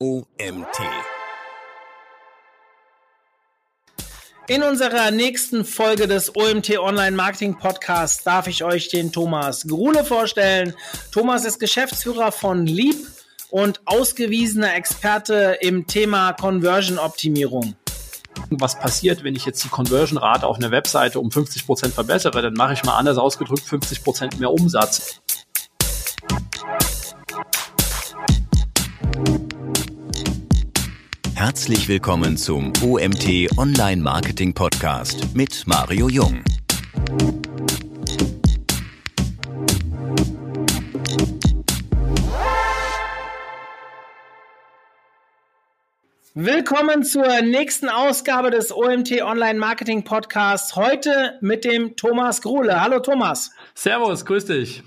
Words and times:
OMT. 0.00 0.78
In 4.48 4.64
unserer 4.64 5.12
nächsten 5.12 5.64
Folge 5.64 6.08
des 6.08 6.34
OMT 6.34 6.78
Online 6.78 7.16
Marketing 7.16 7.56
Podcasts 7.56 8.24
darf 8.24 8.48
ich 8.48 8.64
euch 8.64 8.88
den 8.88 9.12
Thomas 9.12 9.68
Grule 9.68 10.04
vorstellen. 10.04 10.74
Thomas 11.12 11.44
ist 11.44 11.60
Geschäftsführer 11.60 12.32
von 12.32 12.66
Leap 12.66 12.96
und 13.50 13.82
ausgewiesener 13.84 14.74
Experte 14.74 15.58
im 15.60 15.86
Thema 15.86 16.32
Conversion 16.32 16.98
Optimierung. 16.98 17.76
Was 18.50 18.76
passiert, 18.76 19.22
wenn 19.22 19.36
ich 19.36 19.46
jetzt 19.46 19.62
die 19.62 19.68
Conversion-Rate 19.68 20.46
auf 20.46 20.56
einer 20.56 20.72
Webseite 20.72 21.20
um 21.20 21.30
50 21.30 21.66
Prozent 21.66 21.94
verbessere? 21.94 22.42
Dann 22.42 22.54
mache 22.54 22.72
ich 22.72 22.82
mal 22.82 22.96
anders 22.96 23.16
ausgedrückt 23.16 23.62
50 23.62 24.02
Prozent 24.02 24.40
mehr 24.40 24.50
Umsatz. 24.50 25.20
Herzlich 31.46 31.88
willkommen 31.88 32.38
zum 32.38 32.72
OMT 32.82 33.58
Online 33.58 34.00
Marketing 34.00 34.54
Podcast 34.54 35.36
mit 35.36 35.66
Mario 35.66 36.08
Jung. 36.08 36.42
Willkommen 46.32 47.04
zur 47.04 47.42
nächsten 47.42 47.90
Ausgabe 47.90 48.50
des 48.50 48.74
OMT 48.74 49.20
Online 49.20 49.58
Marketing 49.58 50.02
Podcasts. 50.02 50.74
Heute 50.76 51.36
mit 51.42 51.66
dem 51.66 51.94
Thomas 51.94 52.40
Gruhle. 52.40 52.80
Hallo 52.80 53.00
Thomas. 53.00 53.50
Servus, 53.74 54.24
grüß 54.24 54.46
dich. 54.46 54.82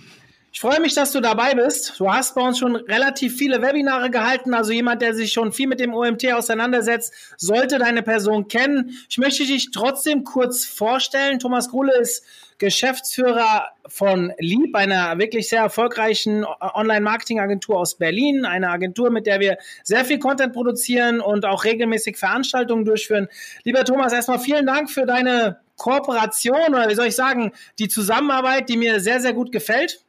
Ich 0.58 0.62
freue 0.62 0.80
mich, 0.80 0.96
dass 0.96 1.12
du 1.12 1.22
dabei 1.22 1.54
bist. 1.54 2.00
Du 2.00 2.12
hast 2.12 2.34
bei 2.34 2.42
uns 2.42 2.58
schon 2.58 2.78
relativ 2.78 3.38
viele 3.38 3.62
Webinare 3.62 4.10
gehalten. 4.10 4.56
Also 4.56 4.72
jemand, 4.72 5.04
der 5.04 5.14
sich 5.14 5.32
schon 5.32 5.52
viel 5.52 5.68
mit 5.68 5.80
dem 5.80 5.94
OMT 5.94 6.34
auseinandersetzt, 6.34 7.14
sollte 7.38 7.78
deine 7.78 8.02
Person 8.02 8.48
kennen. 8.48 8.98
Ich 9.08 9.20
möchte 9.20 9.46
dich 9.46 9.70
trotzdem 9.70 10.24
kurz 10.24 10.66
vorstellen. 10.66 11.38
Thomas 11.38 11.70
Gruhle 11.70 11.96
ist 12.00 12.26
Geschäftsführer 12.58 13.68
von 13.88 14.34
Lieb, 14.40 14.76
einer 14.76 15.20
wirklich 15.20 15.48
sehr 15.48 15.62
erfolgreichen 15.62 16.44
Online-Marketing-Agentur 16.44 17.78
aus 17.78 18.00
Berlin. 18.00 18.44
Eine 18.44 18.72
Agentur, 18.72 19.12
mit 19.12 19.28
der 19.28 19.40
wir 19.40 19.60
sehr 19.84 20.06
viel 20.06 20.18
Content 20.18 20.54
produzieren 20.54 21.22
und 21.22 21.46
auch 21.46 21.66
regelmäßig 21.66 22.18
Veranstaltungen 22.18 22.84
durchführen. 22.84 23.28
Lieber 23.64 23.86
Thomas, 23.86 24.12
erstmal 24.12 24.40
vielen 24.40 24.66
Dank 24.66 24.90
für 24.90 25.06
deine 25.06 25.60
Kooperation 25.76 26.70
oder 26.70 26.90
wie 26.90 26.96
soll 26.96 27.06
ich 27.06 27.16
sagen, 27.16 27.52
die 27.78 27.90
Zusammenarbeit, 27.90 28.70
die 28.70 28.78
mir 28.78 29.00
sehr, 29.00 29.20
sehr 29.20 29.34
gut 29.34 29.52
gefällt. 29.52 30.04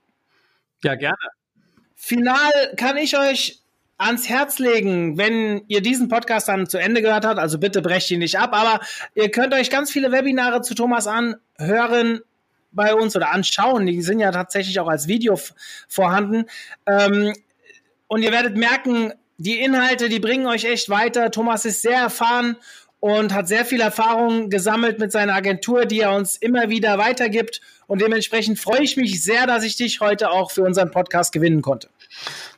Ja, 0.82 0.94
gerne. 0.94 1.16
Final 1.94 2.50
kann 2.76 2.96
ich 2.96 3.18
euch 3.18 3.60
ans 3.98 4.28
Herz 4.28 4.60
legen, 4.60 5.18
wenn 5.18 5.62
ihr 5.66 5.82
diesen 5.82 6.08
Podcast 6.08 6.48
dann 6.48 6.68
zu 6.68 6.78
Ende 6.78 7.02
gehört 7.02 7.24
habt. 7.24 7.40
Also 7.40 7.58
bitte 7.58 7.82
brecht 7.82 8.10
ihn 8.10 8.20
nicht 8.20 8.38
ab, 8.38 8.50
aber 8.52 8.80
ihr 9.14 9.30
könnt 9.30 9.52
euch 9.52 9.70
ganz 9.70 9.90
viele 9.90 10.12
Webinare 10.12 10.62
zu 10.62 10.74
Thomas 10.74 11.08
anhören 11.08 12.20
bei 12.70 12.94
uns 12.94 13.16
oder 13.16 13.32
anschauen. 13.32 13.86
Die 13.86 14.00
sind 14.02 14.20
ja 14.20 14.30
tatsächlich 14.30 14.78
auch 14.78 14.88
als 14.88 15.08
Video 15.08 15.38
vorhanden. 15.88 16.44
Ähm, 16.86 17.32
und 18.06 18.22
ihr 18.22 18.30
werdet 18.30 18.56
merken, 18.56 19.12
die 19.36 19.58
Inhalte, 19.58 20.08
die 20.08 20.20
bringen 20.20 20.46
euch 20.46 20.64
echt 20.64 20.88
weiter. 20.88 21.30
Thomas 21.32 21.64
ist 21.64 21.82
sehr 21.82 21.98
erfahren 21.98 22.56
und 23.00 23.32
hat 23.32 23.48
sehr 23.48 23.64
viel 23.64 23.80
Erfahrung 23.80 24.50
gesammelt 24.50 24.98
mit 24.98 25.12
seiner 25.12 25.34
Agentur, 25.34 25.86
die 25.86 26.00
er 26.00 26.14
uns 26.14 26.36
immer 26.36 26.68
wieder 26.68 26.98
weitergibt. 26.98 27.60
Und 27.86 28.02
dementsprechend 28.02 28.58
freue 28.58 28.82
ich 28.82 28.96
mich 28.96 29.22
sehr, 29.22 29.46
dass 29.46 29.64
ich 29.64 29.76
dich 29.76 30.00
heute 30.00 30.30
auch 30.30 30.50
für 30.50 30.62
unseren 30.62 30.90
Podcast 30.90 31.32
gewinnen 31.32 31.62
konnte. 31.62 31.88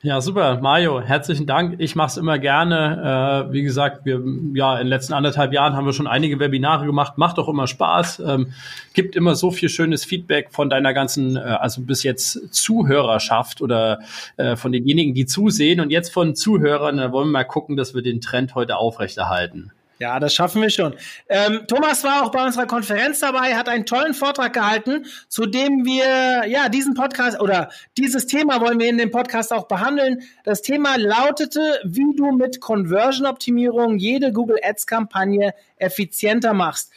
Ja, 0.03 0.21
super. 0.21 0.59
Mario, 0.61 1.01
herzlichen 1.01 1.47
Dank. 1.47 1.77
Ich 1.79 1.95
mache 1.95 2.09
es 2.09 2.17
immer 2.17 2.39
gerne. 2.39 3.47
Äh, 3.49 3.53
wie 3.53 3.63
gesagt, 3.63 4.07
wir, 4.07 4.23
ja, 4.55 4.75
in 4.75 4.87
den 4.87 4.89
letzten 4.89 5.13
anderthalb 5.13 5.53
Jahren 5.53 5.75
haben 5.77 5.85
wir 5.85 5.93
schon 5.93 6.07
einige 6.07 6.41
Webinare 6.41 6.87
gemacht. 6.87 7.19
Macht 7.19 7.39
auch 7.39 7.49
immer 7.49 7.67
Spaß. 7.67 8.21
Ähm, 8.21 8.53
gibt 8.95 9.15
immer 9.17 9.35
so 9.35 9.51
viel 9.51 9.69
schönes 9.69 10.05
Feedback 10.05 10.49
von 10.53 10.71
deiner 10.71 10.95
ganzen, 10.95 11.37
äh, 11.37 11.41
also 11.41 11.83
bis 11.83 12.03
jetzt 12.03 12.53
Zuhörerschaft 12.55 13.61
oder 13.61 14.01
äh, 14.37 14.57
von 14.57 14.73
denjenigen, 14.73 15.15
die 15.15 15.27
zusehen. 15.27 15.81
Und 15.81 15.91
jetzt 15.91 16.13
von 16.13 16.35
Zuhörern, 16.35 16.97
da 16.97 17.13
wollen 17.13 17.29
wir 17.29 17.33
mal 17.33 17.45
gucken, 17.45 17.77
dass 17.77 17.95
wir 17.95 18.03
den 18.03 18.21
Trend 18.21 18.55
heute 18.55 18.79
aufrechterhalten. 18.79 19.73
Ja, 20.01 20.19
das 20.19 20.35
schaffen 20.35 20.63
wir 20.63 20.71
schon. 20.71 20.95
Ähm, 21.29 21.67
Thomas 21.69 22.05
war 22.05 22.25
auch 22.25 22.31
bei 22.31 22.43
unserer 22.43 22.67
Konferenz 22.67 23.21
dabei, 23.21 23.55
hat 23.55 23.69
einen 23.69 23.85
tollen 23.85 24.15
Vortrag 24.15 24.55
gehalten, 24.55 25.05
zu 25.29 25.45
dem 25.45 25.85
wir 25.85 26.49
ja 26.49 26.71
diesen 26.71 26.95
Podcast 26.95 27.39
oder 27.39 27.69
dieses 27.99 28.27
Thema 28.27 28.63
wollen 28.63 28.81
wir 28.81 28.89
in 28.89 28.97
dem 28.97 29.11
Podcast 29.11 29.53
auch 29.53 29.69
behandeln. 29.69 30.23
Das 30.43 30.63
Thema 30.63 30.97
lautete, 30.97 31.81
wie 31.85 32.17
du 32.17 32.33
mit 32.33 32.63
Conversion 32.63 33.27
Optimierung 33.27 33.99
jede 33.99 34.33
Google 34.33 34.57
Ads 34.63 34.87
Kampagne 34.87 35.53
effizienter 35.77 36.55
machst. 36.55 36.91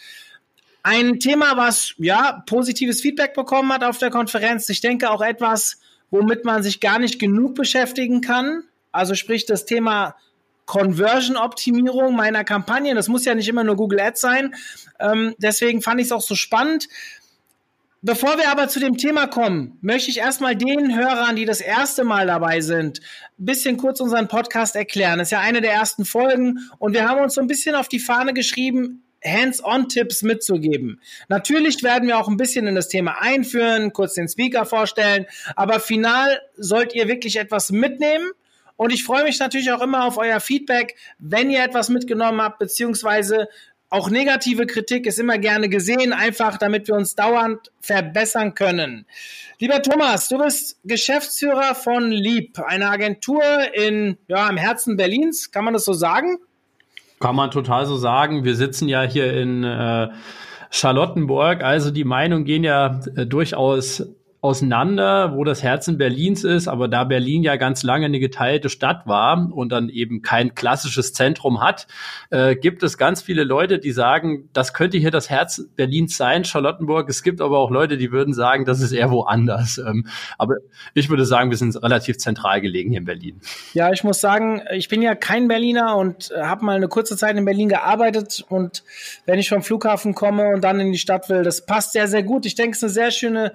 Ein 0.82 1.20
Thema, 1.20 1.58
was 1.58 1.96
ja 1.98 2.42
positives 2.46 3.02
Feedback 3.02 3.34
bekommen 3.34 3.74
hat 3.74 3.84
auf 3.84 3.98
der 3.98 4.12
Konferenz. 4.12 4.70
Ich 4.70 4.80
denke 4.80 5.12
auch 5.12 5.22
etwas, 5.22 5.82
womit 6.10 6.46
man 6.46 6.64
sich 6.64 6.80
gar 6.80 7.00
nicht 7.00 7.20
genug 7.20 7.56
beschäftigen 7.56 8.22
kann. 8.22 8.64
Also 8.94 9.14
sprich 9.14 9.46
das 9.46 9.66
Thema 9.66 10.16
Conversion-Optimierung 10.66 12.16
meiner 12.16 12.44
Kampagnen. 12.44 12.96
Das 12.96 13.08
muss 13.08 13.26
ja 13.26 13.36
nicht 13.36 13.50
immer 13.50 13.64
nur 13.64 13.76
Google 13.76 14.00
Ads 14.00 14.22
sein. 14.22 14.56
Ähm, 15.00 15.36
deswegen 15.38 15.82
fand 15.82 16.00
ich 16.00 16.08
es 16.08 16.12
auch 16.12 16.22
so 16.22 16.36
spannend. 16.36 16.88
Bevor 18.06 18.38
wir 18.38 18.50
aber 18.50 18.68
zu 18.68 18.82
dem 18.82 18.98
Thema 18.98 19.28
kommen, 19.28 19.78
möchte 19.82 20.12
ich 20.12 20.18
erstmal 20.18 20.58
den 20.58 20.94
Hörern, 20.94 21.38
die 21.38 21.46
das 21.46 21.62
erste 21.62 22.04
Mal 22.04 22.28
dabei 22.28 22.60
sind, 22.60 23.00
ein 23.40 23.46
bisschen 23.46 23.78
kurz 23.78 24.02
unseren 24.02 24.28
Podcast 24.28 24.76
erklären. 24.76 25.20
Das 25.20 25.28
ist 25.28 25.32
ja 25.32 25.40
eine 25.40 25.62
der 25.62 25.72
ersten 25.72 26.04
Folgen 26.04 26.70
und 26.80 26.94
wir 26.94 27.08
haben 27.08 27.22
uns 27.22 27.36
so 27.36 27.40
ein 27.40 27.48
bisschen 27.48 27.76
auf 27.76 27.88
die 27.88 28.00
Fahne 28.00 28.34
geschrieben, 28.34 29.04
Hands-on-Tipps 29.24 30.22
mitzugeben. 30.24 31.00
Natürlich 31.30 31.82
werden 31.82 32.10
wir 32.10 32.18
auch 32.18 32.28
ein 32.28 32.36
bisschen 32.36 32.68
in 32.68 32.76
das 32.76 32.90
Thema 32.90 33.22
einführen, 33.22 33.94
kurz 33.94 34.16
den 34.16 34.28
Speaker 34.28 34.66
vorstellen, 34.66 35.26
aber 35.56 35.80
final 35.80 36.42
sollt 36.58 36.94
ihr 36.94 37.08
wirklich 37.08 37.38
etwas 37.38 37.72
mitnehmen 37.72 38.32
und 38.84 38.92
ich 38.92 39.06
freue 39.06 39.24
mich 39.24 39.40
natürlich 39.40 39.72
auch 39.72 39.82
immer 39.82 40.04
auf 40.04 40.18
euer 40.18 40.42
Feedback, 40.42 40.96
wenn 41.18 41.50
ihr 41.50 41.64
etwas 41.64 41.88
mitgenommen 41.88 42.42
habt, 42.42 42.60
beziehungsweise 42.60 43.48
auch 43.90 44.10
negative 44.10 44.66
Kritik 44.66 45.06
ist 45.06 45.20
immer 45.20 45.38
gerne 45.38 45.70
gesehen, 45.70 46.12
einfach 46.12 46.58
damit 46.58 46.90
wir 46.90 46.96
uns 46.96 47.16
dauernd 47.16 47.72
verbessern 47.80 48.56
können. 48.56 49.06
Lieber 49.60 49.82
Thomas, 49.82 50.28
du 50.28 50.38
bist 50.38 50.82
Geschäftsführer 50.84 51.76
von 51.76 52.12
Lieb, 52.12 52.60
einer 52.60 52.90
Agentur 52.90 53.42
in, 53.74 54.18
ja, 54.28 54.50
im 54.50 54.58
Herzen 54.58 54.98
Berlins. 54.98 55.52
Kann 55.52 55.64
man 55.64 55.74
das 55.74 55.86
so 55.86 55.94
sagen? 55.94 56.40
Kann 57.22 57.38
man 57.38 57.52
total 57.52 57.86
so 57.86 57.96
sagen. 57.96 58.44
Wir 58.44 58.58
sitzen 58.58 58.90
ja 58.90 59.04
hier 59.04 59.32
in 59.32 59.64
äh, 59.64 60.10
Charlottenburg, 60.72 61.64
also 61.64 61.90
die 61.90 62.04
Meinungen 62.04 62.44
gehen 62.44 62.66
ja 62.66 63.00
äh, 63.16 63.26
durchaus 63.26 64.04
auseinander, 64.44 65.38
wo 65.38 65.46
das 65.46 65.64
Herzen 65.64 65.98
Berlins 65.98 66.44
ist, 66.44 66.68
aber 66.68 66.90
da 66.90 67.06
Berlin 67.06 67.44
ja 67.44 67.56
ganz 67.56 67.82
lange 67.82 68.08
eine 68.08 68.20
geteilte 68.20 68.68
Stadt 68.68 69.08
war 69.08 69.50
und 69.54 69.72
dann 69.72 69.88
eben 69.88 70.22
kein 70.22 70.54
klassisches 70.54 71.14
Zentrum 71.14 71.62
hat, 71.62 71.88
äh, 72.30 72.58
gibt 72.58 72.84
es 72.84 72.98
ganz 72.98 73.22
viele 73.22 73.46
Leute, 73.46 73.80
die 73.80 73.94
sagen, 73.94 74.50
das 74.52 74.74
könnte 74.74 74.98
hier 74.98 75.12
das 75.12 75.30
Herz 75.30 75.64
Berlins 75.78 76.18
sein, 76.18 76.44
Charlottenburg. 76.44 77.10
Es 77.10 77.24
gibt 77.24 77.40
aber 77.40 77.58
auch 77.58 77.72
Leute, 77.72 77.96
die 77.96 78.12
würden 78.12 78.34
sagen, 78.34 78.66
das 78.66 78.82
ist 78.82 78.92
eher 78.92 79.12
woanders. 79.12 79.78
Ähm, 79.78 80.08
aber 80.38 80.56
ich 80.94 81.10
würde 81.10 81.24
sagen, 81.26 81.50
wir 81.50 81.58
sind 81.58 81.82
relativ 81.82 82.18
zentral 82.18 82.60
gelegen 82.60 82.90
hier 82.90 83.00
in 83.00 83.06
Berlin. 83.06 83.40
Ja, 83.74 83.94
ich 83.94 84.04
muss 84.04 84.20
sagen, 84.20 84.62
ich 84.74 84.90
bin 84.90 85.02
ja 85.02 85.16
kein 85.16 85.48
Berliner 85.48 85.96
und 85.96 86.34
habe 86.38 86.66
mal 86.66 86.76
eine 86.76 86.90
kurze 86.90 87.16
Zeit 87.16 87.38
in 87.38 87.46
Berlin 87.46 87.70
gearbeitet 87.70 88.44
und 88.50 88.84
wenn 89.26 89.40
ich 89.40 89.48
vom 89.48 89.62
Flughafen 89.62 90.14
komme 90.14 90.50
und 90.50 90.66
dann 90.66 90.82
in 90.82 90.92
die 90.92 90.98
Stadt 90.98 91.30
will, 91.30 91.44
das 91.44 91.66
passt 91.66 91.94
sehr, 91.94 92.10
sehr 92.10 92.24
gut. 92.24 92.46
Ich 92.46 92.56
denke, 92.56 92.72
es 92.72 92.80
ist 92.80 92.84
eine 92.84 92.92
sehr 92.92 93.12
schöne 93.12 93.54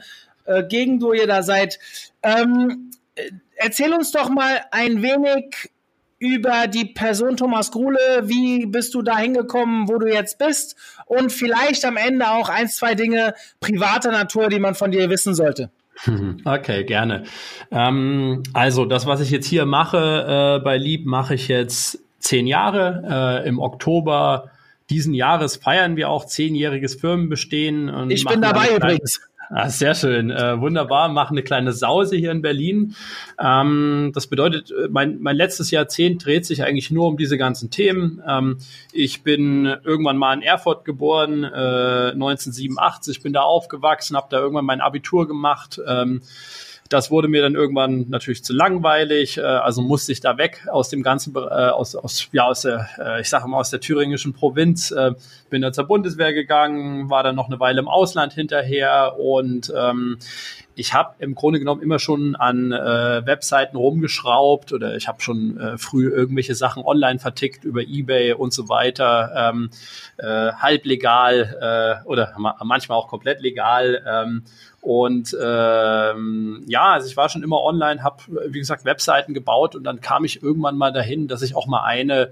äh, 0.49 0.65
Gegend, 0.65 1.03
wo 1.03 1.13
ihr 1.13 1.27
da 1.27 1.43
seid. 1.43 1.79
Ähm, 2.23 2.91
erzähl 3.57 3.93
uns 3.93 4.11
doch 4.11 4.29
mal 4.29 4.61
ein 4.71 5.03
wenig 5.03 5.71
über 6.19 6.67
die 6.67 6.87
Person 6.87 7.37
Thomas 7.37 7.71
Gruhle. 7.71 7.99
Wie 8.23 8.67
bist 8.67 8.95
du 8.95 9.03
da 9.03 9.19
hingekommen, 9.19 9.89
wo 9.89 9.99
du 9.99 10.09
jetzt 10.09 10.39
bist? 10.39 10.77
Und 11.07 11.31
vielleicht 11.33 11.85
am 11.85 11.97
Ende 11.97 12.31
auch 12.31 12.49
ein, 12.49 12.69
zwei 12.69 12.95
Dinge 12.95 13.35
privater 13.61 14.11
Natur, 14.11 14.49
die 14.49 14.59
man 14.59 14.75
von 14.75 14.91
dir 14.91 15.11
wissen 15.11 15.35
sollte. 15.35 15.71
Okay, 16.45 16.85
gerne. 16.85 17.25
Ähm, 17.73 18.45
also 18.53 18.85
das, 18.85 19.07
was 19.07 19.21
ich 19.21 19.31
jetzt 19.33 19.47
hier 19.47 19.67
mache 19.67 20.59
äh, 20.59 20.65
bei 20.65 20.77
Lieb, 20.77 21.07
mache 21.07 21.35
ich 21.35 21.49
jetzt 21.49 21.99
zehn 22.21 22.47
Jahre. 22.47 23.43
Äh, 23.45 23.49
Im 23.49 23.59
Oktober 23.59 24.53
diesen 24.91 25.13
Jahres 25.13 25.57
feiern 25.57 25.97
wir 25.97 26.09
auch 26.09 26.25
zehnjähriges 26.25 26.95
Firmenbestehen. 26.95 28.11
ich 28.11 28.25
bin 28.25 28.41
dabei 28.41 28.77
übrigens. 28.77 29.28
Ah, 29.51 29.71
sehr 29.71 29.95
schön, 29.95 30.31
äh, 30.31 30.61
wunderbar. 30.61 31.09
Machen 31.09 31.35
eine 31.35 31.43
kleine 31.43 31.73
Sause 31.73 32.17
hier 32.17 32.33
in 32.33 32.43
Berlin. 32.43 32.95
Ähm, 33.41 34.11
das 34.15 34.27
bedeutet, 34.27 34.71
äh, 34.71 34.89
mein, 34.91 35.21
mein 35.21 35.37
letztes 35.37 35.71
Jahrzehnt 35.71 36.25
dreht 36.25 36.45
sich 36.45 36.65
eigentlich 36.65 36.91
nur 36.91 37.07
um 37.07 37.17
diese 37.17 37.39
ganzen 37.39 37.71
Themen. 37.71 38.23
Ähm, 38.29 38.59
ich 38.93 39.23
bin 39.23 39.65
irgendwann 39.85 40.19
mal 40.19 40.35
in 40.35 40.43
Erfurt 40.43 40.85
geboren, 40.85 41.45
äh, 41.45 42.13
1987, 42.13 43.23
bin 43.23 43.33
da 43.33 43.41
aufgewachsen, 43.41 44.19
habe 44.19 44.27
da 44.29 44.39
irgendwann 44.39 44.67
mein 44.67 44.83
Abitur 44.83 45.27
gemacht. 45.27 45.81
Ähm, 45.87 46.21
Das 46.89 47.11
wurde 47.11 47.29
mir 47.29 47.43
dann 47.43 47.55
irgendwann 47.55 48.07
natürlich 48.09 48.43
zu 48.45 48.53
langweilig, 48.55 49.39
äh, 49.39 49.43
also 49.43 49.83
musste 49.83 50.13
ich 50.13 50.21
da 50.21 50.39
weg 50.39 50.67
aus 50.71 50.89
dem 50.89 51.03
ganzen, 51.03 51.35
äh, 51.35 51.39
aus, 51.39 51.95
aus, 51.95 52.29
ja, 52.33 52.45
aus 52.45 52.63
der, 52.63 52.89
äh, 52.99 53.21
ich 53.21 53.29
sage 53.29 53.47
mal, 53.49 53.59
aus 53.59 53.71
der 53.71 53.81
thüringischen 53.81 54.33
Provinz, 54.33 54.91
äh, 54.91 55.13
bin 55.51 55.63
dann 55.63 55.75
zur 55.75 55.85
Bundeswehr 55.85 56.33
gegangen, 56.33 57.11
war 57.11 57.23
dann 57.23 57.37
noch 57.37 57.49
eine 57.49 57.61
Weile 57.61 57.81
im 57.81 57.89
Ausland 57.89 58.33
hinterher 58.33 59.19
und 59.19 59.73
ähm, 59.77 60.19
ich 60.79 60.95
habe 60.95 61.17
im 61.19 61.35
Grunde 61.35 61.59
genommen 61.59 61.83
immer 61.83 61.99
schon 61.99 62.37
an 62.37 62.71
äh, 62.71 63.27
Webseiten 63.27 63.77
rumgeschraubt 63.77 64.73
oder 64.73 64.95
ich 64.95 65.09
habe 65.09 65.21
schon 65.21 65.59
äh, 65.59 65.77
früh 65.77 66.09
irgendwelche 66.09 66.55
Sachen 66.55 66.85
online 66.85 67.19
vertickt 67.19 67.65
über 67.65 67.83
eBay 67.83 68.33
und 68.35 68.53
so 68.53 68.69
weiter, 68.69 69.51
ähm, 69.51 69.71
äh, 70.19 70.53
halblegal 70.53 72.01
äh, 72.05 72.09
oder 72.09 72.33
ma 72.39 72.57
manchmal 72.63 72.97
auch 72.97 73.09
komplett 73.09 73.41
legal. 73.41 74.05
Ähm, 74.07 74.45
und 74.89 75.37
ähm, 75.39 76.65
ja, 76.67 76.95
also 76.95 77.07
ich 77.09 77.17
war 77.19 77.29
schon 77.29 77.43
immer 77.43 77.61
online, 77.61 78.03
habe 78.03 78.23
wie 78.47 78.59
gesagt 78.59 78.87
Webseiten 78.87 79.35
gebaut 79.35 79.77
und 79.77 79.85
dann 79.85 80.01
kam 80.01 80.25
ich 80.25 80.43
irgendwann 80.43 80.79
mal 80.79 80.95
dahin, 80.95 81.29
dass 81.29 81.43
ich 81.43 81.55
auch 81.55 81.67
mal 81.67 81.85
eine 81.85 82.31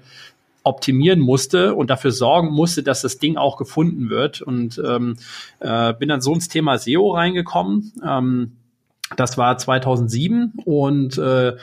optimieren 0.62 1.20
musste 1.20 1.75
und 1.75 1.91
dafür 1.91 2.12
sorgen 2.12 2.50
musste, 2.50 2.82
dass 2.82 3.03
das 3.03 3.19
Ding 3.19 3.37
auch 3.37 3.58
gefunden 3.58 4.08
wird. 4.08 4.41
Und 4.41 4.81
ähm, 4.82 5.19
äh, 5.61 5.93
bin 5.93 6.08
dann 6.08 6.23
so 6.23 6.32
ins 6.32 6.49
Thema 6.49 6.79
SEO 6.79 7.11
reingekommen. 7.11 7.93
Ähm, 8.03 8.53
das 9.14 9.38
war 9.38 9.56
2007 9.56 10.55
und 10.64 11.17
äh, 11.17 11.56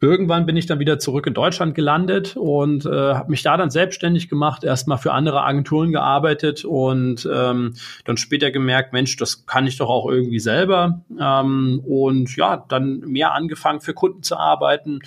irgendwann 0.00 0.46
bin 0.46 0.56
ich 0.56 0.66
dann 0.66 0.80
wieder 0.80 0.98
zurück 0.98 1.28
in 1.28 1.34
Deutschland 1.34 1.76
gelandet 1.76 2.36
und 2.36 2.86
äh, 2.86 3.14
habe 3.14 3.30
mich 3.30 3.42
da 3.42 3.56
dann 3.56 3.70
selbstständig 3.70 4.28
gemacht, 4.28 4.64
erstmal 4.64 4.98
für 4.98 5.12
andere 5.12 5.44
Agenturen 5.44 5.92
gearbeitet 5.92 6.64
und 6.64 7.28
ähm, 7.32 7.74
dann 8.04 8.16
später 8.16 8.50
gemerkt, 8.50 8.92
Mensch, 8.92 9.16
das 9.16 9.46
kann 9.46 9.68
ich 9.68 9.76
doch 9.76 9.88
auch 9.88 10.10
irgendwie 10.10 10.40
selber 10.40 11.02
ähm, 11.20 11.80
und 11.86 12.34
ja, 12.36 12.64
dann 12.68 12.98
mehr 13.00 13.32
angefangen 13.32 13.80
für 13.80 13.94
Kunden 13.94 14.24
zu 14.24 14.36
arbeiten, 14.36 14.98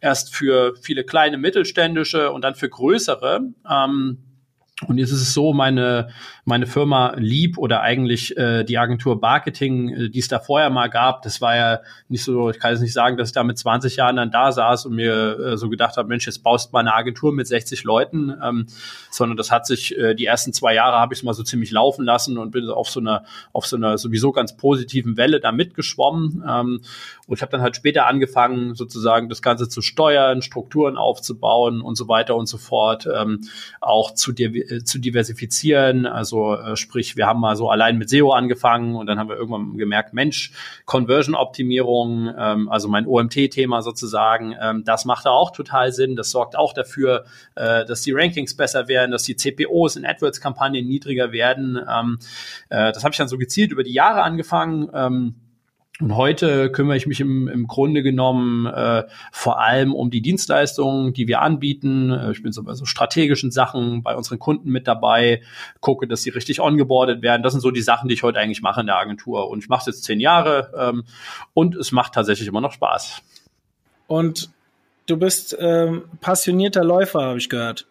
erst 0.00 0.34
für 0.34 0.74
viele 0.82 1.04
kleine 1.04 1.38
mittelständische 1.38 2.32
und 2.32 2.42
dann 2.42 2.56
für 2.56 2.68
größere. 2.68 3.40
Ähm, 3.70 4.18
und 4.86 4.98
jetzt 4.98 5.10
ist 5.10 5.22
es 5.22 5.32
so, 5.32 5.54
meine, 5.54 6.08
meine 6.44 6.66
Firma 6.66 7.14
Lieb 7.16 7.56
oder 7.56 7.80
eigentlich 7.80 8.36
äh, 8.36 8.62
die 8.62 8.76
Agentur 8.76 9.18
Marketing, 9.18 9.88
äh, 9.88 10.08
die 10.10 10.18
es 10.18 10.28
da 10.28 10.38
vorher 10.38 10.68
mal 10.68 10.90
gab, 10.90 11.22
das 11.22 11.40
war 11.40 11.56
ja 11.56 11.80
nicht 12.10 12.22
so, 12.22 12.50
ich 12.50 12.58
kann 12.58 12.72
jetzt 12.72 12.82
nicht 12.82 12.92
sagen, 12.92 13.16
dass 13.16 13.30
ich 13.30 13.34
da 13.34 13.42
mit 13.42 13.56
20 13.56 13.96
Jahren 13.96 14.16
dann 14.16 14.30
da 14.30 14.52
saß 14.52 14.84
und 14.84 14.94
mir 14.94 15.38
äh, 15.38 15.56
so 15.56 15.70
gedacht 15.70 15.96
habe, 15.96 16.08
Mensch, 16.08 16.26
jetzt 16.26 16.42
baust 16.42 16.68
du 16.68 16.72
mal 16.72 16.80
eine 16.80 16.94
Agentur 16.94 17.32
mit 17.32 17.46
60 17.46 17.84
Leuten, 17.84 18.34
ähm, 18.44 18.66
sondern 19.10 19.38
das 19.38 19.50
hat 19.50 19.66
sich, 19.66 19.96
äh, 19.96 20.14
die 20.14 20.26
ersten 20.26 20.52
zwei 20.52 20.74
Jahre 20.74 20.98
habe 20.98 21.14
ich 21.14 21.20
es 21.20 21.22
mal 21.22 21.32
so 21.32 21.42
ziemlich 21.42 21.70
laufen 21.70 22.04
lassen 22.04 22.36
und 22.36 22.50
bin 22.50 22.68
auf 22.68 22.90
so 22.90 23.00
einer, 23.00 23.24
auf 23.54 23.64
so 23.64 23.76
einer 23.76 23.96
sowieso 23.96 24.30
ganz 24.32 24.58
positiven 24.58 25.16
Welle 25.16 25.40
da 25.40 25.52
mitgeschwommen. 25.52 26.44
Ähm, 26.46 26.82
und 27.26 27.34
ich 27.34 27.40
habe 27.40 27.50
dann 27.50 27.62
halt 27.62 27.76
später 27.76 28.06
angefangen, 28.06 28.74
sozusagen 28.74 29.30
das 29.30 29.40
Ganze 29.40 29.70
zu 29.70 29.80
steuern, 29.80 30.42
Strukturen 30.42 30.98
aufzubauen 30.98 31.80
und 31.80 31.96
so 31.96 32.08
weiter 32.08 32.36
und 32.36 32.44
so 32.44 32.58
fort, 32.58 33.08
ähm, 33.10 33.40
auch 33.80 34.12
zu 34.12 34.32
dir 34.32 34.65
äh, 34.70 34.84
zu 34.84 34.98
diversifizieren. 34.98 36.06
Also 36.06 36.54
äh, 36.54 36.76
sprich, 36.76 37.16
wir 37.16 37.26
haben 37.26 37.40
mal 37.40 37.56
so 37.56 37.70
allein 37.70 37.98
mit 37.98 38.10
SEO 38.10 38.30
angefangen 38.30 38.96
und 38.96 39.06
dann 39.06 39.18
haben 39.18 39.28
wir 39.28 39.36
irgendwann 39.36 39.76
gemerkt, 39.76 40.14
Mensch, 40.14 40.52
Conversion-Optimierung, 40.84 42.32
ähm, 42.38 42.68
also 42.68 42.88
mein 42.88 43.06
OMT-Thema 43.06 43.82
sozusagen, 43.82 44.54
ähm, 44.60 44.84
das 44.84 45.04
macht 45.04 45.26
da 45.26 45.30
auch 45.30 45.50
total 45.50 45.92
Sinn. 45.92 46.16
Das 46.16 46.30
sorgt 46.30 46.56
auch 46.56 46.72
dafür, 46.72 47.24
äh, 47.54 47.84
dass 47.84 48.02
die 48.02 48.12
Rankings 48.12 48.56
besser 48.56 48.88
werden, 48.88 49.10
dass 49.10 49.22
die 49.22 49.36
CPOs 49.36 49.96
in 49.96 50.04
AdWords-Kampagnen 50.04 50.86
niedriger 50.86 51.32
werden. 51.32 51.78
Ähm, 51.88 52.18
äh, 52.68 52.92
das 52.92 53.04
habe 53.04 53.12
ich 53.12 53.18
dann 53.18 53.28
so 53.28 53.38
gezielt 53.38 53.72
über 53.72 53.84
die 53.84 53.92
Jahre 53.92 54.22
angefangen. 54.22 54.88
Ähm, 54.92 55.34
und 55.98 56.14
heute 56.14 56.70
kümmere 56.70 56.98
ich 56.98 57.06
mich 57.06 57.20
im, 57.20 57.48
im 57.48 57.66
Grunde 57.66 58.02
genommen 58.02 58.66
äh, 58.66 59.04
vor 59.32 59.60
allem 59.60 59.94
um 59.94 60.10
die 60.10 60.20
Dienstleistungen, 60.20 61.14
die 61.14 61.26
wir 61.26 61.40
anbieten. 61.40 62.10
Äh, 62.10 62.32
ich 62.32 62.42
bin 62.42 62.52
so 62.52 62.62
bei 62.62 62.74
so 62.74 62.84
strategischen 62.84 63.50
Sachen 63.50 64.02
bei 64.02 64.14
unseren 64.14 64.38
Kunden 64.38 64.70
mit 64.70 64.86
dabei, 64.86 65.42
gucke, 65.80 66.06
dass 66.06 66.22
sie 66.22 66.30
richtig 66.30 66.60
ongeboardet 66.60 67.22
werden. 67.22 67.42
Das 67.42 67.52
sind 67.52 67.62
so 67.62 67.70
die 67.70 67.80
Sachen, 67.80 68.08
die 68.08 68.14
ich 68.14 68.22
heute 68.22 68.38
eigentlich 68.38 68.60
mache 68.60 68.80
in 68.80 68.86
der 68.86 68.98
Agentur. 68.98 69.48
Und 69.48 69.60
ich 69.60 69.70
mache 69.70 69.80
es 69.80 69.86
jetzt 69.86 70.04
zehn 70.04 70.20
Jahre 70.20 70.70
ähm, 70.78 71.04
und 71.54 71.74
es 71.76 71.92
macht 71.92 72.12
tatsächlich 72.12 72.48
immer 72.48 72.60
noch 72.60 72.72
Spaß. 72.72 73.22
Und 74.06 74.50
du 75.06 75.16
bist 75.16 75.56
ähm, 75.58 76.04
passionierter 76.20 76.84
Läufer, 76.84 77.22
habe 77.22 77.38
ich 77.38 77.48
gehört. 77.48 77.86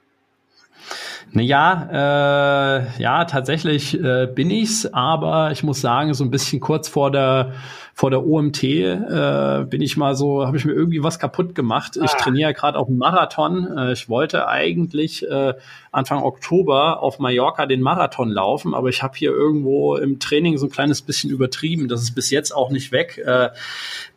Naja, 1.32 1.90
äh, 1.92 3.02
ja, 3.02 3.26
tatsächlich 3.26 4.02
äh, 4.02 4.28
bin 4.28 4.50
ich's, 4.50 4.86
aber 4.86 5.52
ich 5.52 5.64
muss 5.64 5.82
sagen, 5.82 6.14
so 6.14 6.24
ein 6.24 6.32
bisschen 6.32 6.60
kurz 6.60 6.88
vor 6.88 7.12
der 7.12 7.54
vor 7.98 8.10
der 8.12 8.26
OMT 8.26 8.62
äh, 8.62 9.66
bin 9.70 9.82
ich 9.82 9.96
mal 9.96 10.16
so, 10.16 10.46
habe 10.46 10.58
ich 10.58 10.66
mir 10.66 10.74
irgendwie 10.74 11.02
was 11.02 11.18
kaputt 11.18 11.56
gemacht. 11.56 11.96
Ich 11.96 12.12
ah. 12.12 12.18
trainiere 12.18 12.54
gerade 12.54 12.78
auf 12.78 12.88
dem 12.88 12.98
Marathon. 12.98 13.78
Äh, 13.78 13.94
ich 13.94 14.10
wollte 14.10 14.50
eigentlich 14.50 15.26
äh, 15.26 15.54
Anfang 15.94 16.22
Oktober 16.22 17.02
auf 17.02 17.20
Mallorca 17.20 17.66
den 17.66 17.80
Marathon 17.80 18.30
laufen, 18.30 18.74
aber 18.74 18.90
ich 18.90 19.02
habe 19.02 19.14
hier 19.16 19.32
irgendwo 19.32 19.96
im 19.96 20.20
Training 20.20 20.58
so 20.58 20.66
ein 20.66 20.72
kleines 20.72 21.04
bisschen 21.04 21.30
übertrieben. 21.30 21.88
Das 21.88 22.02
ist 22.02 22.14
bis 22.14 22.32
jetzt 22.32 22.54
auch 22.54 22.70
nicht 22.70 22.92
weg. 22.92 23.18
Äh, 23.26 23.46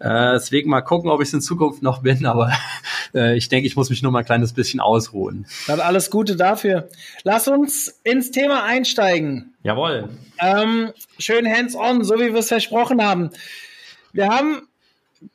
äh, 0.00 0.32
deswegen 0.32 0.70
mal 0.70 0.82
gucken, 0.82 1.08
ob 1.08 1.22
ich 1.22 1.28
es 1.28 1.34
in 1.34 1.40
Zukunft 1.40 1.80
noch 1.80 2.02
bin, 2.02 2.26
aber 2.26 2.50
äh, 3.14 3.36
ich 3.36 3.48
denke, 3.48 3.68
ich 3.68 3.76
muss 3.76 3.90
mich 3.90 4.02
nur 4.02 4.10
mal 4.10 4.20
ein 4.20 4.24
kleines 4.24 4.54
bisschen 4.54 4.80
ausruhen. 4.80 5.46
Dann 5.68 5.78
alles 5.78 6.10
Gute 6.10 6.34
dafür. 6.34 6.88
Lass 7.24 7.48
uns 7.48 8.00
ins 8.04 8.30
Thema 8.30 8.64
einsteigen. 8.64 9.54
Jawohl. 9.62 10.08
Ähm, 10.40 10.92
schön 11.18 11.50
hands-on, 11.50 12.04
so 12.04 12.16
wie 12.16 12.32
wir 12.32 12.36
es 12.36 12.48
versprochen 12.48 13.02
haben. 13.02 13.30
Wir 14.12 14.28
haben 14.28 14.68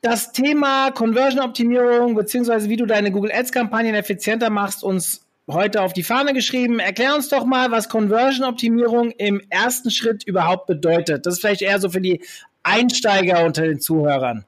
das 0.02 0.32
Thema 0.32 0.92
Conversion-Optimierung 0.92 2.16
beziehungsweise 2.16 2.70
wie 2.70 2.78
du 2.78 2.86
deine 2.86 3.12
Google 3.12 3.32
Ads-Kampagnen 3.34 3.96
effizienter 3.96 4.50
machst, 4.50 4.84
uns 4.84 5.26
heute 5.50 5.82
auf 5.82 5.94
die 5.94 6.04
Fahne 6.04 6.34
geschrieben. 6.34 6.80
Erklär 6.80 7.16
uns 7.16 7.30
doch 7.30 7.46
mal, 7.46 7.72
was 7.72 7.90
Conversion-Optimierung 7.90 9.12
im 9.12 9.42
ersten 9.50 9.92
Schritt 9.92 10.24
überhaupt 10.24 10.68
bedeutet. 10.68 11.26
Das 11.26 11.36
ist 11.36 11.42
vielleicht 11.42 11.62
eher 11.62 11.80
so 11.80 11.90
für 11.90 12.02
die 12.02 12.22
Einsteiger 12.64 13.44
unter 13.46 13.64
den 13.64 13.80
Zuhörern. 13.80 14.46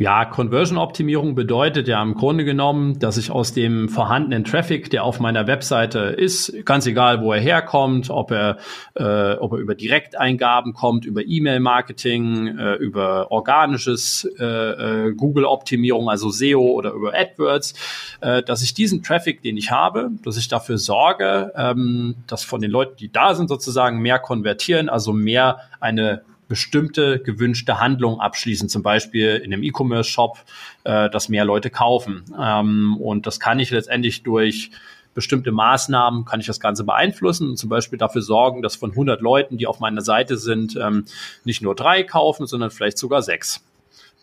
Ja, 0.00 0.24
Conversion-Optimierung 0.24 1.34
bedeutet 1.34 1.86
ja 1.86 2.02
im 2.02 2.14
Grunde 2.14 2.46
genommen, 2.46 2.98
dass 2.98 3.18
ich 3.18 3.30
aus 3.30 3.52
dem 3.52 3.90
vorhandenen 3.90 4.44
Traffic, 4.44 4.88
der 4.88 5.04
auf 5.04 5.20
meiner 5.20 5.46
Webseite 5.46 5.98
ist, 5.98 6.64
ganz 6.64 6.86
egal, 6.86 7.20
wo 7.20 7.34
er 7.34 7.40
herkommt, 7.40 8.08
ob 8.08 8.30
er, 8.30 8.56
äh, 8.94 9.34
ob 9.34 9.52
er 9.52 9.58
über 9.58 9.74
Direkteingaben 9.74 10.72
kommt, 10.72 11.04
über 11.04 11.20
E-Mail-Marketing, 11.26 12.58
äh, 12.58 12.74
über 12.76 13.30
organisches 13.30 14.26
äh, 14.38 14.44
äh, 14.44 15.12
Google-Optimierung, 15.12 16.08
also 16.08 16.30
SEO 16.30 16.62
oder 16.62 16.92
über 16.92 17.12
AdWords, 17.12 17.74
äh, 18.22 18.42
dass 18.42 18.62
ich 18.62 18.72
diesen 18.72 19.02
Traffic, 19.02 19.42
den 19.42 19.58
ich 19.58 19.70
habe, 19.70 20.10
dass 20.24 20.38
ich 20.38 20.48
dafür 20.48 20.78
sorge, 20.78 21.52
ähm, 21.56 22.14
dass 22.26 22.42
von 22.42 22.62
den 22.62 22.70
Leuten, 22.70 22.96
die 22.96 23.12
da 23.12 23.34
sind, 23.34 23.48
sozusagen 23.48 23.98
mehr 24.00 24.18
konvertieren, 24.18 24.88
also 24.88 25.12
mehr 25.12 25.58
eine 25.78 26.22
bestimmte 26.50 27.20
gewünschte 27.20 27.78
Handlung 27.78 28.20
abschließen, 28.20 28.68
zum 28.68 28.82
Beispiel 28.82 29.36
in 29.36 29.54
einem 29.54 29.62
E-Commerce-Shop, 29.62 30.36
äh, 30.82 31.08
dass 31.08 31.28
mehr 31.28 31.44
Leute 31.44 31.70
kaufen. 31.70 32.24
Ähm, 32.36 32.96
und 33.00 33.28
das 33.28 33.38
kann 33.38 33.60
ich 33.60 33.70
letztendlich 33.70 34.24
durch 34.24 34.72
bestimmte 35.14 35.52
Maßnahmen 35.52 36.24
kann 36.24 36.40
ich 36.40 36.46
das 36.46 36.58
Ganze 36.58 36.82
beeinflussen 36.84 37.50
und 37.50 37.56
zum 37.56 37.68
Beispiel 37.68 37.98
dafür 37.98 38.22
sorgen, 38.22 38.62
dass 38.62 38.74
von 38.74 38.90
100 38.90 39.20
Leuten, 39.20 39.58
die 39.58 39.66
auf 39.68 39.78
meiner 39.78 40.02
Seite 40.02 40.36
sind, 40.36 40.76
ähm, 40.76 41.04
nicht 41.44 41.62
nur 41.62 41.76
drei 41.76 42.02
kaufen, 42.02 42.46
sondern 42.48 42.70
vielleicht 42.70 42.98
sogar 42.98 43.22
sechs. 43.22 43.64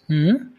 Mhm. 0.07 0.53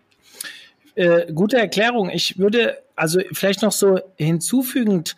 Äh, 0.94 1.30
gute 1.32 1.58
Erklärung. 1.58 2.08
Ich 2.08 2.38
würde 2.38 2.78
also 2.96 3.20
vielleicht 3.32 3.60
noch 3.60 3.72
so 3.72 4.00
hinzufügend, 4.16 5.16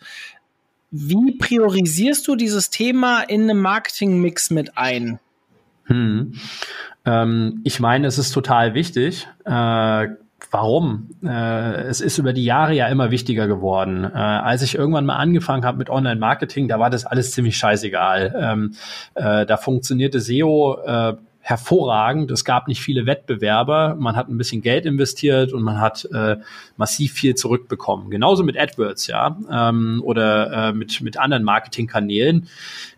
wie 0.91 1.37
priorisierst 1.37 2.27
du 2.27 2.35
dieses 2.35 2.69
Thema 2.69 3.21
in 3.21 3.43
einem 3.43 3.61
Marketing-Mix 3.61 4.49
mit 4.49 4.77
ein? 4.77 5.19
Hm. 5.85 6.33
Ähm, 7.05 7.61
ich 7.63 7.79
meine, 7.79 8.07
es 8.07 8.17
ist 8.17 8.31
total 8.31 8.73
wichtig. 8.73 9.27
Äh, 9.45 10.07
warum? 10.51 11.09
Äh, 11.23 11.81
es 11.83 12.01
ist 12.01 12.17
über 12.17 12.33
die 12.33 12.43
Jahre 12.43 12.73
ja 12.73 12.87
immer 12.87 13.11
wichtiger 13.11 13.47
geworden. 13.47 14.03
Äh, 14.03 14.17
als 14.17 14.61
ich 14.61 14.75
irgendwann 14.75 15.05
mal 15.05 15.17
angefangen 15.17 15.65
habe 15.65 15.77
mit 15.77 15.89
Online-Marketing, 15.89 16.67
da 16.67 16.79
war 16.79 16.89
das 16.89 17.05
alles 17.05 17.31
ziemlich 17.31 17.57
scheißegal. 17.57 18.35
Ähm, 18.37 18.75
äh, 19.15 19.45
da 19.45 19.57
funktionierte 19.57 20.19
SEO 20.19 20.77
äh, 20.85 21.13
hervorragend. 21.41 22.29
Es 22.29 22.45
gab 22.45 22.67
nicht 22.67 22.81
viele 22.81 23.07
Wettbewerber. 23.07 23.95
Man 23.95 24.15
hat 24.15 24.29
ein 24.29 24.37
bisschen 24.37 24.61
Geld 24.61 24.85
investiert 24.85 25.53
und 25.53 25.63
man 25.63 25.81
hat 25.81 26.07
äh, 26.13 26.37
massiv 26.77 27.13
viel 27.13 27.35
zurückbekommen. 27.35 28.11
Genauso 28.11 28.43
mit 28.43 28.57
AdWords, 28.57 29.07
ja, 29.07 29.37
ähm, 29.51 30.01
oder 30.05 30.69
äh, 30.69 30.73
mit 30.73 31.01
mit 31.01 31.17
anderen 31.17 31.43
Marketingkanälen. 31.43 32.47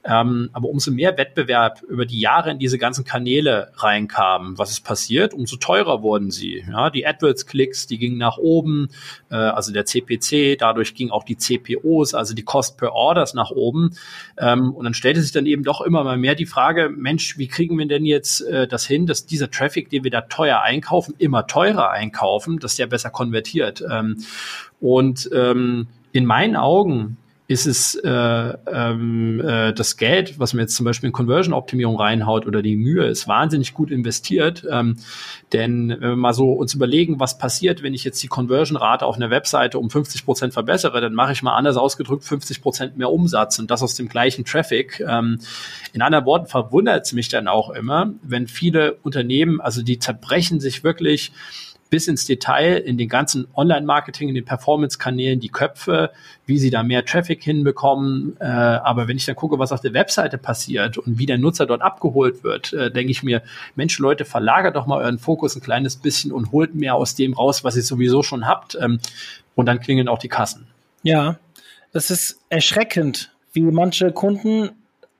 Ähm, 0.05 0.50
aber 0.51 0.67
umso 0.67 0.91
mehr 0.91 1.17
Wettbewerb 1.17 1.81
über 1.83 2.05
die 2.05 2.19
Jahre 2.19 2.51
in 2.51 2.60
diese 2.60 2.77
ganzen 2.77 3.05
Kanäle 3.05 3.72
reinkam, 3.75 4.57
was 4.57 4.72
ist 4.72 4.81
passiert? 4.81 5.33
Umso 5.33 5.55
teurer 5.55 6.01
wurden 6.01 6.29
sie. 6.29 6.65
Ja, 6.69 6.89
die 6.89 7.07
AdWords-Klicks, 7.07 7.88
die 7.88 7.98
gingen 7.98 8.17
nach 8.17 8.38
oben, 8.38 8.89
äh, 9.31 9.36
also 9.36 9.72
der 9.72 9.86
CPC, 9.86 10.57
dadurch 10.60 10.93
ging 10.93 11.10
auch 11.10 11.24
die 11.24 11.38
CPOs, 11.38 12.13
also 12.13 12.33
die 12.33 12.43
Cost 12.43 12.77
per 12.77 12.91
Orders 12.93 13.33
nach 13.33 13.51
oben. 13.51 13.91
Ähm, 14.38 14.74
und 14.74 14.83
dann 14.83 14.93
stellte 14.93 15.22
sich 15.22 15.31
dann 15.31 15.45
eben 15.45 15.63
doch 15.63 15.79
immer 15.79 16.03
mal 16.03 16.17
mehr 16.17 16.36
die 16.36 16.45
Frage, 16.45 16.89
Mensch, 16.89 17.38
wie 17.38 17.48
kriegen 17.48 17.77
wir 17.77 17.88
denn 17.88 18.05
jetzt 18.05 18.41
äh, 18.41 18.67
das 18.67 18.86
hin, 18.86 19.07
dass 19.07 19.25
dieser 19.25 19.50
Traffic, 19.51 19.89
den 19.89 20.03
wir 20.03 20.12
da 20.12 20.22
teuer 20.22 20.62
einkaufen, 20.62 21.15
immer 21.17 21.48
teurer 21.48 21.91
einkaufen, 21.91 22.60
dass 22.60 22.75
der 22.75 22.88
besser 22.88 23.10
konvertiert. 23.10 23.83
Ähm, 23.89 24.17
und 24.81 25.29
ähm, 25.33 25.88
in 26.12 26.25
meinen 26.25 26.57
Augen 26.57 27.17
ist 27.47 27.65
es 27.65 27.95
äh, 27.95 28.09
ähm, 28.09 29.41
äh, 29.41 29.73
das 29.73 29.97
Geld, 29.97 30.39
was 30.39 30.53
man 30.53 30.62
jetzt 30.62 30.75
zum 30.75 30.85
Beispiel 30.85 31.07
in 31.07 31.13
Conversion-Optimierung 31.13 31.97
reinhaut 31.97 32.47
oder 32.47 32.62
die 32.62 32.77
Mühe, 32.77 33.05
ist 33.05 33.27
wahnsinnig 33.27 33.73
gut 33.73 33.91
investiert. 33.91 34.65
Ähm, 34.69 34.97
denn 35.51 35.89
wenn 35.89 36.01
wir 36.01 36.15
mal 36.15 36.33
so 36.33 36.53
uns 36.53 36.73
überlegen, 36.73 37.19
was 37.19 37.38
passiert, 37.38 37.83
wenn 37.83 37.93
ich 37.93 38.05
jetzt 38.05 38.23
die 38.23 38.27
Conversion-Rate 38.27 39.05
auf 39.05 39.17
einer 39.17 39.29
Webseite 39.29 39.77
um 39.77 39.89
50 39.89 40.23
Prozent 40.23 40.53
verbessere, 40.53 41.01
dann 41.01 41.13
mache 41.13 41.33
ich 41.33 41.43
mal 41.43 41.55
anders 41.55 41.75
ausgedrückt 41.75 42.23
50 42.23 42.62
Prozent 42.62 42.97
mehr 42.97 43.12
Umsatz 43.12 43.59
und 43.59 43.69
das 43.69 43.83
aus 43.83 43.95
dem 43.95 44.07
gleichen 44.07 44.45
Traffic. 44.45 45.01
Ähm, 45.05 45.39
in 45.91 46.01
anderen 46.01 46.25
Worten 46.25 46.47
verwundert 46.47 47.05
es 47.05 47.12
mich 47.12 47.27
dann 47.27 47.50
auch 47.50 47.71
immer, 47.71 48.13
wenn 48.21 48.47
viele 48.47 48.93
Unternehmen, 49.03 49.59
also 49.59 49.83
die 49.83 50.00
zerbrechen 50.00 50.62
sich 50.62 50.85
wirklich 50.85 51.33
bis 51.93 52.07
ins 52.07 52.25
Detail 52.25 52.77
in 52.77 52.97
den 52.97 53.07
ganzen 53.07 53.47
Online-Marketing, 53.53 54.29
in 54.29 54.33
den 54.33 54.45
Performance-Kanälen, 54.45 55.39
die 55.39 55.50
Köpfe, 55.50 56.09
wie 56.47 56.57
sie 56.57 56.71
da 56.71 56.81
mehr 56.81 57.05
Traffic 57.05 57.43
hinbekommen. 57.43 58.35
Äh, 58.39 58.45
aber 58.45 59.07
wenn 59.07 59.15
ich 59.15 59.27
dann 59.27 59.35
gucke, 59.35 59.59
was 59.59 59.71
auf 59.71 59.81
der 59.81 59.93
Webseite 59.93 60.39
passiert 60.39 60.97
und 60.97 61.19
wie 61.19 61.27
der 61.27 61.38
Nutzer 61.38 61.67
dort 61.67 61.83
abgeholt 61.83 62.43
wird, 62.43 62.73
äh, 62.73 62.89
denke 62.89 63.12
ich 63.12 63.21
mir, 63.21 63.43
Mensch, 63.75 64.00
Leute, 64.00 64.25
verlagert 64.25 64.75
doch 64.75 64.88
mal 64.88 65.03
euren 65.03 65.19
Fokus 65.19 65.55
ein 65.55 65.62
kleines 65.62 65.97
bisschen 65.97 66.31
und 66.31 66.51
holt 66.51 66.73
mehr 66.73 66.95
aus 66.95 67.13
dem 67.13 67.33
raus, 67.33 67.63
was 67.63 67.75
ihr 67.75 67.83
sowieso 67.83 68.23
schon 68.23 68.47
habt. 68.47 68.75
Ähm, 68.81 68.97
und 69.53 69.67
dann 69.67 69.79
klingeln 69.79 70.07
auch 70.07 70.17
die 70.17 70.29
Kassen. 70.29 70.65
Ja, 71.03 71.38
das 71.91 72.09
ist 72.09 72.39
erschreckend, 72.50 73.29
wie 73.51 73.62
manche 73.62 74.12
Kunden 74.12 74.71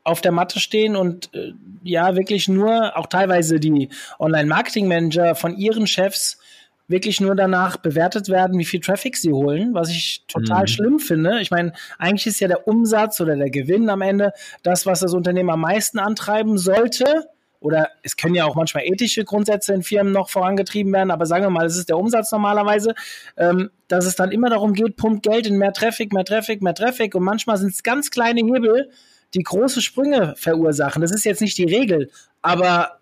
auf 0.04 0.22
der 0.22 0.32
Matte 0.32 0.60
stehen 0.60 0.96
und 0.96 1.30
äh, 1.36 1.54
ja 1.84 2.16
wirklich 2.16 2.48
nur 2.48 2.98
auch 2.98 3.06
teilweise 3.06 3.60
die 3.60 3.90
Online-Marketing-Manager 4.18 5.36
von 5.36 5.56
ihren 5.56 5.86
Chefs 5.86 6.40
wirklich 6.88 7.22
nur 7.22 7.36
danach 7.36 7.78
bewertet 7.78 8.30
werden, 8.30 8.60
wie 8.60 8.66
viel 8.66 8.82
Traffic 8.82 9.18
sie 9.18 9.32
holen, 9.32 9.74
was 9.74 9.90
ich 9.90 10.26
total 10.28 10.64
mhm. 10.64 10.68
schlimm 10.68 11.00
finde. 11.00 11.40
Ich 11.40 11.50
meine, 11.50 11.74
eigentlich 11.98 12.28
ist 12.28 12.40
ja 12.40 12.48
der 12.48 12.68
Umsatz 12.68 13.22
oder 13.22 13.36
der 13.36 13.50
Gewinn 13.50 13.90
am 13.90 14.02
Ende 14.02 14.34
das, 14.64 14.86
was 14.86 15.00
das 15.00 15.14
Unternehmen 15.14 15.50
am 15.50 15.62
meisten 15.62 16.00
antreiben 16.00 16.58
sollte. 16.58 17.28
Oder 17.62 17.88
es 18.02 18.18
können 18.18 18.36
ja 18.36 18.44
auch 18.44 18.56
manchmal 18.56 18.84
ethische 18.86 19.24
Grundsätze 19.24 19.74
in 19.74 19.84
Firmen 19.84 20.12
noch 20.12 20.30
vorangetrieben 20.30 20.92
werden, 20.92 21.12
aber 21.12 21.26
sagen 21.26 21.46
wir 21.46 21.50
mal, 21.50 21.66
es 21.66 21.78
ist 21.78 21.88
der 21.88 21.98
Umsatz 21.98 22.30
normalerweise, 22.34 22.94
ähm, 23.38 23.70
dass 23.88 24.06
es 24.06 24.16
dann 24.16 24.34
immer 24.34 24.50
darum 24.50 24.74
geht, 24.74 24.98
pumpt 24.98 25.24
Geld 25.24 25.48
in 25.48 25.58
mehr 25.58 25.72
Traffic, 25.72 26.12
mehr 26.12 26.26
Traffic, 26.26 26.62
mehr 26.62 26.74
Traffic 26.74 27.16
und 27.16 27.24
manchmal 27.24 27.56
sind 27.58 27.72
es 27.72 27.82
ganz 27.82 28.12
kleine 28.12 28.42
Hebel, 28.42 28.90
die 29.34 29.44
große 29.44 29.82
Sprünge 29.82 30.34
verursachen. 30.36 31.02
Das 31.02 31.12
ist 31.12 31.24
jetzt 31.24 31.40
nicht 31.40 31.58
die 31.58 31.64
Regel, 31.64 32.12
aber 32.42 33.00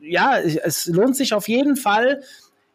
ja, 0.00 0.38
es 0.38 0.86
lohnt 0.86 1.14
sich 1.14 1.34
auf 1.34 1.46
jeden 1.46 1.76
Fall, 1.76 2.22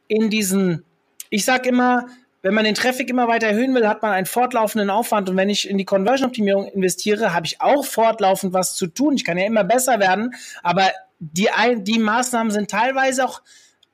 in 0.08 0.30
diesen, 0.30 0.84
ich 1.30 1.46
sag 1.46 1.66
immer, 1.66 2.08
wenn 2.42 2.54
man 2.54 2.66
den 2.66 2.76
Traffic 2.76 3.10
immer 3.10 3.28
weiter 3.28 3.48
erhöhen 3.48 3.74
will, 3.74 3.88
hat 3.88 4.02
man 4.02 4.12
einen 4.12 4.26
fortlaufenden 4.26 4.90
Aufwand. 4.90 5.30
Und 5.30 5.38
wenn 5.38 5.50
ich 5.50 5.70
in 5.70 5.78
die 5.78 5.86
Conversion-Optimierung 5.86 6.68
investiere, 6.68 7.34
habe 7.34 7.46
ich 7.46 7.62
auch 7.62 7.86
fortlaufend 7.86 8.54
was 8.54 8.76
zu 8.76 8.88
tun. 8.88 9.16
Ich 9.16 9.24
kann 9.24 9.38
ja 9.38 9.46
immer 9.46 9.64
besser 9.64 10.00
werden, 10.00 10.36
aber 10.62 10.92
die, 11.20 11.48
die 11.78 12.00
Maßnahmen 12.00 12.52
sind 12.52 12.70
teilweise 12.70 13.24
auch 13.24 13.42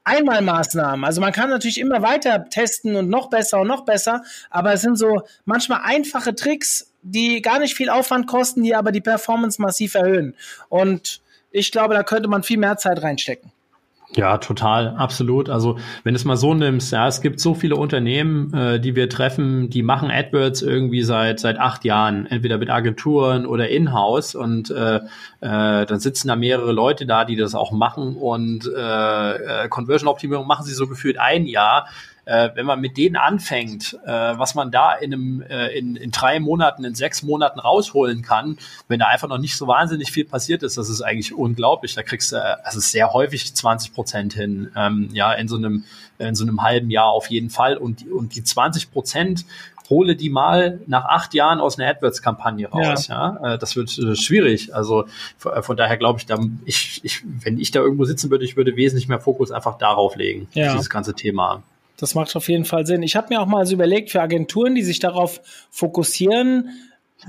Einmalmaßnahmen. 0.03 1.05
Also 1.05 1.21
man 1.21 1.31
kann 1.31 1.51
natürlich 1.51 1.79
immer 1.79 2.01
weiter 2.01 2.49
testen 2.49 2.95
und 2.95 3.09
noch 3.09 3.29
besser 3.29 3.61
und 3.61 3.67
noch 3.67 3.85
besser, 3.85 4.23
aber 4.49 4.73
es 4.73 4.81
sind 4.81 4.97
so 4.97 5.21
manchmal 5.45 5.81
einfache 5.83 6.33
Tricks, 6.33 6.91
die 7.03 7.43
gar 7.43 7.59
nicht 7.59 7.75
viel 7.75 7.89
Aufwand 7.89 8.25
kosten, 8.25 8.63
die 8.63 8.73
aber 8.73 8.91
die 8.91 9.01
Performance 9.01 9.61
massiv 9.61 9.93
erhöhen. 9.93 10.35
Und 10.69 11.21
ich 11.51 11.71
glaube, 11.71 11.93
da 11.93 12.01
könnte 12.01 12.27
man 12.27 12.41
viel 12.41 12.57
mehr 12.57 12.77
Zeit 12.77 13.01
reinstecken. 13.03 13.51
Ja, 14.15 14.39
total, 14.39 14.95
absolut. 14.97 15.49
Also 15.49 15.77
wenn 16.03 16.13
du 16.13 16.17
es 16.17 16.25
mal 16.25 16.35
so 16.35 16.55
nimmst, 16.55 16.91
ja, 16.91 17.07
es 17.07 17.21
gibt 17.21 17.39
so 17.39 17.53
viele 17.53 17.75
Unternehmen, 17.75 18.51
äh, 18.55 18.79
die 18.79 18.95
wir 18.95 19.07
treffen, 19.07 19.69
die 19.69 19.83
machen 19.83 20.09
AdWords 20.09 20.63
irgendwie 20.63 21.03
seit 21.03 21.39
seit 21.39 21.59
acht 21.59 21.85
Jahren, 21.85 22.25
entweder 22.25 22.57
mit 22.57 22.71
Agenturen 22.71 23.45
oder 23.45 23.69
in-house 23.69 24.33
und 24.33 24.71
äh, 24.71 24.95
äh, 24.95 25.85
dann 25.85 25.99
sitzen 25.99 26.27
da 26.27 26.35
mehrere 26.35 26.71
Leute 26.71 27.05
da, 27.05 27.23
die 27.23 27.35
das 27.35 27.53
auch 27.53 27.71
machen 27.71 28.15
und 28.15 28.65
äh, 28.75 29.63
äh 29.65 29.69
Conversion-Optimierung 29.69 30.47
machen 30.47 30.65
sie 30.65 30.73
so 30.73 30.87
gefühlt 30.87 31.19
ein 31.19 31.45
Jahr 31.45 31.87
äh, 32.29 32.51
wenn 32.53 32.67
man 32.67 32.79
mit 32.79 32.95
denen 32.95 33.15
anfängt, 33.15 33.97
äh, 34.05 34.09
was 34.11 34.53
man 34.53 34.69
da 34.69 34.93
in, 34.93 35.13
einem, 35.13 35.41
äh, 35.41 35.69
in, 35.69 35.95
in 35.95 36.11
drei 36.11 36.39
Monaten, 36.39 36.83
in 36.83 36.93
sechs 36.93 37.23
Monaten 37.23 37.59
rausholen 37.59 38.21
kann, 38.21 38.57
wenn 38.87 38.99
da 38.99 39.07
einfach 39.07 39.27
noch 39.27 39.39
nicht 39.39 39.57
so 39.57 39.67
wahnsinnig 39.67 40.11
viel 40.11 40.25
passiert 40.25 40.61
ist, 40.61 40.77
das 40.77 40.89
ist 40.89 41.01
eigentlich 41.01 41.33
unglaublich. 41.33 41.95
Da 41.95 42.03
kriegst 42.03 42.31
du, 42.31 42.37
also 42.63 42.79
sehr 42.79 43.13
häufig 43.13 43.55
20 43.55 43.95
Prozent 43.95 44.33
hin, 44.33 44.71
ähm, 44.75 45.09
ja, 45.11 45.33
in 45.33 45.47
so 45.47 45.55
einem, 45.55 45.85
in 46.19 46.35
so 46.35 46.43
einem 46.43 46.61
halben 46.61 46.91
Jahr 46.91 47.07
auf 47.07 47.31
jeden 47.31 47.49
Fall. 47.49 47.77
Und, 47.77 48.05
und 48.11 48.35
die 48.35 48.43
20 48.43 48.91
Prozent 48.91 49.45
hole 49.89 50.15
die 50.15 50.29
mal 50.29 50.81
nach 50.85 51.05
acht 51.05 51.33
Jahren 51.33 51.59
aus 51.59 51.79
einer 51.79 51.89
AdWords-Kampagne 51.89 52.69
raus. 52.69 53.07
Ja. 53.07 53.39
ja. 53.41 53.55
Äh, 53.55 53.57
das 53.57 53.75
wird 53.75 53.97
äh, 53.97 54.15
schwierig. 54.15 54.75
Also 54.75 55.07
von 55.39 55.75
daher 55.75 55.97
glaube 55.97 56.19
ich, 56.19 56.27
da, 56.27 56.37
ich, 56.65 57.01
ich, 57.03 57.23
wenn 57.25 57.59
ich 57.59 57.71
da 57.71 57.79
irgendwo 57.79 58.05
sitzen 58.05 58.29
würde, 58.29 58.45
ich 58.45 58.55
würde 58.55 58.75
wesentlich 58.75 59.07
mehr 59.07 59.19
Fokus 59.19 59.49
einfach 59.49 59.79
darauf 59.79 60.15
legen, 60.15 60.47
ja. 60.53 60.73
dieses 60.73 60.91
ganze 60.91 61.15
Thema. 61.15 61.63
Das 61.99 62.15
macht 62.15 62.35
auf 62.35 62.47
jeden 62.47 62.65
Fall 62.65 62.85
Sinn. 62.85 63.03
Ich 63.03 63.15
habe 63.15 63.27
mir 63.29 63.41
auch 63.41 63.45
mal 63.45 63.65
so 63.65 63.73
überlegt, 63.73 64.09
für 64.09 64.21
Agenturen, 64.21 64.75
die 64.75 64.83
sich 64.83 64.99
darauf 64.99 65.41
fokussieren, 65.69 66.69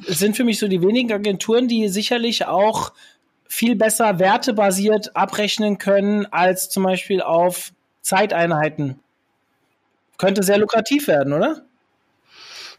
sind 0.07 0.37
für 0.37 0.45
mich 0.45 0.59
so 0.59 0.69
die 0.69 0.83
wenigen 0.83 1.13
Agenturen, 1.13 1.67
die 1.67 1.89
sicherlich 1.89 2.47
auch 2.47 2.93
viel 3.49 3.75
besser 3.75 4.21
wertebasiert 4.21 5.17
abrechnen 5.17 5.79
können 5.79 6.27
als 6.27 6.69
zum 6.71 6.85
Beispiel 6.85 7.21
auf 7.21 7.73
Zeiteinheiten. 8.01 9.01
Könnte 10.19 10.45
sehr 10.45 10.59
lukrativ 10.59 11.09
werden, 11.09 11.33
oder? 11.33 11.63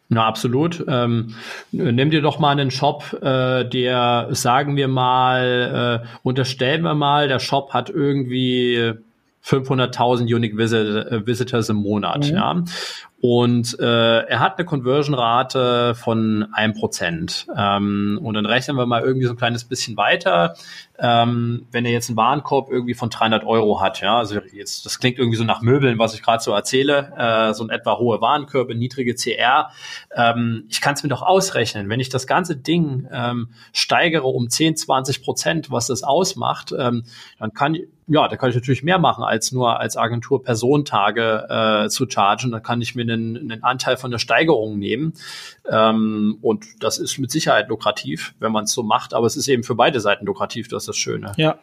Na, 0.08 0.26
absolut. 0.26 0.84
Ähm, 0.88 1.36
nimm 1.72 2.10
dir 2.10 2.22
doch 2.22 2.40
mal 2.40 2.52
einen 2.52 2.72
Shop, 2.72 3.14
äh, 3.22 3.66
der, 3.66 4.28
sagen 4.32 4.76
wir 4.76 4.88
mal, 4.88 6.04
äh, 6.04 6.08
unterstellen 6.24 6.84
wir 6.84 6.96
mal, 6.96 7.28
der 7.28 7.40
Shop 7.40 7.74
hat 7.74 7.90
irgendwie 7.90 8.94
500.000 9.44 10.34
Unique 10.34 10.58
Visit 10.58 11.12
äh, 11.12 11.26
Visitors 11.26 11.70
im 11.70 11.78
Monat. 11.78 12.28
Mhm. 12.28 12.36
Ja. 12.36 12.64
Und 13.22 13.80
äh, 13.80 14.20
er 14.26 14.40
hat 14.40 14.58
eine 14.58 14.66
Conversion-Rate 14.66 15.94
von 15.94 16.48
einem 16.54 16.74
Prozent. 16.74 17.46
Ähm, 17.56 18.20
und 18.22 18.34
dann 18.34 18.48
rechnen 18.48 18.78
wir 18.78 18.88
mal 18.88 19.04
irgendwie 19.04 19.28
so 19.28 19.34
ein 19.34 19.38
kleines 19.38 19.64
bisschen 19.64 19.96
weiter. 19.96 20.56
Ähm, 20.98 21.68
wenn 21.72 21.86
er 21.86 21.92
jetzt 21.92 22.10
einen 22.10 22.18
Warenkorb 22.18 22.72
irgendwie 22.72 22.96
von 22.96 23.12
300 23.12 23.44
Euro 23.44 23.80
hat, 23.80 24.02
ja, 24.02 24.18
also 24.18 24.40
jetzt, 24.54 24.88
das 24.88 25.00
klingt 25.00 25.20
irgendwie 25.20 25.38
so 25.38 25.44
nach 25.44 25.62
Möbeln, 25.62 26.00
was 26.00 26.16
ich 26.16 26.24
gerade 26.24 26.42
so 26.42 26.52
erzähle, 26.52 27.14
äh, 27.16 27.54
so 27.54 27.64
ein 27.64 27.70
etwa 27.70 28.00
hohe 28.00 28.22
Warenkörbe, 28.22 28.74
niedrige 28.74 29.14
CR. 29.14 29.70
Ähm, 30.16 30.66
ich 30.70 30.82
kann 30.82 30.96
es 30.96 31.04
mir 31.04 31.10
doch 31.10 31.22
ausrechnen, 31.22 31.90
wenn 31.90 32.00
ich 32.00 32.10
das 32.10 32.26
ganze 32.26 32.56
Ding 32.56 33.08
ähm, 33.12 33.50
steigere 33.72 34.24
um 34.26 34.50
10, 34.50 34.78
20 34.78 35.24
Prozent, 35.24 35.70
was 35.70 35.86
das 35.86 36.02
ausmacht, 36.02 36.74
ähm, 36.76 37.04
dann 37.38 37.54
kann 37.54 37.76
ich 37.76 37.84
ja, 38.12 38.28
da 38.28 38.36
kann 38.36 38.50
ich 38.50 38.56
natürlich 38.56 38.84
mehr 38.84 39.00
machen, 39.00 39.24
als 39.24 39.52
nur 39.52 39.80
als 39.80 39.96
Agentur 39.96 40.44
Personentage 40.44 41.48
äh, 41.50 41.90
zu 41.90 42.10
chargen. 42.10 42.52
Da 42.52 42.60
kann 42.60 42.82
ich 42.82 42.94
mir 42.94 43.04
einen, 43.04 43.38
einen 43.38 43.64
Anteil 43.64 43.96
von 43.96 44.12
der 44.12 44.18
Steigerung 44.18 44.78
nehmen. 44.78 45.14
Ähm, 45.70 46.38
und 46.42 46.66
das 46.82 46.98
ist 46.98 47.18
mit 47.20 47.32
Sicherheit 47.32 47.70
lukrativ, 47.70 48.34
wenn 48.40 48.52
man 48.52 48.66
es 48.66 48.74
so 48.74 48.84
macht. 48.84 49.14
Aber 49.14 49.28
es 49.28 49.38
ist 49.38 49.48
eben 49.48 49.64
für 49.64 49.76
beide 49.76 50.02
Seiten 50.02 50.26
lukrativ, 50.26 50.68
das 50.68 50.84
ist 50.84 50.90
das 50.90 50.98
Schöne. 50.98 51.32
Ja, 51.38 51.58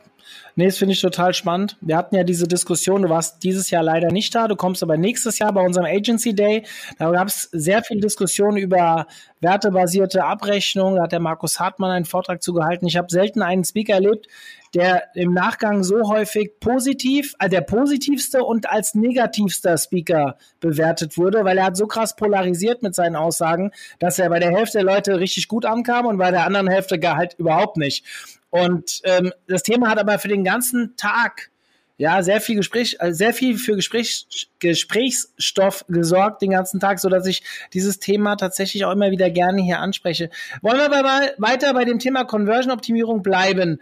Nee, 0.57 0.67
das 0.67 0.79
finde 0.79 0.93
ich 0.93 1.01
total 1.01 1.35
spannend. 1.35 1.77
Wir 1.81 1.97
hatten 1.97 2.17
ja 2.17 2.25
diese 2.25 2.49
Diskussion, 2.49 3.03
du 3.03 3.09
warst 3.09 3.43
dieses 3.45 3.71
Jahr 3.71 3.83
leider 3.83 4.11
nicht 4.11 4.35
da, 4.35 4.49
du 4.49 4.57
kommst 4.57 4.83
aber 4.83 4.97
nächstes 4.97 5.39
Jahr 5.39 5.53
bei 5.53 5.61
unserem 5.61 5.87
Agency 5.87 6.35
Day. 6.35 6.65
Da 6.99 7.11
gab 7.11 7.29
es 7.29 7.49
sehr 7.53 7.83
viel 7.83 8.01
Diskussion 8.01 8.57
über 8.57 9.07
wertebasierte 9.41 10.25
Abrechnung. 10.25 10.97
Da 10.97 11.05
hat 11.05 11.13
der 11.13 11.21
Markus 11.21 11.61
Hartmann 11.61 11.91
einen 11.91 12.05
Vortrag 12.05 12.43
zugehalten. 12.43 12.89
Ich 12.89 12.97
habe 12.97 13.09
selten 13.11 13.43
einen 13.43 13.65
Speaker 13.65 13.95
erlebt, 13.95 14.27
der 14.75 15.05
im 15.15 15.33
Nachgang 15.33 15.83
so 15.83 16.09
häufig 16.09 16.61
positiv, 16.61 17.35
also 17.39 17.55
der 17.55 17.63
positivste 17.63 18.45
und 18.45 18.69
als 18.69 18.95
negativster 18.95 19.79
Speaker 19.79 20.37
bewertet 20.61 21.17
wurde, 21.17 21.45
weil 21.45 21.59
er 21.59 21.65
hat 21.65 21.77
so 21.77 21.87
krass 21.87 22.17
polarisiert 22.17 22.83
mit 22.83 22.95
seinen 22.95 23.17
Aussagen, 23.17 23.71
dass 23.99 24.19
er 24.19 24.29
bei 24.29 24.41
der 24.41 24.51
Hälfte 24.51 24.79
der 24.79 24.85
Leute 24.85 25.19
richtig 25.19 25.49
gut 25.49 25.65
ankam 25.65 26.07
und 26.07 26.19
bei 26.19 26.31
der 26.31 26.45
anderen 26.45 26.69
Hälfte 26.69 26.99
halt 27.17 27.35
überhaupt 27.39 27.77
nicht. 27.77 28.05
Und 28.51 29.01
ähm, 29.05 29.33
das 29.47 29.63
Thema 29.63 29.91
hat 29.91 29.99
aber 29.99 30.19
für 30.19 30.29
den 30.29 30.45
ganzen 30.45 30.97
Tag 30.97 31.51
ja 31.99 32.23
sehr 32.23 32.41
viel 32.41 32.57
Gespräch, 32.57 33.01
also 33.01 33.17
sehr 33.17 33.35
viel 33.35 33.59
für 33.59 33.75
Gespräch, 33.75 34.49
Gesprächsstoff 34.61 35.85
gesorgt 35.89 36.43
den 36.43 36.53
ganzen 36.53 36.81
Tag, 36.81 37.01
so 37.01 37.09
dass 37.09 37.27
ich 37.27 37.43
dieses 37.75 37.99
Thema 37.99 38.37
tatsächlich 38.37 38.85
auch 38.85 38.93
immer 38.93 39.11
wieder 39.11 39.31
gerne 39.31 39.61
hier 39.63 39.81
anspreche. 39.81 40.31
Wollen 40.63 40.79
wir 40.79 40.87
aber 40.87 41.03
mal 41.03 41.35
weiter 41.39 41.75
bei 41.75 41.85
dem 41.85 41.99
Thema 41.99 42.25
Conversion 42.25 42.73
Optimierung 42.73 43.23
bleiben? 43.23 43.81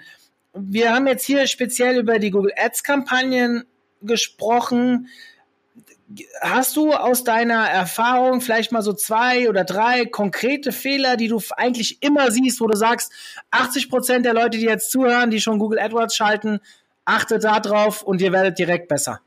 Wir 0.54 0.94
haben 0.94 1.06
jetzt 1.06 1.26
hier 1.26 1.46
speziell 1.46 1.98
über 1.98 2.18
die 2.18 2.30
Google 2.30 2.52
Ads 2.56 2.82
Kampagnen 2.82 3.64
gesprochen 4.00 5.08
hast 6.40 6.76
du 6.76 6.92
aus 6.92 7.24
deiner 7.24 7.68
Erfahrung 7.68 8.40
vielleicht 8.40 8.72
mal 8.72 8.82
so 8.82 8.92
zwei 8.92 9.48
oder 9.48 9.64
drei 9.64 10.06
konkrete 10.06 10.72
Fehler, 10.72 11.16
die 11.16 11.28
du 11.28 11.40
eigentlich 11.56 12.02
immer 12.02 12.30
siehst, 12.30 12.60
wo 12.60 12.66
du 12.66 12.76
sagst, 12.76 13.12
80 13.50 13.88
Prozent 13.88 14.24
der 14.24 14.34
Leute, 14.34 14.58
die 14.58 14.66
jetzt 14.66 14.90
zuhören, 14.90 15.30
die 15.30 15.40
schon 15.40 15.58
Google 15.58 15.80
AdWords 15.80 16.14
schalten, 16.14 16.60
Achtet 17.06 17.44
darauf 17.44 18.02
und 18.02 18.20
ihr 18.20 18.32
werdet 18.32 18.58
direkt 18.58 18.88
besser. 18.88 19.20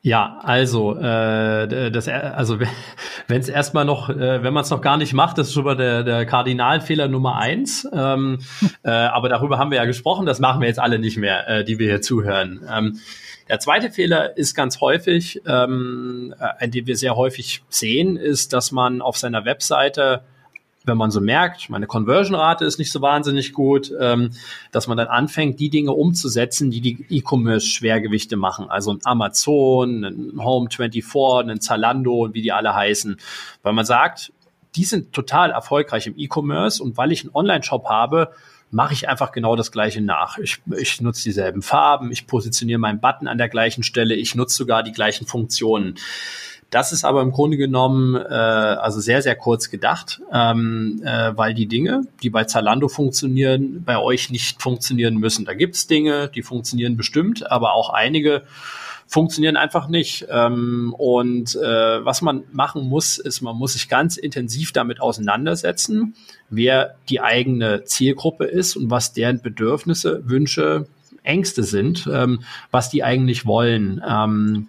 Ja, 0.00 0.38
also 0.42 0.96
äh, 0.96 1.90
das, 1.90 2.08
also 2.08 2.58
wenn 3.26 3.40
es 3.40 3.48
erstmal 3.48 3.84
noch, 3.84 4.08
äh, 4.08 4.42
wenn 4.42 4.54
man 4.54 4.62
es 4.62 4.70
noch 4.70 4.80
gar 4.80 4.96
nicht 4.96 5.12
macht, 5.12 5.36
das 5.36 5.48
ist 5.48 5.52
schon 5.52 5.64
mal 5.64 5.76
der, 5.76 6.02
der 6.02 6.24
Kardinalfehler 6.24 7.08
Nummer 7.08 7.36
eins. 7.36 7.86
Ähm, 7.92 8.38
äh, 8.84 8.90
aber 8.90 9.28
darüber 9.28 9.58
haben 9.58 9.70
wir 9.70 9.78
ja 9.78 9.84
gesprochen. 9.84 10.24
Das 10.24 10.38
machen 10.38 10.62
wir 10.62 10.68
jetzt 10.68 10.78
alle 10.78 10.98
nicht 10.98 11.18
mehr, 11.18 11.46
äh, 11.46 11.64
die 11.64 11.78
wir 11.78 11.88
hier 11.88 12.00
zuhören. 12.00 12.66
Ähm, 12.72 13.00
der 13.48 13.60
zweite 13.60 13.90
Fehler 13.90 14.36
ist 14.36 14.54
ganz 14.54 14.80
häufig, 14.80 15.40
ähm, 15.46 16.34
äh, 16.58 16.68
den 16.68 16.86
wir 16.86 16.96
sehr 16.96 17.16
häufig 17.16 17.62
sehen, 17.68 18.16
ist, 18.16 18.52
dass 18.52 18.72
man 18.72 19.02
auf 19.02 19.16
seiner 19.16 19.44
Webseite 19.44 20.22
wenn 20.86 20.96
man 20.96 21.10
so 21.10 21.20
merkt, 21.20 21.68
meine 21.68 21.86
Conversion-Rate 21.86 22.64
ist 22.64 22.78
nicht 22.78 22.92
so 22.92 23.02
wahnsinnig 23.02 23.52
gut, 23.52 23.92
ähm, 24.00 24.30
dass 24.70 24.86
man 24.86 24.96
dann 24.96 25.08
anfängt, 25.08 25.58
die 25.58 25.68
Dinge 25.68 25.92
umzusetzen, 25.92 26.70
die 26.70 26.80
die 26.80 27.04
E-Commerce-Schwergewichte 27.10 28.36
machen. 28.36 28.70
Also 28.70 28.92
ein 28.92 29.00
Amazon, 29.04 30.04
ein 30.04 30.32
Home24, 30.36 31.50
ein 31.50 31.60
Zalando 31.60 32.24
und 32.24 32.34
wie 32.34 32.42
die 32.42 32.52
alle 32.52 32.74
heißen. 32.74 33.18
Weil 33.62 33.72
man 33.72 33.84
sagt, 33.84 34.32
die 34.76 34.84
sind 34.84 35.12
total 35.12 35.50
erfolgreich 35.50 36.06
im 36.06 36.14
E-Commerce 36.16 36.82
und 36.82 36.96
weil 36.96 37.12
ich 37.12 37.22
einen 37.22 37.34
Online-Shop 37.34 37.86
habe, 37.86 38.32
mache 38.70 38.94
ich 38.94 39.08
einfach 39.08 39.32
genau 39.32 39.56
das 39.56 39.72
Gleiche 39.72 40.00
nach. 40.00 40.38
Ich, 40.38 40.58
ich 40.76 41.00
nutze 41.00 41.22
dieselben 41.22 41.62
Farben, 41.62 42.10
ich 42.10 42.26
positioniere 42.26 42.78
meinen 42.78 43.00
Button 43.00 43.28
an 43.28 43.38
der 43.38 43.48
gleichen 43.48 43.82
Stelle, 43.82 44.14
ich 44.14 44.34
nutze 44.34 44.56
sogar 44.56 44.82
die 44.82 44.92
gleichen 44.92 45.26
Funktionen. 45.26 45.96
Das 46.70 46.92
ist 46.92 47.04
aber 47.04 47.22
im 47.22 47.30
Grunde 47.30 47.56
genommen 47.56 48.16
äh, 48.16 48.18
also 48.18 49.00
sehr, 49.00 49.22
sehr 49.22 49.36
kurz 49.36 49.70
gedacht, 49.70 50.20
ähm, 50.32 51.00
äh, 51.04 51.36
weil 51.36 51.54
die 51.54 51.66
Dinge, 51.66 52.02
die 52.22 52.30
bei 52.30 52.44
Zalando 52.44 52.88
funktionieren, 52.88 53.84
bei 53.84 53.98
euch 53.98 54.30
nicht 54.30 54.60
funktionieren 54.60 55.14
müssen. 55.14 55.44
Da 55.44 55.54
gibt's 55.54 55.86
Dinge, 55.86 56.28
die 56.28 56.42
funktionieren 56.42 56.96
bestimmt, 56.96 57.48
aber 57.50 57.72
auch 57.74 57.90
einige 57.90 58.42
funktionieren 59.06 59.56
einfach 59.56 59.88
nicht. 59.88 60.26
Ähm, 60.30 60.94
und 60.98 61.54
äh, 61.56 62.04
was 62.04 62.22
man 62.22 62.44
machen 62.52 62.88
muss, 62.88 63.18
ist, 63.18 63.40
man 63.40 63.56
muss 63.56 63.74
sich 63.74 63.88
ganz 63.88 64.16
intensiv 64.16 64.72
damit 64.72 65.00
auseinandersetzen, 65.00 66.14
wer 66.50 66.96
die 67.08 67.20
eigene 67.20 67.84
Zielgruppe 67.84 68.44
ist 68.44 68.76
und 68.76 68.90
was 68.90 69.12
deren 69.12 69.40
Bedürfnisse, 69.40 70.22
Wünsche, 70.26 70.86
Ängste 71.22 71.64
sind, 71.64 72.08
ähm, 72.12 72.42
was 72.70 72.90
die 72.90 73.02
eigentlich 73.02 73.46
wollen. 73.46 74.02
Ähm, 74.06 74.68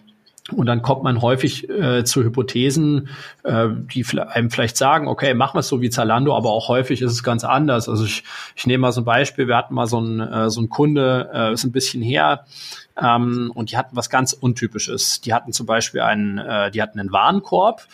und 0.55 0.65
dann 0.65 0.81
kommt 0.81 1.03
man 1.03 1.21
häufig 1.21 1.69
äh, 1.69 2.05
zu 2.05 2.23
Hypothesen, 2.23 3.09
äh, 3.43 3.67
die 3.93 4.05
einem 4.17 4.49
vielleicht 4.49 4.77
sagen, 4.77 5.07
okay, 5.07 5.33
machen 5.33 5.55
wir 5.55 5.59
es 5.59 5.67
so 5.67 5.81
wie 5.81 5.89
Zalando, 5.89 6.35
aber 6.35 6.51
auch 6.51 6.69
häufig 6.69 7.01
ist 7.01 7.11
es 7.11 7.23
ganz 7.23 7.43
anders. 7.43 7.89
Also 7.89 8.05
ich, 8.05 8.23
ich 8.55 8.65
nehme 8.65 8.83
mal 8.83 8.91
so 8.93 9.01
ein 9.01 9.05
Beispiel, 9.05 9.47
wir 9.47 9.57
hatten 9.57 9.73
mal 9.73 9.87
so 9.87 9.99
ein, 9.99 10.21
äh, 10.21 10.49
so 10.49 10.61
ein 10.61 10.69
Kunde, 10.69 11.29
äh, 11.33 11.53
ist 11.53 11.65
ein 11.65 11.73
bisschen 11.73 12.01
her, 12.01 12.45
ähm, 13.01 13.51
und 13.53 13.71
die 13.71 13.77
hatten 13.77 13.95
was 13.95 14.09
ganz 14.09 14.33
Untypisches. 14.33 15.21
Die 15.21 15.33
hatten 15.33 15.53
zum 15.53 15.65
Beispiel 15.65 16.01
einen, 16.01 16.37
äh, 16.37 16.71
die 16.71 16.81
hatten 16.81 16.99
einen 16.99 17.11
Warenkorb 17.11 17.87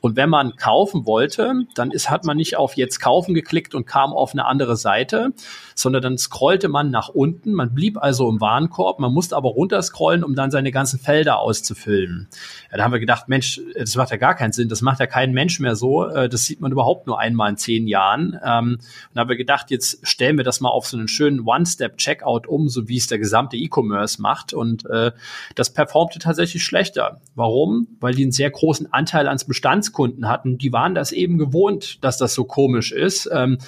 und 0.00 0.16
wenn 0.16 0.30
man 0.30 0.56
kaufen 0.56 1.04
wollte, 1.06 1.66
dann 1.74 1.90
ist, 1.90 2.10
hat 2.10 2.24
man 2.24 2.36
nicht 2.36 2.56
auf 2.56 2.76
jetzt 2.76 3.00
kaufen 3.00 3.34
geklickt 3.34 3.74
und 3.74 3.86
kam 3.86 4.12
auf 4.12 4.32
eine 4.32 4.46
andere 4.46 4.76
Seite, 4.76 5.32
sondern 5.74 6.02
dann 6.02 6.18
scrollte 6.18 6.68
man 6.68 6.90
nach 6.90 7.08
unten. 7.08 7.52
Man 7.52 7.74
blieb 7.74 7.98
also 7.98 8.28
im 8.28 8.40
Warenkorb, 8.40 8.98
man 8.98 9.12
musste 9.12 9.36
aber 9.36 9.50
runterscrollen, 9.50 10.24
um 10.24 10.34
dann 10.34 10.50
seine 10.50 10.72
ganzen 10.72 10.98
Felder 10.98 11.38
auszufüllen. 11.40 12.28
Ja, 12.70 12.78
da 12.78 12.84
haben 12.84 12.92
wir 12.92 13.00
gedacht, 13.00 13.28
Mensch, 13.28 13.60
das 13.76 13.94
macht 13.96 14.10
ja 14.10 14.16
gar 14.16 14.34
keinen 14.34 14.52
Sinn, 14.52 14.68
das 14.68 14.80
macht 14.80 15.00
ja 15.00 15.06
kein 15.06 15.32
Mensch 15.32 15.60
mehr 15.60 15.76
so. 15.76 16.06
Äh, 16.06 16.28
das 16.28 16.44
sieht 16.44 16.60
man 16.60 16.72
überhaupt 16.72 17.06
nur 17.06 17.18
einmal 17.20 17.50
in 17.50 17.56
zehn 17.56 17.86
Jahren. 17.86 18.38
Ähm, 18.42 18.78
und 18.80 18.80
da 19.14 19.20
haben 19.20 19.28
wir 19.28 19.36
gedacht, 19.36 19.70
jetzt 19.70 20.06
stellen 20.06 20.38
wir 20.38 20.44
das 20.44 20.60
mal 20.60 20.70
auf 20.70 20.86
so 20.86 20.96
einen 20.96 21.08
schönen 21.08 21.40
One-Step-Checkout 21.40 22.46
um, 22.46 22.68
so 22.68 22.88
wie 22.88 22.96
es 22.96 23.06
der 23.06 23.18
gesamte 23.18 23.56
E-Commerce 23.56 24.20
macht. 24.22 24.49
Und 24.52 24.86
äh, 24.86 25.12
das 25.54 25.72
performte 25.72 26.18
tatsächlich 26.18 26.64
schlechter. 26.64 27.20
Warum? 27.34 27.88
Weil 28.00 28.14
die 28.14 28.22
einen 28.22 28.32
sehr 28.32 28.50
großen 28.50 28.92
Anteil 28.92 29.26
ans 29.26 29.44
Bestandskunden 29.44 30.28
hatten. 30.28 30.58
Die 30.58 30.72
waren 30.72 30.94
das 30.94 31.12
eben 31.12 31.38
gewohnt, 31.38 32.04
dass 32.04 32.18
das 32.18 32.34
so 32.34 32.44
komisch 32.44 32.92
ist. 32.92 33.28
Ähm, 33.32 33.58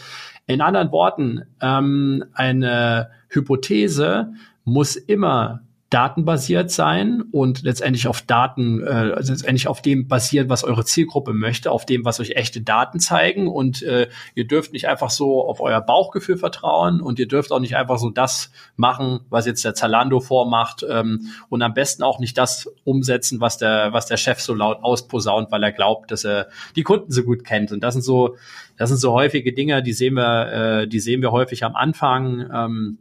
in 0.47 0.61
anderen 0.61 0.91
Worten, 0.93 1.43
ähm, 1.61 2.25
eine 2.35 3.11
Hypothese 3.29 4.33
muss 4.65 4.97
immer 4.97 5.63
datenbasiert 5.93 6.71
sein 6.71 7.23
und 7.33 7.63
letztendlich 7.63 8.09
auf 8.09 8.23
Daten, 8.23 8.83
äh, 8.83 9.09
letztendlich 9.09 9.69
auf 9.69 9.83
dem 9.83 10.09
basieren, 10.09 10.49
was 10.49 10.65
eure 10.65 10.87
Zielgruppe 10.87 11.35
möchte, 11.35 11.71
auf 11.71 11.85
dem, 11.85 12.07
was 12.07 12.19
euch 12.19 12.31
echte 12.31 12.63
Daten 12.63 12.99
zeigen. 12.99 13.47
Und 13.47 13.83
äh, 13.83 14.09
ihr 14.35 14.47
dürft 14.47 14.73
nicht 14.73 14.89
einfach 14.89 15.11
so 15.11 15.47
auf 15.47 15.61
euer 15.61 15.83
Bauchgefühl 15.83 16.39
vertrauen 16.39 17.03
und 17.03 17.19
ihr 17.19 17.29
dürft 17.29 17.53
auch 17.53 17.61
nicht 17.61 17.77
einfach 17.77 17.99
so 17.99 18.09
das 18.09 18.51
machen, 18.77 19.21
was 19.29 19.45
jetzt 19.45 19.65
der 19.67 19.75
Zalando 19.75 20.21
vormacht 20.21 20.83
ähm, 20.89 21.29
und 21.51 21.61
am 21.61 21.75
besten 21.75 22.03
auch 22.03 22.19
nicht 22.19 22.39
das 22.39 22.71
umsetzen, 22.85 23.41
was 23.43 23.59
der, 23.59 23.93
was 23.93 24.07
der 24.07 24.17
Chef 24.17 24.41
so 24.41 24.55
laut 24.55 24.79
ausposaunt, 24.83 25.53
weil 25.53 25.63
er 25.63 25.73
glaubt, 25.73 26.11
dass 26.11 26.25
er 26.25 26.49
die 26.75 26.85
Kunden 26.85 27.13
so 27.13 27.23
gut 27.23 27.45
kennt. 27.45 27.71
Und 27.71 27.81
das 27.81 27.93
sind 27.93 28.03
so, 28.03 28.37
das 28.79 28.89
sind 28.89 28.99
so 28.99 29.13
häufige 29.13 29.53
Dinge, 29.53 29.83
die 29.83 29.93
sehen 29.93 30.15
wir, 30.15 30.53
äh, 30.53 30.89
die 30.89 31.01
sehen 31.01 31.21
wir 31.21 31.33
häufig 31.33 31.65
am 31.65 31.77
Anfang. 31.77 32.49
Ähm, 32.51 32.99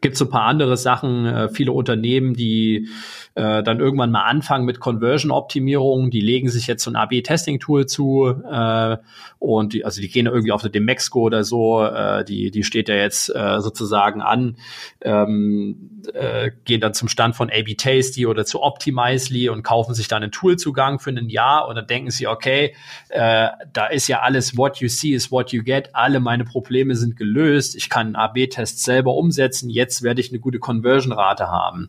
gibt 0.00 0.16
so 0.16 0.26
ein 0.26 0.30
paar 0.30 0.44
andere 0.44 0.76
Sachen, 0.76 1.26
äh, 1.26 1.48
viele 1.48 1.72
Unternehmen, 1.72 2.34
die 2.34 2.88
äh, 3.34 3.62
dann 3.62 3.80
irgendwann 3.80 4.10
mal 4.10 4.24
anfangen 4.24 4.64
mit 4.64 4.80
Conversion-Optimierung, 4.80 6.10
die 6.10 6.20
legen 6.20 6.48
sich 6.48 6.66
jetzt 6.66 6.82
so 6.82 6.90
ein 6.90 6.96
AB-Testing-Tool 6.96 7.86
zu 7.86 8.26
äh, 8.26 8.96
und 9.38 9.72
die, 9.72 9.84
also 9.84 10.00
die 10.00 10.08
gehen 10.08 10.26
irgendwie 10.26 10.50
auf 10.50 10.62
den 10.62 10.84
Mexico 10.84 11.20
oder 11.20 11.44
so, 11.44 11.84
äh, 11.84 12.24
die, 12.24 12.50
die 12.50 12.64
steht 12.64 12.88
ja 12.88 12.96
jetzt 12.96 13.34
äh, 13.34 13.60
sozusagen 13.60 14.20
an, 14.20 14.56
ähm, 15.02 16.02
äh, 16.12 16.50
gehen 16.64 16.80
dann 16.80 16.94
zum 16.94 17.08
Stand 17.08 17.36
von 17.36 17.48
AB 17.48 17.76
Tasty 17.76 18.26
oder 18.26 18.44
zu 18.44 18.62
Optimizely 18.62 19.48
und 19.48 19.62
kaufen 19.62 19.94
sich 19.94 20.08
dann 20.08 20.22
einen 20.22 20.32
Toolzugang 20.32 20.98
für 20.98 21.10
ein 21.10 21.28
Jahr 21.28 21.68
und 21.68 21.76
dann 21.76 21.86
denken 21.86 22.10
sie, 22.10 22.26
okay, 22.26 22.74
äh, 23.10 23.48
da 23.72 23.86
ist 23.86 24.08
ja 24.08 24.20
alles 24.20 24.56
what 24.56 24.78
you 24.78 24.88
see 24.88 25.10
is 25.10 25.30
what 25.30 25.52
you 25.52 25.62
get, 25.62 25.90
alle 25.94 26.18
meine 26.18 26.44
Probleme 26.44 26.96
sind 26.96 27.16
gelöst, 27.16 27.76
ich 27.76 27.88
kann 27.88 28.08
einen 28.08 28.16
AB-Test 28.16 28.82
selber 28.82 29.14
umsetzen, 29.14 29.70
jetzt 29.70 29.87
werde 30.02 30.20
ich 30.20 30.30
eine 30.30 30.38
gute 30.38 30.58
Conversion-Rate 30.58 31.48
haben. 31.48 31.88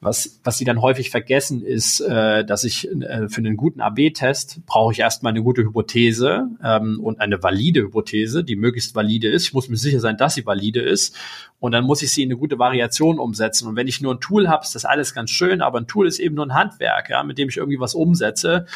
Was, 0.00 0.38
was 0.44 0.58
sie 0.58 0.66
dann 0.66 0.82
häufig 0.82 1.08
vergessen, 1.10 1.62
ist, 1.62 2.00
äh, 2.00 2.44
dass 2.44 2.64
ich 2.64 2.90
äh, 2.90 3.28
für 3.28 3.38
einen 3.38 3.56
guten 3.56 3.80
AB-Test 3.80 4.66
brauche 4.66 4.92
ich 4.92 4.98
erstmal 4.98 5.30
eine 5.30 5.42
gute 5.42 5.62
Hypothese 5.62 6.48
ähm, 6.62 7.00
und 7.02 7.20
eine 7.20 7.42
valide 7.42 7.80
Hypothese, 7.80 8.44
die 8.44 8.54
möglichst 8.54 8.94
valide 8.94 9.28
ist. 9.28 9.46
Ich 9.46 9.54
muss 9.54 9.70
mir 9.70 9.78
sicher 9.78 10.00
sein, 10.00 10.18
dass 10.18 10.34
sie 10.34 10.44
valide 10.44 10.80
ist. 10.80 11.16
Und 11.58 11.72
dann 11.72 11.84
muss 11.84 12.02
ich 12.02 12.12
sie 12.12 12.22
in 12.22 12.28
eine 12.28 12.38
gute 12.38 12.58
Variation 12.58 13.18
umsetzen. 13.18 13.66
Und 13.66 13.76
wenn 13.76 13.88
ich 13.88 14.02
nur 14.02 14.14
ein 14.14 14.20
Tool 14.20 14.48
habe, 14.48 14.62
ist 14.62 14.74
das 14.74 14.84
alles 14.84 15.14
ganz 15.14 15.30
schön, 15.30 15.62
aber 15.62 15.80
ein 15.80 15.86
Tool 15.86 16.06
ist 16.06 16.18
eben 16.18 16.34
nur 16.34 16.44
ein 16.44 16.54
Handwerk, 16.54 17.08
ja, 17.08 17.22
mit 17.22 17.38
dem 17.38 17.48
ich 17.48 17.56
irgendwie 17.56 17.80
was 17.80 17.94
umsetze. 17.94 18.66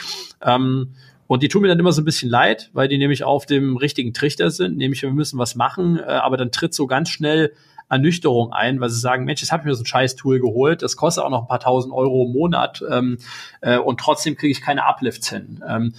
Ähm, 0.40 0.94
und 1.26 1.42
die 1.42 1.48
tun 1.48 1.60
mir 1.60 1.68
dann 1.68 1.78
immer 1.78 1.92
so 1.92 2.00
ein 2.00 2.06
bisschen 2.06 2.30
leid, 2.30 2.70
weil 2.72 2.88
die 2.88 2.96
nämlich 2.96 3.22
auf 3.22 3.44
dem 3.44 3.76
richtigen 3.76 4.14
Trichter 4.14 4.50
sind, 4.50 4.78
nämlich 4.78 5.02
wir 5.02 5.12
müssen 5.12 5.38
was 5.38 5.54
machen, 5.54 5.98
äh, 5.98 6.04
aber 6.04 6.38
dann 6.38 6.50
tritt 6.50 6.72
so 6.72 6.86
ganz 6.86 7.10
schnell 7.10 7.52
Ernüchterung 7.88 8.52
ein, 8.52 8.80
weil 8.80 8.90
sie 8.90 9.00
sagen, 9.00 9.24
Mensch, 9.24 9.40
jetzt 9.40 9.52
habe 9.52 9.62
ich 9.62 9.66
mir 9.66 9.74
so 9.74 9.82
ein 9.82 9.86
scheiß 9.86 10.16
Tool 10.16 10.40
geholt, 10.40 10.82
das 10.82 10.96
kostet 10.96 11.24
auch 11.24 11.30
noch 11.30 11.42
ein 11.42 11.48
paar 11.48 11.60
tausend 11.60 11.92
Euro 11.94 12.26
im 12.26 12.32
Monat 12.32 12.82
ähm, 12.90 13.18
äh, 13.60 13.78
und 13.78 13.98
trotzdem 14.00 14.36
kriege 14.36 14.52
ich 14.52 14.60
keine 14.60 14.86
Uplifts 14.86 15.30
hin. 15.30 15.62
Ähm, 15.66 15.94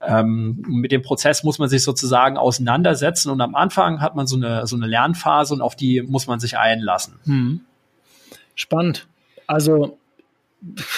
ähm, 0.00 0.62
mit 0.66 0.92
dem 0.92 1.02
Prozess 1.02 1.42
muss 1.42 1.58
man 1.58 1.68
sich 1.68 1.82
sozusagen 1.82 2.36
auseinandersetzen 2.36 3.30
und 3.30 3.40
am 3.40 3.54
Anfang 3.54 4.00
hat 4.00 4.14
man 4.14 4.26
so 4.26 4.36
eine, 4.36 4.66
so 4.66 4.76
eine 4.76 4.86
Lernphase 4.86 5.54
und 5.54 5.62
auf 5.62 5.76
die 5.76 6.02
muss 6.02 6.26
man 6.26 6.40
sich 6.40 6.58
einlassen. 6.58 7.14
Hm. 7.24 7.60
Spannend. 8.54 9.06
Also 9.46 9.98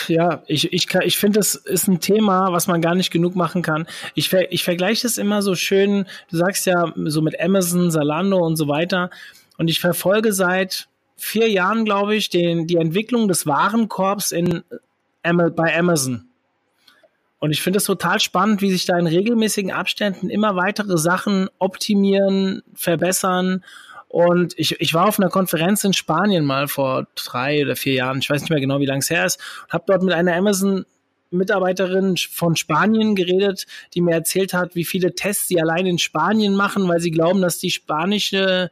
ja, 0.07 0.43
ich, 0.47 0.73
ich, 0.73 0.89
ich 0.95 1.19
finde, 1.19 1.39
das 1.41 1.55
ist 1.55 1.89
ein 1.89 2.01
Thema, 2.01 2.53
was 2.53 2.69
man 2.69 2.81
gar 2.81 2.95
nicht 2.95 3.11
genug 3.11 3.35
machen 3.35 3.63
kann. 3.63 3.87
Ich, 4.15 4.33
ich 4.33 4.65
vergleiche 4.65 5.07
es 5.07 5.19
immer 5.19 5.43
so 5.43 5.55
schön, 5.55 6.07
du 6.31 6.37
sagst 6.37 6.67
ja 6.67 6.93
so 7.05 7.21
mit 7.21 7.39
Amazon, 7.41 7.91
Salando 7.91 8.39
und 8.39 8.57
so 8.57 8.69
weiter. 8.69 9.11
Und 9.59 9.69
ich 9.69 9.81
verfolge 9.81 10.33
seit 10.33 10.89
vier 11.17 11.51
Jahren, 11.51 11.85
glaube 11.85 12.15
ich, 12.15 12.31
den, 12.31 12.67
die 12.67 12.77
Entwicklung 12.77 13.29
des 13.29 13.47
Warenkorbs 13.47 14.33
in, 14.33 14.63
bei 15.23 15.77
Amazon. 15.77 16.29
Und 17.41 17.51
ich 17.51 17.61
finde 17.61 17.79
es 17.79 17.85
total 17.85 18.19
spannend, 18.21 18.63
wie 18.63 18.71
sich 18.71 18.87
da 18.87 18.99
in 18.99 19.07
regelmäßigen 19.07 19.71
Abständen 19.71 20.31
immer 20.31 20.57
weitere 20.57 20.97
Sachen 20.97 21.49
optimieren, 21.59 22.63
verbessern. 22.75 23.65
Und 24.09 24.55
ich, 24.59 24.81
ich 24.81 24.95
war 24.95 25.07
auf 25.07 25.21
einer 25.21 25.29
Konferenz 25.29 25.85
in 25.85 25.93
Spanien 25.93 26.45
mal 26.45 26.67
vor 26.67 27.07
drei 27.15 27.63
oder 27.63 27.77
vier 27.77 27.95
Jahren, 27.95 28.19
ich 28.19 28.31
weiß 28.31 28.41
nicht 28.41 28.51
mehr 28.51 28.61
genau, 28.61 28.81
wie 28.81 28.87
lange 28.87 29.01
es 29.01 29.11
her 29.11 29.27
ist, 29.27 29.39
und 29.65 29.73
habe 29.73 29.85
dort 29.87 30.03
mit 30.03 30.15
einer 30.15 30.35
Amazon 30.35 30.85
Mitarbeiterin 31.31 32.17
von 32.17 32.57
Spanien 32.57 33.15
geredet, 33.15 33.67
die 33.95 34.01
mir 34.01 34.15
erzählt 34.15 34.55
hat, 34.55 34.75
wie 34.75 34.85
viele 34.85 35.15
Tests 35.15 35.49
sie 35.49 35.61
allein 35.61 35.85
in 35.85 35.99
Spanien 35.99 36.55
machen, 36.55 36.89
weil 36.89 37.01
sie 37.01 37.11
glauben, 37.11 37.43
dass 37.43 37.59
die 37.59 37.71
spanische 37.71 38.71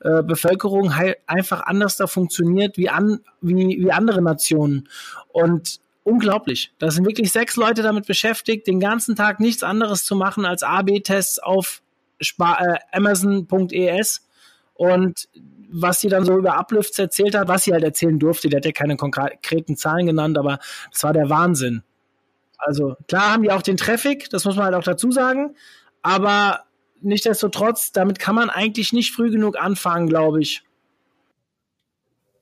äh, 0.00 0.22
Bevölkerung 0.22 0.96
halt 0.96 1.18
einfach 1.26 1.62
anders 1.62 1.96
da 1.96 2.06
funktioniert 2.06 2.76
wie, 2.76 2.88
an, 2.88 3.20
wie, 3.40 3.82
wie 3.82 3.92
andere 3.92 4.22
Nationen. 4.22 4.88
Und 5.28 5.80
unglaublich. 6.04 6.72
Da 6.78 6.90
sind 6.90 7.06
wirklich 7.06 7.32
sechs 7.32 7.56
Leute 7.56 7.82
damit 7.82 8.06
beschäftigt, 8.06 8.66
den 8.66 8.80
ganzen 8.80 9.16
Tag 9.16 9.40
nichts 9.40 9.62
anderes 9.62 10.04
zu 10.04 10.16
machen 10.16 10.44
als 10.44 10.62
AB-Tests 10.62 11.38
auf 11.38 11.82
äh, 12.18 12.78
Amazon.es 12.92 14.26
und 14.74 15.28
was 15.72 16.00
sie 16.00 16.08
dann 16.08 16.24
so 16.24 16.36
über 16.36 16.58
Uplifts 16.58 16.98
erzählt 16.98 17.34
hat, 17.34 17.48
was 17.48 17.64
sie 17.64 17.72
halt 17.72 17.84
erzählen 17.84 18.18
durfte, 18.18 18.48
der 18.48 18.58
hat 18.58 18.64
ja 18.64 18.72
keine 18.72 18.96
konkreten 18.96 19.76
Zahlen 19.76 20.06
genannt, 20.06 20.36
aber 20.36 20.58
das 20.90 21.02
war 21.04 21.12
der 21.12 21.30
Wahnsinn. 21.30 21.82
Also 22.58 22.96
klar 23.06 23.32
haben 23.32 23.42
die 23.42 23.52
auch 23.52 23.62
den 23.62 23.76
Traffic, 23.76 24.28
das 24.30 24.44
muss 24.44 24.56
man 24.56 24.66
halt 24.66 24.74
auch 24.74 24.82
dazu 24.82 25.12
sagen, 25.12 25.54
aber 26.02 26.64
nichtsdestotrotz, 27.02 27.92
damit 27.92 28.18
kann 28.18 28.34
man 28.34 28.50
eigentlich 28.50 28.92
nicht 28.92 29.12
früh 29.12 29.30
genug 29.30 29.58
anfangen, 29.58 30.08
glaube 30.08 30.40
ich. 30.40 30.62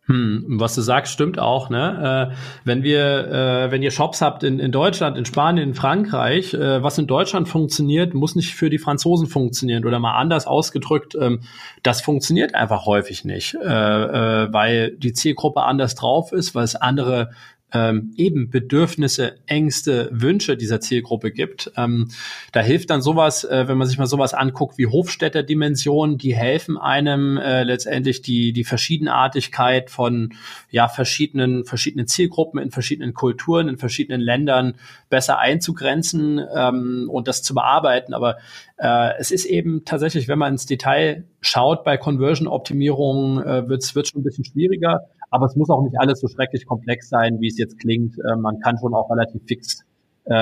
Hm, 0.09 0.47
was 0.49 0.75
du 0.75 0.81
sagst, 0.81 1.13
stimmt 1.13 1.39
auch. 1.39 1.69
Ne? 1.69 2.31
Äh, 2.33 2.37
wenn 2.65 2.83
wir, 2.83 3.29
äh, 3.29 3.71
wenn 3.71 3.83
ihr 3.83 3.91
Shops 3.91 4.23
habt 4.23 4.43
in, 4.43 4.59
in 4.59 4.73
Deutschland, 4.73 5.19
in 5.19 5.27
Spanien, 5.27 5.69
in 5.69 5.75
Frankreich, 5.75 6.55
äh, 6.55 6.83
was 6.83 6.97
in 6.97 7.07
Deutschland 7.07 7.47
funktioniert, 7.47 8.15
muss 8.15 8.35
nicht 8.35 8.55
für 8.55 8.71
die 8.71 8.79
Franzosen 8.79 9.27
funktionieren 9.27 9.85
oder 9.85 9.99
mal 9.99 10.17
anders 10.19 10.47
ausgedrückt, 10.47 11.15
ähm, 11.21 11.43
das 11.83 12.01
funktioniert 12.01 12.55
einfach 12.55 12.87
häufig 12.87 13.27
nicht, 13.27 13.55
äh, 13.55 13.59
äh, 13.59 14.51
weil 14.51 14.97
die 14.97 15.13
Zielgruppe 15.13 15.63
anders 15.65 15.95
drauf 15.95 16.33
ist, 16.33 16.55
weil 16.55 16.65
es 16.65 16.75
andere 16.75 17.29
ähm, 17.73 18.13
eben 18.17 18.51
Bedürfnisse, 18.51 19.37
Ängste, 19.47 20.09
Wünsche 20.11 20.57
dieser 20.57 20.81
Zielgruppe 20.81 21.31
gibt. 21.31 21.71
Ähm, 21.77 22.09
da 22.53 22.61
hilft 22.61 22.91
dann 22.91 23.03
sowas, 23.03 23.45
äh, 23.45 23.69
wenn 23.69 23.77
man 23.77 23.87
sich 23.87 23.99
mal 23.99 24.07
sowas 24.07 24.33
anguckt 24.33 24.79
wie 24.79 24.87
Hofstädter-Dimensionen, 24.87 26.17
die 26.17 26.35
helfen 26.35 26.79
einem 26.79 27.37
äh, 27.37 27.65
letztendlich 27.65 28.23
die, 28.23 28.53
die 28.53 28.65
Verschiedenartigkeit 28.65 29.91
von 29.91 30.35
ja, 30.71 30.89
verschiedenen, 30.89 31.65
verschiedenen 31.65 32.07
Zielgruppen 32.07 32.61
in 32.61 32.71
verschiedenen 32.71 33.13
Kulturen, 33.13 33.69
in 33.69 33.77
verschiedenen 33.77 34.21
Ländern 34.21 34.75
besser 35.11 35.39
einzugrenzen 35.39 36.41
ähm, 36.55 37.09
und 37.11 37.29
das 37.29 37.43
zu 37.43 37.55
bearbeiten. 37.55 38.15
Aber 38.15 38.39
äh, 38.79 39.11
es 39.19 39.31
ist 39.31 39.45
eben 39.45 39.85
tatsächlich, 39.85 40.29
wenn 40.29 40.39
man 40.39 40.55
ins 40.55 40.67
Detail 40.67 41.25
schaut 41.41 41.85
bei 41.85 41.97
Conversion-Optimierung, 41.97 43.43
äh, 43.43 43.69
wird 43.69 43.83
es 43.83 43.91
schon 43.91 44.21
ein 44.21 44.25
bisschen 44.25 44.45
schwieriger. 44.45 45.01
Aber 45.31 45.47
es 45.47 45.57
muss 45.57 45.71
auch 45.71 45.83
nicht 45.83 45.99
alles 45.99 46.21
so 46.21 46.29
schrecklich 46.29 46.67
komplex 46.67 47.09
sein, 47.09 47.41
wie 47.41 47.49
es 47.49 47.59
jetzt 47.59 47.79
klingt. 47.79 48.17
Äh, 48.19 48.37
man 48.37 48.61
kann 48.61 48.79
schon 48.79 48.95
auch 48.95 49.11
relativ 49.11 49.43
fix 49.47 49.85
äh, 50.31 50.35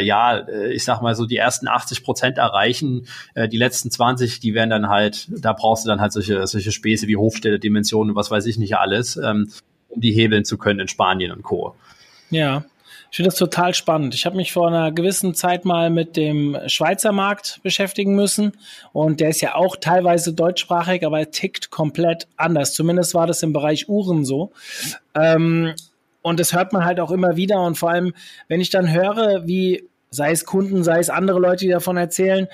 äh, 0.00 0.04
ja, 0.04 0.36
äh, 0.36 0.72
ich 0.72 0.84
sag 0.84 1.00
mal 1.00 1.14
so 1.14 1.24
die 1.24 1.38
ersten 1.38 1.66
80 1.66 2.04
Prozent 2.04 2.36
erreichen, 2.36 3.06
äh, 3.34 3.48
die 3.48 3.56
letzten 3.56 3.90
20, 3.90 4.38
die 4.40 4.52
werden 4.52 4.68
dann 4.68 4.88
halt, 4.90 5.28
da 5.30 5.54
brauchst 5.54 5.84
du 5.84 5.88
dann 5.88 6.00
halt 6.00 6.12
solche, 6.12 6.46
solche 6.46 6.72
Späße 6.72 7.06
wie 7.06 7.16
Hofstelle, 7.16 7.58
Dimensionen, 7.58 8.14
was 8.14 8.30
weiß 8.30 8.44
ich 8.44 8.58
nicht 8.58 8.76
alles, 8.76 9.16
ähm, 9.16 9.48
um 9.88 10.02
die 10.02 10.12
hebeln 10.12 10.44
zu 10.44 10.58
können 10.58 10.80
in 10.80 10.88
Spanien 10.88 11.32
und 11.32 11.42
Co. 11.42 11.74
Ja, 12.28 12.64
ich 13.14 13.16
finde 13.18 13.30
das 13.30 13.38
total 13.38 13.74
spannend. 13.74 14.12
Ich 14.16 14.26
habe 14.26 14.34
mich 14.34 14.52
vor 14.52 14.66
einer 14.66 14.90
gewissen 14.90 15.34
Zeit 15.36 15.64
mal 15.64 15.88
mit 15.88 16.16
dem 16.16 16.58
Schweizer 16.66 17.12
Markt 17.12 17.60
beschäftigen 17.62 18.16
müssen 18.16 18.54
und 18.92 19.20
der 19.20 19.28
ist 19.28 19.40
ja 19.40 19.54
auch 19.54 19.76
teilweise 19.76 20.32
deutschsprachig, 20.32 21.06
aber 21.06 21.20
er 21.20 21.30
tickt 21.30 21.70
komplett 21.70 22.26
anders. 22.36 22.74
Zumindest 22.74 23.14
war 23.14 23.28
das 23.28 23.44
im 23.44 23.52
Bereich 23.52 23.88
Uhren 23.88 24.24
so. 24.24 24.50
Ähm, 25.14 25.74
und 26.22 26.40
das 26.40 26.54
hört 26.54 26.72
man 26.72 26.84
halt 26.84 26.98
auch 26.98 27.12
immer 27.12 27.36
wieder 27.36 27.62
und 27.62 27.78
vor 27.78 27.90
allem, 27.90 28.14
wenn 28.48 28.60
ich 28.60 28.70
dann 28.70 28.92
höre, 28.92 29.46
wie 29.46 29.88
sei 30.10 30.32
es 30.32 30.44
Kunden, 30.44 30.82
sei 30.82 30.98
es 30.98 31.08
andere 31.08 31.38
Leute, 31.38 31.66
die 31.66 31.70
davon 31.70 31.96
erzählen, 31.96 32.48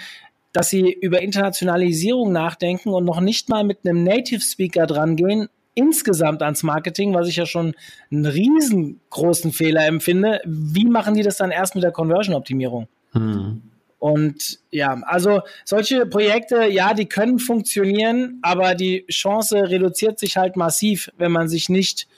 dass 0.53 0.69
sie 0.69 0.93
über 0.93 1.23
Internationalisierung 1.23 2.33
nachdenken 2.33 2.91
und 2.91 3.07
noch 3.07 3.23
nicht 3.23 3.49
mal 3.49 3.65
mit 3.65 3.79
einem 3.87 4.05
Native 4.05 4.43
Speaker 4.43 4.87
dran 4.87 5.17
gehen, 5.17 5.49
insgesamt 5.81 6.43
ans 6.43 6.63
Marketing, 6.63 7.15
was 7.15 7.29
ich 7.29 7.37
ja 7.37 7.47
schon 7.47 7.75
einen 8.13 8.27
riesengroßen 8.27 9.53
Fehler 9.53 9.87
empfinde. 9.87 10.41
Wie 10.45 10.87
machen 10.87 11.15
die 11.15 11.23
das 11.23 11.39
dann 11.39 11.51
erst 11.51 11.75
mit 11.75 11.83
der 11.83 11.93
Conversion-Optimierung? 11.93 12.89
Hm. 13.13 13.63
Und 13.99 14.61
ja, 14.71 14.99
also 15.05 15.43
solche 15.65 16.07
Projekte, 16.07 16.67
ja, 16.67 16.95
die 16.95 17.07
können 17.07 17.39
funktionieren, 17.39 18.39
aber 18.43 18.75
die 18.75 19.05
Chance 19.11 19.69
reduziert 19.69 20.19
sich 20.19 20.37
halt 20.37 20.57
massiv, 20.57 21.11
wenn 21.19 21.33
man 21.33 21.49
sich 21.49 21.69
nicht 21.69 22.09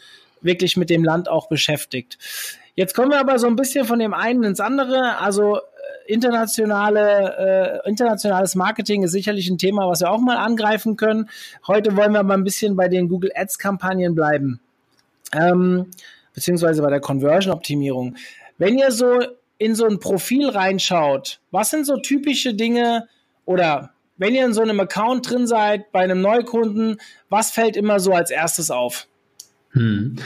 wirklich 0.41 0.77
mit 0.77 0.91
dem 0.91 1.05
Land 1.05 1.29
auch 1.29 1.49
beschäftigt. 1.49 2.19
Jetzt 2.75 2.95
kommen 2.95 3.11
wir 3.11 3.21
aber 3.21 3.39
so 3.39 3.47
ein 3.49 3.57
bisschen 3.57 3.85
von 3.85 3.99
dem 3.99 4.15
einen 4.15 4.45
ins 4.45 4.61
andere. 4.61 5.19
Also 5.19 5.61
internationale, 6.13 7.81
äh, 7.85 7.89
internationales 7.89 8.55
Marketing 8.55 9.03
ist 9.03 9.13
sicherlich 9.13 9.49
ein 9.49 9.59
Thema, 9.59 9.89
was 9.89 10.01
wir 10.01 10.11
auch 10.11 10.21
mal 10.21 10.37
angreifen 10.37 10.97
können. 10.97 11.29
Heute 11.67 11.97
wollen 11.97 12.13
wir 12.13 12.23
mal 12.23 12.35
ein 12.35 12.45
bisschen 12.45 12.77
bei 12.77 12.89
den 12.89 13.09
Google 13.09 13.33
Ads 13.35 13.59
Kampagnen 13.59 14.15
bleiben, 14.15 14.61
ähm, 15.33 15.91
beziehungsweise 16.35 16.83
bei 16.83 16.91
der 16.91 17.01
Conversion-Optimierung. 17.01 18.17
Wenn 18.59 18.79
ihr 18.79 18.91
so 18.91 19.21
in 19.59 19.75
so 19.75 19.87
ein 19.87 20.01
Profil 20.01 20.49
reinschaut, 20.49 21.41
was 21.51 21.71
sind 21.71 21.87
so 21.87 21.97
typische 21.97 22.55
Dinge 22.55 23.09
oder 23.45 23.91
wenn 24.17 24.35
ihr 24.35 24.45
in 24.45 24.53
so 24.53 24.63
einem 24.63 24.79
Account 24.81 25.31
drin 25.31 25.47
seid, 25.47 25.91
bei 25.93 26.01
einem 26.01 26.21
Neukunden, 26.21 26.99
was 27.29 27.51
fällt 27.51 27.77
immer 27.77 27.99
so 28.01 28.13
als 28.13 28.31
erstes 28.31 28.71
auf? 28.71 29.09
Hm. 29.73 30.17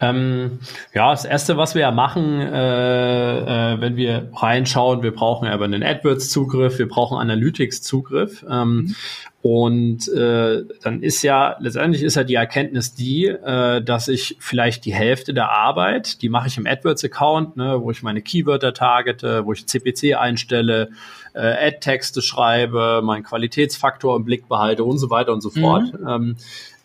Ähm, 0.00 0.58
ja, 0.94 1.10
das 1.10 1.26
erste, 1.26 1.58
was 1.58 1.74
wir 1.74 1.82
ja 1.82 1.90
machen, 1.90 2.40
äh, 2.40 3.74
äh, 3.74 3.80
wenn 3.80 3.96
wir 3.96 4.30
reinschauen, 4.34 5.02
wir 5.02 5.12
brauchen 5.12 5.46
aber 5.46 5.66
einen 5.66 5.82
AdWords-Zugriff, 5.82 6.78
wir 6.78 6.88
brauchen 6.88 7.18
Analytics-Zugriff. 7.18 8.44
Ähm, 8.48 8.76
mhm. 8.76 8.94
Und 9.42 10.08
äh, 10.08 10.64
dann 10.82 11.02
ist 11.02 11.22
ja, 11.22 11.56
letztendlich 11.60 12.02
ist 12.02 12.14
ja 12.14 12.24
die 12.24 12.34
Erkenntnis 12.34 12.94
die, 12.94 13.26
äh, 13.26 13.82
dass 13.82 14.08
ich 14.08 14.36
vielleicht 14.40 14.86
die 14.86 14.94
Hälfte 14.94 15.34
der 15.34 15.50
Arbeit, 15.50 16.22
die 16.22 16.30
mache 16.30 16.48
ich 16.48 16.56
im 16.56 16.66
AdWords-Account, 16.66 17.58
ne, 17.58 17.82
wo 17.82 17.90
ich 17.90 18.02
meine 18.02 18.22
Keywörter 18.22 18.72
targete, 18.72 19.44
wo 19.44 19.52
ich 19.52 19.66
CPC 19.66 20.16
einstelle, 20.16 20.88
äh, 21.34 21.68
Ad-Texte 21.68 22.22
schreibe, 22.22 23.02
meinen 23.04 23.24
Qualitätsfaktor 23.24 24.16
im 24.16 24.24
Blick 24.24 24.48
behalte 24.48 24.84
und 24.84 24.98
so 24.98 25.10
weiter 25.10 25.32
und 25.32 25.40
so 25.40 25.50
fort. 25.50 25.92
Mhm. 25.92 26.08
Ähm, 26.08 26.36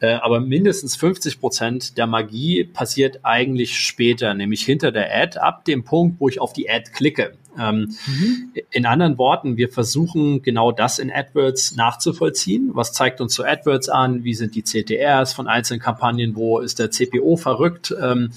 äh, 0.02 0.14
aber 0.14 0.40
mindestens 0.40 0.96
50 0.96 1.40
Prozent 1.40 1.98
der 1.98 2.08
Magie 2.08 2.64
passiert 2.64 3.20
eigentlich 3.24 3.78
später, 3.78 4.34
nämlich 4.34 4.64
hinter 4.64 4.92
der 4.92 5.14
Ad, 5.16 5.38
ab 5.40 5.66
dem 5.66 5.84
Punkt, 5.84 6.20
wo 6.20 6.30
ich 6.30 6.40
auf 6.40 6.54
die 6.54 6.70
Ad 6.70 6.92
klicke. 6.92 7.34
Ähm, 7.60 7.96
mhm. 8.08 8.54
In 8.72 8.86
anderen 8.86 9.18
Worten, 9.18 9.58
wir 9.58 9.70
versuchen 9.70 10.42
genau 10.42 10.72
das 10.72 11.00
in 11.00 11.12
AdWords 11.12 11.76
nachzuvollziehen. 11.76 12.72
Was 12.74 12.94
zeigt 12.94 13.20
uns 13.22 13.34
so 13.34 13.44
AdWords 13.44 13.90
an? 13.90 14.24
Wie 14.24 14.34
sind 14.34 14.56
die 14.56 14.64
CTRs 14.64 15.34
von 15.34 15.48
einzelnen 15.48 15.82
Kampagnen? 15.82 16.36
Wo 16.36 16.60
ist 16.60 16.80
der 16.80 16.92
CPO 16.92 17.36
verrückt? 17.36 17.94
Ähm, 18.02 18.32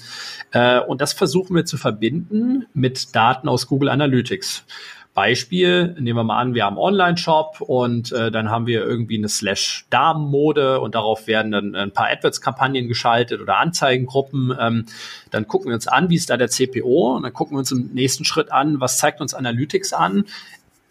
äh, 0.51 0.79
und 0.79 0.99
das 0.99 1.13
versuchen 1.13 1.55
wir 1.55 1.65
zu 1.65 1.77
verbinden 1.77 2.65
mit 2.73 3.15
Daten 3.15 3.47
aus 3.47 3.67
Google 3.67 3.89
Analytics. 3.89 4.65
Beispiel, 5.13 5.95
nehmen 5.99 6.17
wir 6.17 6.23
mal 6.23 6.39
an, 6.39 6.55
wir 6.55 6.65
haben 6.65 6.73
einen 6.73 6.85
Online-Shop 6.85 7.61
und 7.61 8.11
äh, 8.11 8.31
dann 8.31 8.49
haben 8.49 8.65
wir 8.65 8.83
irgendwie 8.83 9.17
eine 9.17 9.29
Slash-Damen-Mode 9.29 10.79
und 10.79 10.95
darauf 10.95 11.27
werden 11.27 11.51
dann 11.51 11.75
ein 11.75 11.91
paar 11.91 12.07
AdWords-Kampagnen 12.07 12.87
geschaltet 12.87 13.39
oder 13.39 13.57
Anzeigengruppen. 13.57 14.57
Ähm, 14.59 14.85
dann 15.29 15.47
gucken 15.47 15.69
wir 15.69 15.75
uns 15.75 15.87
an, 15.87 16.09
wie 16.09 16.15
ist 16.15 16.31
da 16.31 16.37
der 16.37 16.49
CPO 16.49 17.15
und 17.15 17.23
dann 17.23 17.33
gucken 17.33 17.55
wir 17.55 17.59
uns 17.59 17.71
im 17.71 17.91
nächsten 17.93 18.25
Schritt 18.25 18.51
an, 18.51 18.79
was 18.79 18.97
zeigt 18.97 19.21
uns 19.21 19.35
Analytics 19.35 19.93
an. 19.93 20.25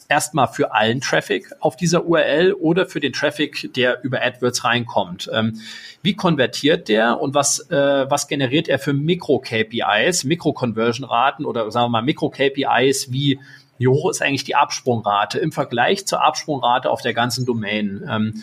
Erstmal 0.09 0.47
für 0.47 0.73
allen 0.73 1.01
Traffic 1.01 1.51
auf 1.59 1.75
dieser 1.75 2.05
URL 2.05 2.53
oder 2.53 2.87
für 2.87 3.01
den 3.01 3.13
Traffic, 3.13 3.73
der 3.75 4.05
über 4.05 4.23
AdWords 4.23 4.63
reinkommt. 4.63 5.31
Ähm, 5.33 5.61
wie 6.03 6.15
konvertiert 6.15 6.89
der 6.89 7.21
und 7.21 7.35
was, 7.35 7.71
äh, 7.71 8.09
was 8.09 8.29
generiert 8.29 8.69
er 8.69 8.79
für 8.79 8.93
Mikro-KPIs, 8.93 10.25
Mikro-Conversion-Raten 10.25 11.45
oder 11.45 11.69
sagen 11.73 11.87
wir 11.87 11.89
mal 11.89 12.03
Mikro-KPIs 12.03 13.11
wie 13.11 13.41
wie 13.83 13.88
hoch 13.88 14.11
ist 14.11 14.23
eigentlich 14.23 14.45
die 14.45 14.55
Absprungrate 14.55 15.38
im 15.38 15.53
Vergleich 15.53 16.07
zur 16.07 16.23
Absprungrate 16.23 16.88
auf 16.88 17.03
der 17.03 17.14
ganzen 17.14 17.45
Domain. 17.45 18.03
Ähm, 18.09 18.42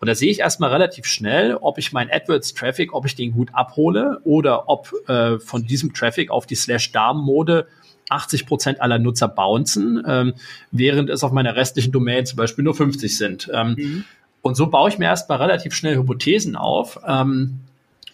und 0.00 0.06
da 0.06 0.14
sehe 0.14 0.30
ich 0.30 0.40
erstmal 0.40 0.70
relativ 0.70 1.06
schnell, 1.06 1.56
ob 1.56 1.76
ich 1.78 1.92
meinen 1.92 2.10
AdWords-Traffic, 2.10 2.94
ob 2.94 3.04
ich 3.04 3.16
den 3.16 3.32
gut 3.32 3.50
abhole 3.52 4.20
oder 4.24 4.68
ob 4.68 4.92
äh, 5.08 5.38
von 5.38 5.66
diesem 5.66 5.92
Traffic 5.92 6.30
auf 6.30 6.46
die 6.46 6.54
Slash-Darm-Mode 6.54 7.66
80 8.08 8.46
Prozent 8.46 8.80
aller 8.80 8.98
Nutzer 8.98 9.28
bouncen, 9.28 10.02
ähm, 10.06 10.34
während 10.70 11.10
es 11.10 11.24
auf 11.24 11.32
meiner 11.32 11.56
restlichen 11.56 11.92
Domain 11.92 12.24
zum 12.24 12.36
Beispiel 12.36 12.64
nur 12.64 12.74
50 12.74 13.16
sind. 13.16 13.50
Ähm, 13.52 13.74
mhm. 13.76 14.04
Und 14.40 14.56
so 14.56 14.68
baue 14.68 14.88
ich 14.88 14.98
mir 14.98 15.06
erstmal 15.06 15.38
relativ 15.38 15.74
schnell 15.74 15.96
Hypothesen 15.96 16.56
auf. 16.56 17.00
Ähm, 17.06 17.60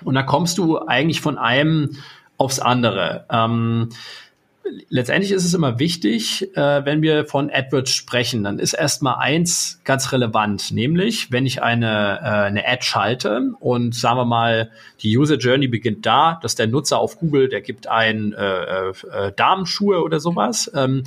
und 0.02 0.14
da 0.14 0.22
kommst 0.22 0.58
du 0.58 0.78
eigentlich 0.78 1.20
von 1.20 1.38
einem 1.38 1.98
aufs 2.38 2.58
andere. 2.58 3.26
Ähm, 3.30 3.90
letztendlich 4.88 5.33
ist 5.33 5.44
es 5.44 5.55
immer 5.55 5.79
wichtig, 5.79 6.57
äh, 6.57 6.85
wenn 6.85 7.03
wir 7.03 7.27
von 7.27 7.50
AdWords 7.50 7.90
sprechen, 7.90 8.44
dann 8.44 8.59
ist 8.59 8.72
erstmal 8.72 9.16
eins 9.18 9.81
ganz 9.85 10.12
relevant, 10.12 10.72
nämlich 10.72 11.31
wenn 11.33 11.46
ich 11.46 11.62
eine, 11.62 12.20
äh, 12.20 12.46
eine 12.46 12.66
Ad 12.66 12.83
schalte 12.83 13.53
und 13.61 13.94
sagen 13.94 14.18
wir 14.18 14.24
mal, 14.24 14.70
die 15.00 15.16
User 15.16 15.37
Journey 15.37 15.68
beginnt 15.68 16.07
da, 16.07 16.38
dass 16.42 16.55
der 16.55 16.66
Nutzer 16.66 16.98
auf 16.98 17.18
Google, 17.18 17.48
der 17.48 17.61
gibt 17.61 17.87
ein 17.87 18.33
äh, 18.33 18.88
äh, 18.88 19.33
Damenschuhe 19.37 20.03
oder 20.03 20.20
sowas, 20.20 20.70
ähm, 20.74 21.05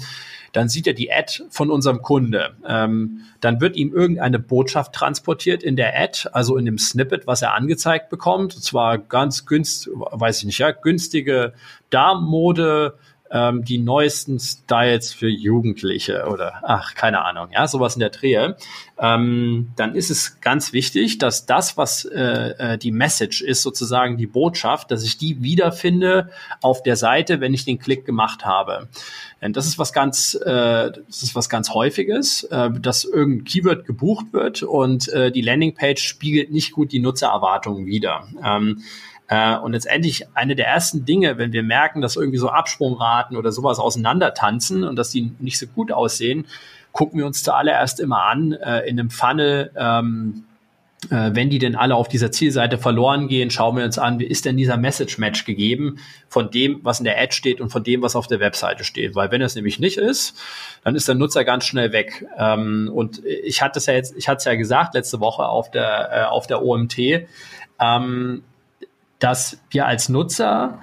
dann 0.53 0.69
sieht 0.69 0.87
er 0.87 0.93
die 0.93 1.11
Ad 1.11 1.43
von 1.49 1.69
unserem 1.69 2.01
Kunde. 2.01 2.55
Ähm, 2.65 3.21
dann 3.41 3.61
wird 3.61 3.75
ihm 3.75 3.93
irgendeine 3.93 4.39
Botschaft 4.39 4.93
transportiert 4.93 5.61
in 5.61 5.75
der 5.75 5.99
Ad, 5.99 6.29
also 6.31 6.57
in 6.57 6.65
dem 6.65 6.77
Snippet, 6.77 7.27
was 7.27 7.41
er 7.41 7.53
angezeigt 7.53 8.09
bekommt. 8.09 8.55
Und 8.55 8.63
zwar 8.63 8.97
ganz 8.97 9.45
günstig, 9.45 9.93
weiß 9.93 10.39
ich 10.39 10.45
nicht, 10.45 10.57
ja, 10.57 10.71
günstige 10.71 11.53
Darmmode, 11.89 12.97
ähm, 13.31 13.63
die 13.63 13.77
neuesten 13.77 14.39
Styles 14.39 15.13
für 15.13 15.27
Jugendliche 15.29 16.27
oder 16.27 16.61
ach, 16.63 16.95
keine 16.95 17.23
Ahnung, 17.25 17.49
ja, 17.51 17.67
sowas 17.67 17.95
in 17.95 17.99
der 17.99 18.09
Drehe, 18.09 18.57
ähm, 18.99 19.71
dann 19.75 19.95
ist 19.95 20.09
es 20.09 20.41
ganz 20.41 20.73
wichtig, 20.73 21.17
dass 21.17 21.45
das, 21.45 21.77
was 21.77 22.05
äh, 22.05 22.73
äh, 22.73 22.77
die 22.77 22.91
Message 22.91 23.41
ist, 23.41 23.61
sozusagen 23.61 24.17
die 24.17 24.27
Botschaft, 24.27 24.91
dass 24.91 25.03
ich 25.03 25.17
die 25.17 25.41
wiederfinde 25.41 26.29
auf 26.61 26.83
der 26.83 26.95
Seite, 26.95 27.39
wenn 27.39 27.53
ich 27.53 27.65
den 27.65 27.79
Klick 27.79 28.05
gemacht 28.05 28.45
habe. 28.45 28.87
Denn 29.41 29.53
das 29.53 29.67
ist 29.67 29.77
was 29.77 29.93
ganz, 29.93 30.33
äh, 30.33 30.91
das 30.91 31.23
ist 31.23 31.35
was 31.35 31.49
ganz 31.49 31.69
häufiges, 31.69 32.43
äh, 32.45 32.71
dass 32.71 33.03
irgendein 33.03 33.45
Keyword 33.45 33.85
gebucht 33.85 34.33
wird 34.33 34.63
und 34.63 35.09
äh, 35.09 35.31
die 35.31 35.41
Landingpage 35.41 36.01
spiegelt 36.01 36.51
nicht 36.51 36.71
gut 36.71 36.91
die 36.91 36.99
Nutzererwartungen 36.99 37.85
wider. 37.85 38.27
Ähm, 38.43 38.81
äh, 39.27 39.57
und 39.57 39.73
letztendlich 39.73 40.25
eine 40.33 40.55
der 40.55 40.67
ersten 40.67 41.05
Dinge, 41.05 41.37
wenn 41.37 41.51
wir 41.51 41.63
merken, 41.63 42.01
dass 42.01 42.15
irgendwie 42.15 42.37
so 42.37 42.49
Absprungraten 42.49 43.37
oder 43.37 43.51
sowas 43.51 43.79
auseinandertanzen 43.79 44.83
und 44.83 44.95
dass 44.95 45.11
die 45.11 45.31
nicht 45.39 45.59
so 45.59 45.67
gut 45.67 45.91
aussehen, 45.91 46.45
gucken 46.91 47.19
wir 47.19 47.25
uns 47.25 47.43
zuallererst 47.43 47.99
immer 47.99 48.23
an 48.23 48.53
äh, 48.53 48.87
in 48.87 48.99
einem 48.99 49.09
Funnel, 49.09 49.71
ähm, 49.75 50.45
äh, 51.11 51.29
wenn 51.33 51.49
die 51.49 51.59
denn 51.59 51.75
alle 51.75 51.93
auf 51.93 52.07
dieser 52.07 52.31
Zielseite 52.31 52.79
verloren 52.79 53.27
gehen, 53.27 53.51
schauen 53.51 53.77
wir 53.77 53.85
uns 53.85 53.99
an, 53.99 54.17
wie 54.17 54.25
ist 54.25 54.45
denn 54.45 54.57
dieser 54.57 54.77
Message-Match 54.77 55.45
gegeben 55.45 55.99
von 56.27 56.49
dem, 56.49 56.79
was 56.81 56.99
in 56.99 57.05
der 57.05 57.21
Ad 57.21 57.33
steht 57.33 57.61
und 57.61 57.69
von 57.69 57.83
dem, 57.83 58.01
was 58.01 58.15
auf 58.15 58.25
der 58.25 58.39
Webseite 58.39 58.83
steht. 58.83 59.13
Weil 59.13 59.29
wenn 59.29 59.41
es 59.41 59.53
nämlich 59.53 59.79
nicht 59.79 59.97
ist, 59.97 60.35
dann 60.83 60.95
ist 60.95 61.07
der 61.07 61.15
Nutzer 61.15 61.43
ganz 61.43 61.65
schnell 61.65 61.91
weg. 61.91 62.25
Ähm, 62.35 62.89
und 62.91 63.23
ich 63.23 63.61
hatte 63.61 63.77
es 63.77 63.85
ja 63.85 63.93
jetzt, 63.93 64.15
ich 64.17 64.27
hatte 64.27 64.37
es 64.37 64.45
ja 64.45 64.55
gesagt 64.55 64.95
letzte 64.95 65.19
Woche 65.19 65.45
auf 65.45 65.69
der, 65.69 66.09
äh, 66.11 66.23
auf 66.23 66.47
der 66.47 66.63
OMT, 66.63 66.97
ähm, 67.79 68.43
dass 69.19 69.59
wir 69.69 69.85
als 69.85 70.09
Nutzer, 70.09 70.79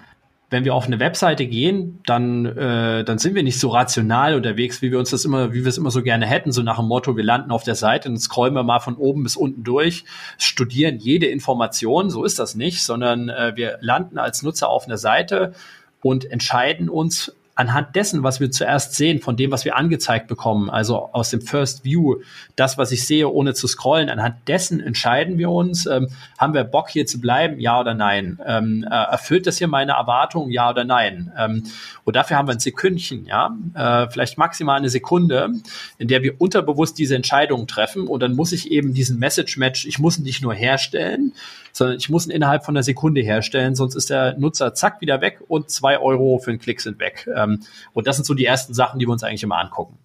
wenn 0.50 0.64
wir 0.64 0.74
auf 0.74 0.86
eine 0.86 1.00
Webseite 1.00 1.46
gehen, 1.46 2.00
dann, 2.06 2.46
äh, 2.46 3.04
dann 3.04 3.18
sind 3.18 3.34
wir 3.34 3.42
nicht 3.42 3.58
so 3.58 3.68
rational 3.68 4.34
unterwegs, 4.34 4.82
wie 4.82 4.90
wir 4.90 4.98
uns 4.98 5.10
das 5.10 5.24
immer, 5.24 5.52
wie 5.52 5.64
wir 5.64 5.68
es 5.68 5.78
immer 5.78 5.90
so 5.90 6.02
gerne 6.02 6.26
hätten, 6.26 6.52
so 6.52 6.62
nach 6.62 6.78
dem 6.78 6.86
Motto, 6.86 7.16
wir 7.16 7.24
landen 7.24 7.50
auf 7.50 7.64
der 7.64 7.74
Seite 7.74 8.08
und 8.08 8.18
scrollen 8.18 8.54
wir 8.54 8.62
mal 8.62 8.80
von 8.80 8.96
oben 8.96 9.22
bis 9.22 9.36
unten 9.36 9.64
durch, 9.64 10.04
studieren 10.38 10.98
jede 10.98 11.26
Information, 11.26 12.10
so 12.10 12.24
ist 12.24 12.38
das 12.38 12.54
nicht, 12.54 12.82
sondern 12.82 13.28
äh, 13.28 13.52
wir 13.56 13.78
landen 13.80 14.18
als 14.18 14.42
Nutzer 14.42 14.68
auf 14.68 14.86
einer 14.86 14.98
Seite 14.98 15.54
und 16.02 16.30
entscheiden 16.30 16.88
uns 16.88 17.34
anhand 17.56 17.94
dessen, 17.94 18.22
was 18.22 18.40
wir 18.40 18.50
zuerst 18.50 18.94
sehen, 18.94 19.20
von 19.20 19.36
dem, 19.36 19.50
was 19.50 19.64
wir 19.64 19.76
angezeigt 19.76 20.26
bekommen, 20.26 20.70
also 20.70 21.10
aus 21.12 21.30
dem 21.30 21.40
First 21.40 21.84
View, 21.84 22.16
das, 22.56 22.78
was 22.78 22.90
ich 22.90 23.06
sehe, 23.06 23.28
ohne 23.28 23.54
zu 23.54 23.68
scrollen, 23.68 24.08
anhand 24.08 24.36
dessen 24.48 24.80
entscheiden 24.80 25.38
wir 25.38 25.50
uns, 25.50 25.86
ähm, 25.86 26.08
haben 26.38 26.54
wir 26.54 26.64
Bock 26.64 26.90
hier 26.90 27.06
zu 27.06 27.20
bleiben, 27.20 27.60
ja 27.60 27.80
oder 27.80 27.94
nein? 27.94 28.40
Ähm, 28.44 28.84
äh, 28.88 28.94
erfüllt 28.94 29.46
das 29.46 29.58
hier 29.58 29.68
meine 29.68 29.92
Erwartungen, 29.92 30.50
ja 30.50 30.70
oder 30.70 30.84
nein? 30.84 31.32
Ähm, 31.38 31.64
und 32.04 32.16
dafür 32.16 32.36
haben 32.36 32.48
wir 32.48 32.52
ein 32.52 32.60
Sekündchen, 32.60 33.26
ja, 33.26 33.56
äh, 33.74 34.10
vielleicht 34.10 34.36
maximal 34.36 34.78
eine 34.78 34.88
Sekunde, 34.90 35.50
in 35.98 36.08
der 36.08 36.22
wir 36.22 36.40
unterbewusst 36.40 36.98
diese 36.98 37.14
Entscheidungen 37.14 37.68
treffen 37.68 38.08
und 38.08 38.20
dann 38.20 38.34
muss 38.34 38.52
ich 38.52 38.70
eben 38.70 38.94
diesen 38.94 39.18
Message-Match, 39.18 39.86
ich 39.86 39.98
muss 39.98 40.18
ihn 40.18 40.24
nicht 40.24 40.42
nur 40.42 40.54
herstellen, 40.54 41.32
sondern 41.74 41.98
ich 41.98 42.08
muss 42.08 42.26
ihn 42.26 42.30
innerhalb 42.30 42.64
von 42.64 42.76
einer 42.76 42.84
Sekunde 42.84 43.20
herstellen, 43.20 43.74
sonst 43.74 43.96
ist 43.96 44.08
der 44.08 44.38
Nutzer 44.38 44.74
zack 44.74 45.00
wieder 45.00 45.20
weg 45.20 45.40
und 45.48 45.70
zwei 45.70 45.98
Euro 45.98 46.38
für 46.38 46.50
einen 46.50 46.60
Klick 46.60 46.80
sind 46.80 47.00
weg. 47.00 47.28
Ähm, 47.44 47.60
und 47.92 48.06
das 48.06 48.16
sind 48.16 48.24
so 48.24 48.34
die 48.34 48.44
ersten 48.44 48.74
Sachen, 48.74 48.98
die 48.98 49.06
wir 49.06 49.12
uns 49.12 49.22
eigentlich 49.22 49.42
immer 49.42 49.58
angucken. 49.58 49.98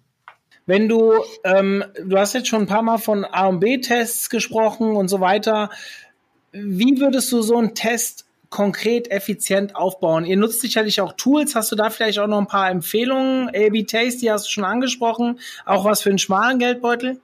Wenn 0.66 0.88
du, 0.88 1.14
ähm, 1.42 1.84
du 2.04 2.16
hast 2.16 2.34
jetzt 2.34 2.48
schon 2.48 2.62
ein 2.62 2.66
paar 2.66 2.82
Mal 2.82 2.98
von 2.98 3.24
A 3.24 3.48
und 3.48 3.60
B-Tests 3.60 4.30
gesprochen 4.30 4.94
und 4.94 5.08
so 5.08 5.20
weiter. 5.20 5.70
Wie 6.52 7.00
würdest 7.00 7.32
du 7.32 7.42
so 7.42 7.56
einen 7.56 7.74
Test 7.74 8.26
konkret 8.50 9.10
effizient 9.10 9.74
aufbauen? 9.74 10.24
Ihr 10.24 10.36
nutzt 10.36 10.60
sicherlich 10.60 11.00
auch 11.00 11.12
Tools. 11.14 11.54
Hast 11.54 11.72
du 11.72 11.76
da 11.76 11.90
vielleicht 11.90 12.18
auch 12.18 12.26
noch 12.26 12.38
ein 12.38 12.46
paar 12.46 12.70
Empfehlungen? 12.70 13.48
AB 13.48 13.84
Taste, 13.86 14.20
die 14.20 14.30
hast 14.30 14.46
du 14.46 14.50
schon 14.50 14.64
angesprochen. 14.64 15.38
Auch 15.64 15.84
was 15.84 16.02
für 16.02 16.10
einen 16.10 16.18
schmalen 16.18 16.58
Geldbeutel? 16.58 17.20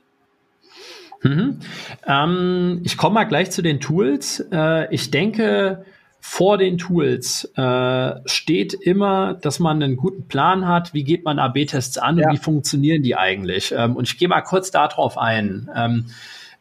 Mhm. 1.23 1.61
Ähm, 2.07 2.81
ich 2.85 2.97
komme 2.97 3.15
mal 3.15 3.25
gleich 3.25 3.51
zu 3.51 3.63
den 3.63 3.81
Tools. 3.81 4.41
Äh, 4.53 4.93
ich 4.95 5.11
denke, 5.11 5.85
vor 6.29 6.59
den 6.59 6.77
Tools 6.77 7.45
äh, 7.57 8.15
steht 8.27 8.75
immer, 8.75 9.35
dass 9.35 9.61
man 9.61 9.81
einen 9.81 9.97
guten 9.97 10.27
Plan 10.27 10.67
hat, 10.67 10.93
wie 10.93 11.05
geht 11.05 11.25
man 11.25 11.39
AB-Tests 11.39 11.99
an 11.99 12.19
ja. 12.19 12.27
und 12.27 12.35
wie 12.35 12.39
funktionieren 12.39 13.05
die 13.05 13.15
eigentlich. 13.15 13.73
Ähm, 13.75 13.95
und 13.95 14.09
ich 14.09 14.19
gehe 14.19 14.27
mal 14.27 14.43
kurz 14.43 14.73
darauf 14.73 15.19
ein. 15.19 15.71
Ähm, 15.75 16.07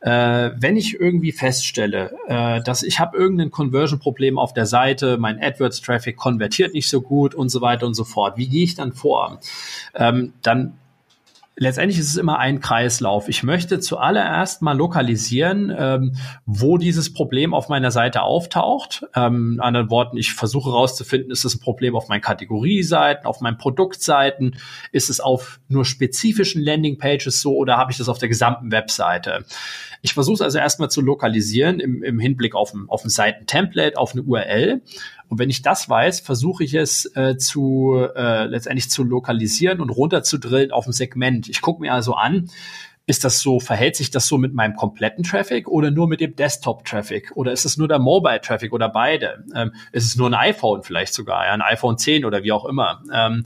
äh, 0.01 0.51
wenn 0.55 0.77
ich 0.77 0.99
irgendwie 0.99 1.31
feststelle, 1.31 2.15
äh, 2.27 2.61
dass 2.61 2.83
ich 2.83 2.99
habe 2.99 3.17
irgendein 3.17 3.49
Conversion-Problem 3.49 4.37
auf 4.37 4.53
der 4.53 4.67
Seite, 4.67 5.17
mein 5.17 5.41
AdWords-Traffic 5.41 6.15
konvertiert 6.15 6.75
nicht 6.75 6.87
so 6.87 7.01
gut 7.01 7.33
und 7.33 7.49
so 7.49 7.59
weiter 7.59 7.87
und 7.87 7.95
so 7.95 8.03
fort, 8.03 8.37
wie 8.37 8.47
gehe 8.47 8.63
ich 8.63 8.75
dann 8.75 8.93
vor? 8.93 9.39
Ähm, 9.95 10.33
dann 10.43 10.77
letztendlich 11.57 11.99
ist 11.99 12.09
es 12.09 12.17
immer 12.17 12.39
ein 12.39 12.59
Kreislauf. 12.59 13.29
Ich 13.29 13.43
möchte 13.43 13.79
zuallererst 13.79 14.61
mal 14.61 14.75
lokalisieren, 14.75 15.73
ähm, 15.77 16.15
wo 16.45 16.77
dieses 16.77 17.13
Problem 17.13 17.53
auf 17.53 17.69
meiner 17.69 17.91
Seite 17.91 18.23
auftaucht. 18.23 19.05
Ähm, 19.15 19.59
anderen 19.61 19.89
Worten, 19.89 20.17
ich 20.17 20.33
versuche 20.33 20.71
herauszufinden, 20.71 21.31
ist 21.31 21.45
es 21.45 21.55
ein 21.55 21.59
Problem 21.59 21.95
auf 21.95 22.09
meinen 22.09 22.21
Kategorieseiten, 22.21 23.25
auf 23.25 23.41
meinen 23.41 23.57
Produktseiten, 23.57 24.57
ist 24.91 25.09
es 25.09 25.19
auf 25.19 25.59
nur 25.67 25.85
spezifischen 25.85 26.61
Landingpages 26.61 27.41
so 27.41 27.55
oder 27.55 27.77
habe 27.77 27.91
ich 27.91 27.97
das 27.97 28.09
auf 28.09 28.17
der 28.17 28.29
gesamten 28.29 28.71
Webseite? 28.71 29.45
Ich 30.01 30.13
versuche 30.13 30.35
es 30.35 30.41
also 30.41 30.59
erstmal 30.59 30.89
zu 30.89 31.01
lokalisieren 31.01 31.79
im, 31.79 32.03
im 32.03 32.19
Hinblick 32.19 32.53
auf 32.53 32.73
ein, 32.73 32.85
auf 32.89 33.03
ein 33.03 33.09
Seitentemplate, 33.09 33.97
auf 33.97 34.13
eine 34.13 34.23
URL 34.23 34.81
und 35.29 35.39
wenn 35.39 35.49
ich 35.49 35.61
das 35.61 35.89
weiß, 35.89 36.19
versuche 36.19 36.63
ich 36.63 36.73
es 36.73 37.05
äh, 37.15 37.37
zu 37.37 38.07
äh, 38.15 38.45
letztendlich 38.45 38.89
zu 38.89 39.03
lokalisieren 39.03 39.81
und 39.81 39.89
runterzudrillen 39.89 40.71
auf 40.71 40.85
ein 40.87 40.93
Segment. 40.93 41.49
Ich 41.49 41.61
gucke 41.61 41.81
mir 41.81 41.93
also 41.93 42.13
an, 42.13 42.49
ist 43.07 43.23
das 43.23 43.39
so, 43.39 43.59
verhält 43.59 43.95
sich 43.95 44.09
das 44.09 44.27
so 44.27 44.37
mit 44.37 44.53
meinem 44.55 44.75
kompletten 44.75 45.23
Traffic 45.23 45.67
oder 45.67 45.91
nur 45.91 46.07
mit 46.07 46.21
dem 46.21 46.35
Desktop-Traffic? 46.35 47.33
Oder 47.35 47.51
ist 47.51 47.65
es 47.65 47.77
nur 47.77 47.87
der 47.87 47.99
Mobile-Traffic 47.99 48.73
oder 48.73 48.89
beide? 48.89 49.43
Ähm, 49.53 49.73
ist 49.91 50.05
es 50.05 50.15
nur 50.15 50.27
ein 50.27 50.33
iPhone 50.33 50.81
vielleicht 50.81 51.13
sogar, 51.13 51.45
ja, 51.45 51.53
ein 51.53 51.61
iPhone 51.61 51.99
10 51.99 52.25
oder 52.25 52.43
wie 52.43 52.51
auch 52.51 52.65
immer? 52.65 53.03
Ähm, 53.13 53.43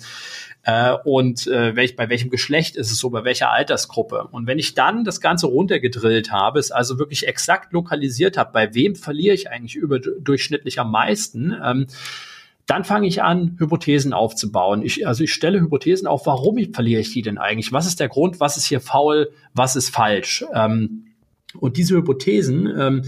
äh, 0.69 0.95
und 1.03 1.47
äh, 1.47 1.75
welch, 1.75 1.95
bei 1.95 2.09
welchem 2.09 2.29
Geschlecht 2.29 2.75
ist 2.75 2.91
es 2.91 2.99
so, 2.99 3.09
bei 3.09 3.23
welcher 3.23 3.49
Altersgruppe. 3.49 4.27
Und 4.29 4.45
wenn 4.45 4.59
ich 4.59 4.75
dann 4.75 5.03
das 5.03 5.19
Ganze 5.19 5.47
runtergedrillt 5.47 6.31
habe, 6.31 6.59
es 6.59 6.71
also 6.71 6.99
wirklich 6.99 7.27
exakt 7.27 7.73
lokalisiert 7.73 8.37
habe, 8.37 8.51
bei 8.53 8.75
wem 8.75 8.95
verliere 8.95 9.33
ich 9.33 9.49
eigentlich 9.49 9.75
überdurchschnittlich 9.75 10.79
am 10.79 10.91
meisten, 10.91 11.55
ähm, 11.63 11.87
dann 12.67 12.83
fange 12.83 13.07
ich 13.07 13.23
an, 13.23 13.55
Hypothesen 13.57 14.13
aufzubauen. 14.13 14.83
Ich, 14.83 15.07
also 15.07 15.23
ich 15.23 15.33
stelle 15.33 15.59
Hypothesen 15.59 16.05
auf, 16.05 16.27
warum 16.27 16.59
verliere 16.71 17.01
ich 17.01 17.11
die 17.13 17.23
denn 17.23 17.39
eigentlich? 17.39 17.73
Was 17.73 17.87
ist 17.87 17.99
der 17.99 18.09
Grund? 18.09 18.39
Was 18.39 18.55
ist 18.55 18.65
hier 18.65 18.79
faul? 18.79 19.31
Was 19.55 19.75
ist 19.75 19.89
falsch? 19.89 20.45
Ähm, 20.53 21.05
und 21.57 21.77
diese 21.77 21.95
Hypothesen, 21.95 22.67
ähm, 22.77 23.01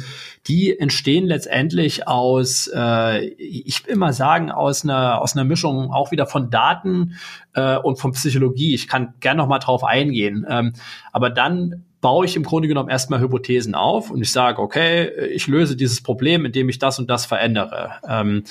die 0.47 0.77
entstehen 0.77 1.25
letztendlich 1.25 2.07
aus, 2.07 2.69
äh, 2.73 3.25
ich 3.27 3.85
will 3.85 3.95
mal 3.95 4.13
sagen, 4.13 4.49
aus 4.49 4.83
einer, 4.83 5.21
aus 5.21 5.35
einer 5.35 5.43
Mischung 5.43 5.91
auch 5.91 6.11
wieder 6.11 6.25
von 6.25 6.49
Daten 6.49 7.17
äh, 7.53 7.77
und 7.77 7.99
von 7.99 8.13
Psychologie. 8.13 8.73
Ich 8.73 8.87
kann 8.87 9.13
gern 9.19 9.37
noch 9.37 9.47
mal 9.47 9.59
drauf 9.59 9.83
eingehen. 9.83 10.45
Ähm, 10.49 10.73
aber 11.11 11.29
dann 11.29 11.85
baue 12.01 12.25
ich 12.25 12.35
im 12.35 12.41
Grunde 12.41 12.67
genommen 12.67 12.89
erstmal 12.89 13.19
Hypothesen 13.19 13.75
auf 13.75 14.09
und 14.09 14.21
ich 14.23 14.31
sage, 14.31 14.59
okay, 14.59 15.07
ich 15.27 15.45
löse 15.45 15.75
dieses 15.75 16.01
Problem, 16.01 16.45
indem 16.45 16.67
ich 16.67 16.79
das 16.79 16.97
und 16.97 17.11
das 17.11 17.27
verändere. 17.27 17.91
Ähm, 18.07 18.43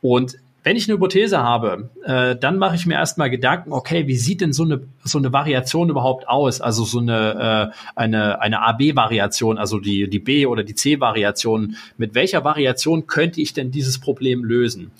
und 0.00 0.38
wenn 0.64 0.76
ich 0.76 0.88
eine 0.88 0.94
Hypothese 0.94 1.38
habe, 1.38 1.90
äh, 2.04 2.34
dann 2.36 2.56
mache 2.56 2.74
ich 2.74 2.86
mir 2.86 2.94
erstmal 2.94 3.28
Gedanken, 3.28 3.72
okay, 3.72 4.06
wie 4.06 4.16
sieht 4.16 4.40
denn 4.40 4.54
so 4.54 4.64
eine, 4.64 4.80
so 5.04 5.18
eine 5.18 5.32
Variation 5.32 5.90
überhaupt 5.90 6.26
aus? 6.26 6.62
Also 6.62 6.84
so 6.84 6.98
eine, 6.98 7.72
äh, 7.72 7.76
eine, 7.94 8.40
eine 8.40 8.62
AB-Variation, 8.62 9.58
also 9.58 9.78
die, 9.78 10.08
die 10.08 10.18
B- 10.18 10.46
oder 10.46 10.64
die 10.64 10.74
C-Variation. 10.74 11.76
Mit 11.98 12.14
welcher 12.14 12.44
Variation 12.44 13.06
könnte 13.06 13.42
ich 13.42 13.52
denn 13.52 13.70
dieses 13.70 14.00
Problem 14.00 14.42
lösen? 14.42 14.90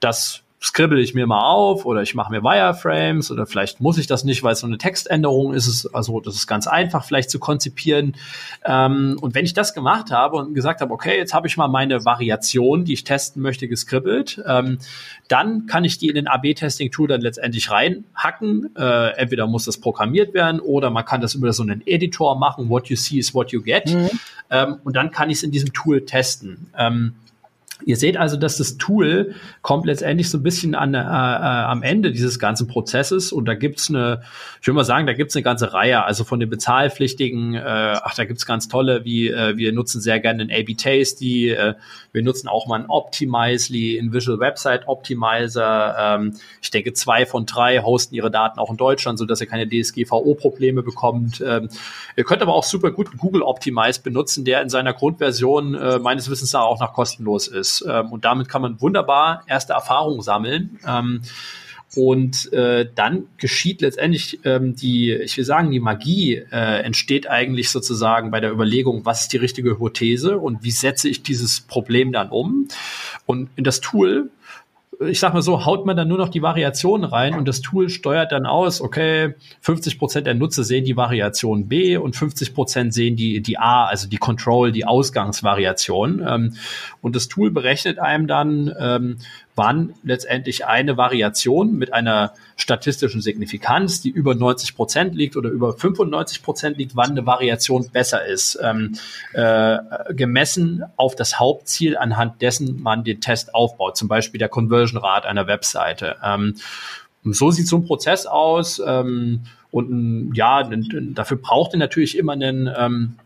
Das 0.00 0.42
skribbel 0.64 0.98
ich 0.98 1.12
mir 1.12 1.26
mal 1.26 1.42
auf 1.42 1.84
oder 1.84 2.00
ich 2.00 2.14
mache 2.14 2.32
mir 2.32 2.42
Wireframes 2.42 3.30
oder 3.30 3.46
vielleicht 3.46 3.82
muss 3.82 3.98
ich 3.98 4.06
das 4.06 4.24
nicht, 4.24 4.42
weil 4.42 4.54
es 4.54 4.60
so 4.60 4.66
eine 4.66 4.78
Textänderung 4.78 5.52
ist. 5.52 5.66
Es, 5.66 5.92
also 5.94 6.20
das 6.20 6.36
ist 6.36 6.46
ganz 6.46 6.66
einfach 6.66 7.04
vielleicht 7.04 7.28
zu 7.28 7.38
konzipieren. 7.38 8.16
Ähm, 8.64 9.18
und 9.20 9.34
wenn 9.34 9.44
ich 9.44 9.52
das 9.52 9.74
gemacht 9.74 10.10
habe 10.10 10.36
und 10.36 10.54
gesagt 10.54 10.80
habe, 10.80 10.92
okay, 10.92 11.18
jetzt 11.18 11.34
habe 11.34 11.46
ich 11.48 11.58
mal 11.58 11.68
meine 11.68 12.06
Variation, 12.06 12.86
die 12.86 12.94
ich 12.94 13.04
testen 13.04 13.42
möchte, 13.42 13.68
geskribbelt, 13.68 14.42
ähm, 14.46 14.78
dann 15.28 15.66
kann 15.66 15.84
ich 15.84 15.98
die 15.98 16.08
in 16.08 16.14
den 16.14 16.28
AB-Testing-Tool 16.28 17.08
dann 17.08 17.20
letztendlich 17.20 17.70
reinhacken. 17.70 18.74
Äh, 18.74 19.18
entweder 19.18 19.46
muss 19.46 19.66
das 19.66 19.78
programmiert 19.78 20.32
werden 20.32 20.60
oder 20.60 20.88
man 20.88 21.04
kann 21.04 21.20
das 21.20 21.34
über 21.34 21.52
so 21.52 21.62
einen 21.62 21.82
Editor 21.86 22.38
machen. 22.38 22.70
What 22.70 22.88
you 22.88 22.96
see 22.96 23.18
is 23.18 23.34
what 23.34 23.52
you 23.52 23.60
get. 23.60 23.92
Mhm. 23.92 24.10
Ähm, 24.50 24.76
und 24.82 24.96
dann 24.96 25.10
kann 25.10 25.28
ich 25.28 25.38
es 25.38 25.42
in 25.42 25.50
diesem 25.50 25.74
Tool 25.74 26.06
testen. 26.06 26.70
Ähm, 26.78 27.16
Ihr 27.86 27.96
seht 27.96 28.16
also, 28.16 28.36
dass 28.36 28.56
das 28.56 28.78
Tool 28.78 29.34
kommt 29.62 29.86
letztendlich 29.86 30.30
so 30.30 30.38
ein 30.38 30.42
bisschen 30.42 30.74
an, 30.74 30.94
äh, 30.94 30.98
äh, 30.98 31.02
am 31.02 31.82
Ende 31.82 32.12
dieses 32.12 32.38
ganzen 32.38 32.66
Prozesses 32.66 33.32
und 33.32 33.44
da 33.46 33.54
gibt's 33.54 33.90
eine, 33.90 34.22
ich 34.60 34.66
würde 34.66 34.76
mal 34.76 34.84
sagen, 34.84 35.06
da 35.06 35.12
gibt's 35.12 35.36
eine 35.36 35.42
ganze 35.42 35.72
Reihe, 35.72 36.04
also 36.04 36.24
von 36.24 36.40
den 36.40 36.48
bezahlpflichtigen, 36.48 37.54
äh, 37.54 37.60
ach, 37.62 38.14
da 38.14 38.24
gibt's 38.24 38.46
ganz 38.46 38.68
tolle, 38.68 39.04
wie 39.04 39.28
äh, 39.28 39.56
wir 39.56 39.72
nutzen 39.72 40.00
sehr 40.00 40.20
gerne 40.20 40.46
den 40.46 40.56
A-B 40.56 40.74
Tasty, 40.74 41.50
äh, 41.50 41.74
wir 42.12 42.22
nutzen 42.22 42.48
auch 42.48 42.66
mal 42.66 42.80
ein 42.80 42.86
Optimizely, 42.88 43.98
ein 43.98 44.12
Visual 44.12 44.38
Website 44.40 44.88
Optimizer, 44.88 45.96
ähm, 45.98 46.34
ich 46.62 46.70
denke 46.70 46.92
zwei 46.94 47.26
von 47.26 47.44
drei 47.44 47.80
hosten 47.80 48.14
ihre 48.14 48.30
Daten 48.30 48.58
auch 48.58 48.70
in 48.70 48.76
Deutschland, 48.76 49.18
so 49.18 49.26
dass 49.26 49.40
ihr 49.40 49.46
keine 49.46 49.68
DSGVO-Probleme 49.68 50.82
bekommt. 50.82 51.42
Ähm, 51.46 51.68
ihr 52.16 52.24
könnt 52.24 52.42
aber 52.42 52.54
auch 52.54 52.64
super 52.64 52.90
gut 52.90 53.16
Google 53.18 53.42
Optimize 53.42 54.00
benutzen, 54.00 54.44
der 54.44 54.62
in 54.62 54.68
seiner 54.68 54.94
Grundversion 54.94 55.74
äh, 55.74 55.98
meines 55.98 56.30
Wissens 56.30 56.54
auch 56.54 56.80
noch 56.80 56.92
kostenlos 56.92 57.48
ist. 57.48 57.73
Ähm, 57.82 58.12
und 58.12 58.24
damit 58.24 58.48
kann 58.48 58.62
man 58.62 58.80
wunderbar 58.80 59.42
erste 59.46 59.72
Erfahrungen 59.72 60.22
sammeln. 60.22 60.78
Ähm, 60.86 61.22
und 61.96 62.52
äh, 62.52 62.88
dann 62.92 63.28
geschieht 63.38 63.80
letztendlich 63.80 64.40
ähm, 64.44 64.74
die, 64.74 65.12
ich 65.12 65.36
will 65.36 65.44
sagen, 65.44 65.70
die 65.70 65.80
Magie 65.80 66.34
äh, 66.50 66.82
entsteht 66.82 67.28
eigentlich 67.28 67.70
sozusagen 67.70 68.30
bei 68.30 68.40
der 68.40 68.50
Überlegung, 68.50 69.04
was 69.04 69.22
ist 69.22 69.32
die 69.32 69.36
richtige 69.36 69.70
Hypothese 69.70 70.38
und 70.38 70.64
wie 70.64 70.72
setze 70.72 71.08
ich 71.08 71.22
dieses 71.22 71.60
Problem 71.60 72.12
dann 72.12 72.30
um. 72.30 72.68
Und 73.26 73.50
in 73.56 73.64
das 73.64 73.80
Tool 73.80 74.30
ich 75.08 75.20
sag 75.20 75.34
mal 75.34 75.42
so, 75.42 75.64
haut 75.64 75.86
man 75.86 75.96
dann 75.96 76.08
nur 76.08 76.18
noch 76.18 76.28
die 76.28 76.42
Variationen 76.42 77.04
rein 77.04 77.34
und 77.34 77.46
das 77.46 77.60
Tool 77.60 77.88
steuert 77.88 78.32
dann 78.32 78.46
aus, 78.46 78.80
okay, 78.80 79.34
50 79.60 79.98
Prozent 79.98 80.26
der 80.26 80.34
Nutzer 80.34 80.64
sehen 80.64 80.84
die 80.84 80.96
Variation 80.96 81.68
B 81.68 81.96
und 81.96 82.16
50 82.16 82.54
Prozent 82.54 82.94
sehen 82.94 83.16
die, 83.16 83.40
die 83.40 83.58
A, 83.58 83.84
also 83.84 84.08
die 84.08 84.16
Control, 84.16 84.72
die 84.72 84.86
Ausgangsvariation. 84.86 86.24
Ähm, 86.26 86.54
und 87.00 87.16
das 87.16 87.28
Tool 87.28 87.50
berechnet 87.50 87.98
einem 87.98 88.26
dann, 88.26 88.72
ähm, 88.78 89.16
wann 89.56 89.94
letztendlich 90.02 90.66
eine 90.66 90.96
Variation 90.96 91.76
mit 91.76 91.92
einer 91.92 92.32
statistischen 92.56 93.20
Signifikanz, 93.20 94.00
die 94.00 94.10
über 94.10 94.34
90 94.34 94.74
Prozent 94.74 95.14
liegt 95.14 95.36
oder 95.36 95.50
über 95.50 95.74
95 95.74 96.42
Prozent 96.42 96.78
liegt, 96.78 96.96
wann 96.96 97.10
eine 97.10 97.26
Variation 97.26 97.88
besser 97.90 98.24
ist, 98.26 98.58
ähm, 98.62 98.96
äh, 99.32 99.78
gemessen 100.14 100.84
auf 100.96 101.14
das 101.14 101.38
Hauptziel, 101.38 101.96
anhand 101.96 102.42
dessen 102.42 102.82
man 102.82 103.04
den 103.04 103.20
Test 103.20 103.54
aufbaut, 103.54 103.96
zum 103.96 104.08
Beispiel 104.08 104.38
der 104.38 104.48
Conversion 104.48 105.00
Rate 105.00 105.28
einer 105.28 105.46
Webseite. 105.46 106.16
Ähm, 106.22 106.56
so 107.24 107.50
sieht 107.50 107.68
so 107.68 107.76
ein 107.76 107.86
Prozess 107.86 108.26
aus. 108.26 108.82
Ähm, 108.84 109.42
und 109.70 110.34
ja, 110.34 110.62
dafür 110.62 111.36
braucht 111.36 111.72
ihr 111.72 111.78
natürlich 111.78 112.16
immer 112.16 112.32
einen 112.34 112.70
ähm, 112.76 113.16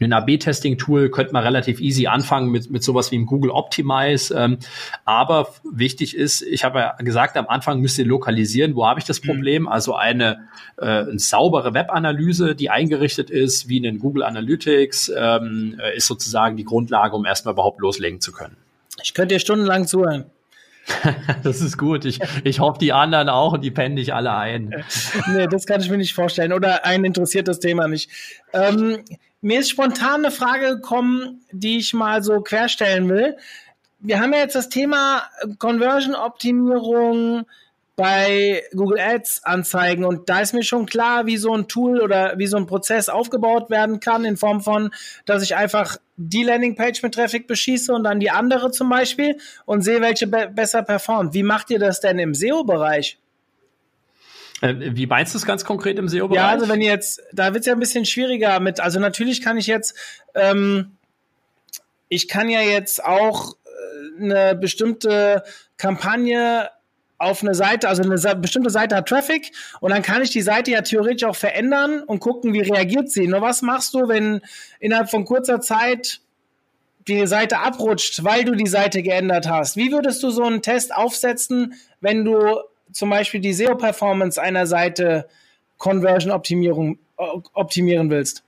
ein 0.00 0.12
AB-Testing-Tool 0.12 1.10
könnte 1.10 1.32
man 1.32 1.42
relativ 1.42 1.80
easy 1.80 2.06
anfangen 2.06 2.50
mit, 2.50 2.70
mit 2.70 2.82
sowas 2.82 3.10
wie 3.10 3.16
im 3.16 3.26
Google 3.26 3.50
Optimize. 3.50 4.34
Ähm, 4.34 4.58
aber 5.04 5.48
wichtig 5.64 6.16
ist, 6.16 6.42
ich 6.42 6.64
habe 6.64 6.78
ja 6.80 6.96
gesagt, 6.98 7.36
am 7.36 7.46
Anfang 7.48 7.80
müsst 7.80 7.98
ihr 7.98 8.06
lokalisieren, 8.06 8.74
wo 8.74 8.86
habe 8.86 9.00
ich 9.00 9.06
das 9.06 9.22
mhm. 9.22 9.28
Problem? 9.28 9.68
Also 9.68 9.94
eine, 9.94 10.48
äh, 10.76 10.84
eine 10.84 11.18
saubere 11.18 11.74
Web-Analyse, 11.74 12.54
die 12.54 12.70
eingerichtet 12.70 13.30
ist, 13.30 13.68
wie 13.68 13.78
in 13.78 13.98
Google 13.98 14.22
Analytics, 14.22 15.12
ähm, 15.16 15.78
äh, 15.82 15.96
ist 15.96 16.06
sozusagen 16.06 16.56
die 16.56 16.64
Grundlage, 16.64 17.14
um 17.14 17.24
erstmal 17.24 17.54
überhaupt 17.54 17.80
loslegen 17.80 18.20
zu 18.20 18.32
können. 18.32 18.56
Ich 19.02 19.14
könnte 19.14 19.34
dir 19.34 19.40
stundenlang 19.40 19.86
zuhören. 19.86 20.26
das 21.42 21.60
ist 21.60 21.78
gut. 21.78 22.04
Ich, 22.04 22.20
ich 22.44 22.60
hoffe, 22.60 22.78
die 22.78 22.92
anderen 22.92 23.28
auch 23.28 23.54
und 23.54 23.62
die 23.62 23.70
pennen 23.70 23.96
dich 23.96 24.14
alle 24.14 24.34
ein. 24.34 24.84
nee, 25.28 25.46
das 25.46 25.66
kann 25.66 25.80
ich 25.80 25.90
mir 25.90 25.96
nicht 25.96 26.14
vorstellen. 26.14 26.52
Oder 26.52 26.84
ein 26.84 27.04
interessiert 27.04 27.48
das 27.48 27.60
Thema 27.60 27.88
nicht. 27.88 28.10
Ähm, 28.52 28.98
mir 29.44 29.60
ist 29.60 29.68
spontan 29.70 30.24
eine 30.24 30.30
Frage 30.30 30.76
gekommen, 30.76 31.44
die 31.52 31.76
ich 31.76 31.92
mal 31.92 32.22
so 32.22 32.40
querstellen 32.40 33.10
will. 33.10 33.36
Wir 33.98 34.18
haben 34.18 34.32
ja 34.32 34.38
jetzt 34.38 34.54
das 34.54 34.70
Thema 34.70 35.24
Conversion-Optimierung 35.58 37.44
bei 37.94 38.62
Google 38.74 38.98
Ads 38.98 39.44
Anzeigen 39.44 40.06
und 40.06 40.30
da 40.30 40.40
ist 40.40 40.54
mir 40.54 40.64
schon 40.64 40.86
klar, 40.86 41.26
wie 41.26 41.36
so 41.36 41.54
ein 41.54 41.68
Tool 41.68 42.00
oder 42.00 42.38
wie 42.38 42.46
so 42.46 42.56
ein 42.56 42.66
Prozess 42.66 43.10
aufgebaut 43.10 43.68
werden 43.68 44.00
kann 44.00 44.24
in 44.24 44.38
Form 44.38 44.62
von, 44.62 44.90
dass 45.26 45.42
ich 45.42 45.54
einfach 45.54 45.98
die 46.16 46.42
Landingpage 46.42 47.02
mit 47.02 47.12
Traffic 47.12 47.46
beschieße 47.46 47.92
und 47.92 48.04
dann 48.04 48.20
die 48.20 48.30
andere 48.30 48.70
zum 48.70 48.88
Beispiel 48.88 49.36
und 49.66 49.82
sehe, 49.82 50.00
welche 50.00 50.26
be 50.26 50.50
besser 50.50 50.82
performt. 50.82 51.34
Wie 51.34 51.42
macht 51.42 51.68
ihr 51.68 51.78
das 51.78 52.00
denn 52.00 52.18
im 52.18 52.32
SEO-Bereich? 52.32 53.18
Äh, 54.64 54.96
wie 54.96 55.06
meinst 55.06 55.34
du 55.34 55.38
es 55.38 55.44
ganz 55.44 55.64
konkret 55.64 55.98
im 55.98 56.08
SEO-Bereich? 56.08 56.42
Ja, 56.42 56.48
also 56.48 56.68
wenn 56.68 56.80
jetzt, 56.80 57.22
da 57.32 57.52
wird 57.52 57.60
es 57.60 57.66
ja 57.66 57.74
ein 57.74 57.80
bisschen 57.80 58.06
schwieriger 58.06 58.60
mit, 58.60 58.80
also 58.80 58.98
natürlich 58.98 59.42
kann 59.42 59.58
ich 59.58 59.66
jetzt, 59.66 59.94
ähm, 60.34 60.92
ich 62.08 62.28
kann 62.28 62.48
ja 62.48 62.62
jetzt 62.62 63.04
auch 63.04 63.52
äh, 63.52 64.22
eine 64.22 64.54
bestimmte 64.54 65.42
Kampagne 65.76 66.70
auf 67.18 67.42
eine 67.42 67.54
Seite, 67.54 67.88
also 67.88 68.02
eine 68.02 68.36
bestimmte 68.36 68.70
Seite 68.70 68.96
hat 68.96 69.08
Traffic 69.08 69.52
und 69.80 69.90
dann 69.90 70.02
kann 70.02 70.22
ich 70.22 70.30
die 70.30 70.42
Seite 70.42 70.70
ja 70.70 70.80
theoretisch 70.80 71.28
auch 71.28 71.36
verändern 71.36 72.02
und 72.02 72.20
gucken, 72.20 72.54
wie 72.54 72.60
reagiert 72.62 73.10
sie. 73.10 73.28
Nur 73.28 73.42
was 73.42 73.60
machst 73.60 73.92
du, 73.92 74.08
wenn 74.08 74.40
innerhalb 74.80 75.10
von 75.10 75.26
kurzer 75.26 75.60
Zeit 75.60 76.20
die 77.06 77.26
Seite 77.26 77.58
abrutscht, 77.58 78.24
weil 78.24 78.44
du 78.44 78.54
die 78.54 78.66
Seite 78.66 79.02
geändert 79.02 79.46
hast? 79.46 79.76
Wie 79.76 79.92
würdest 79.92 80.22
du 80.22 80.30
so 80.30 80.42
einen 80.42 80.62
Test 80.62 80.94
aufsetzen, 80.94 81.74
wenn 82.00 82.24
du 82.24 82.58
zum 82.92 83.10
Beispiel 83.10 83.40
die 83.40 83.52
SEO-Performance 83.52 84.40
einer 84.40 84.66
Seite 84.66 85.26
Conversion-Optimierung 85.78 86.98
optimieren 87.54 88.10
willst? 88.10 88.44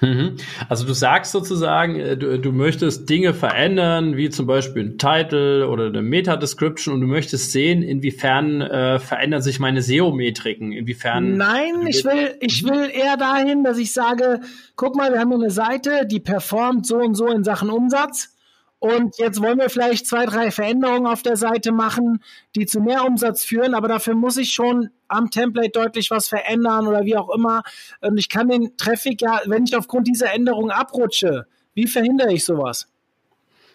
Mhm. 0.00 0.36
Also 0.68 0.86
du 0.86 0.94
sagst 0.94 1.32
sozusagen, 1.32 1.96
äh, 2.00 2.16
du, 2.16 2.38
du 2.38 2.52
möchtest 2.52 3.08
Dinge 3.10 3.34
verändern, 3.34 4.16
wie 4.16 4.30
zum 4.30 4.46
Beispiel 4.46 4.84
ein 4.84 4.98
Title 4.98 5.68
oder 5.68 5.86
eine 5.86 6.02
Meta-Description 6.02 6.94
und 6.94 7.00
du 7.02 7.06
möchtest 7.06 7.52
sehen, 7.52 7.82
inwiefern 7.82 8.62
äh, 8.62 8.98
verändern 8.98 9.42
sich 9.42 9.60
meine 9.60 9.82
SEO-Metriken, 9.82 10.72
inwiefern... 10.72 11.36
Nein, 11.36 11.86
ich 11.86 12.04
will, 12.04 12.34
ich 12.40 12.64
will 12.64 12.90
eher 12.90 13.16
dahin, 13.16 13.62
dass 13.62 13.78
ich 13.78 13.92
sage, 13.92 14.40
guck 14.76 14.96
mal, 14.96 15.12
wir 15.12 15.20
haben 15.20 15.32
eine 15.32 15.50
Seite, 15.50 16.06
die 16.06 16.20
performt 16.20 16.86
so 16.86 16.96
und 16.96 17.14
so 17.14 17.26
in 17.26 17.44
Sachen 17.44 17.70
Umsatz 17.70 18.34
und 18.80 19.18
jetzt 19.18 19.42
wollen 19.42 19.58
wir 19.58 19.68
vielleicht 19.68 20.06
zwei, 20.06 20.24
drei 20.24 20.50
Veränderungen 20.50 21.06
auf 21.06 21.22
der 21.22 21.36
Seite 21.36 21.70
machen, 21.70 22.24
die 22.56 22.64
zu 22.64 22.80
mehr 22.80 23.04
Umsatz 23.04 23.44
führen, 23.44 23.74
aber 23.74 23.88
dafür 23.88 24.14
muss 24.14 24.38
ich 24.38 24.52
schon 24.52 24.88
am 25.06 25.30
Template 25.30 25.70
deutlich 25.70 26.10
was 26.10 26.28
verändern 26.28 26.86
oder 26.86 27.04
wie 27.04 27.16
auch 27.16 27.28
immer. 27.28 27.62
Und 28.00 28.16
ich 28.16 28.30
kann 28.30 28.48
den 28.48 28.78
Traffic 28.78 29.20
ja, 29.20 29.42
wenn 29.44 29.64
ich 29.64 29.76
aufgrund 29.76 30.08
dieser 30.08 30.32
Änderung 30.32 30.70
abrutsche, 30.70 31.46
wie 31.74 31.86
verhindere 31.86 32.32
ich 32.32 32.46
sowas? 32.46 32.88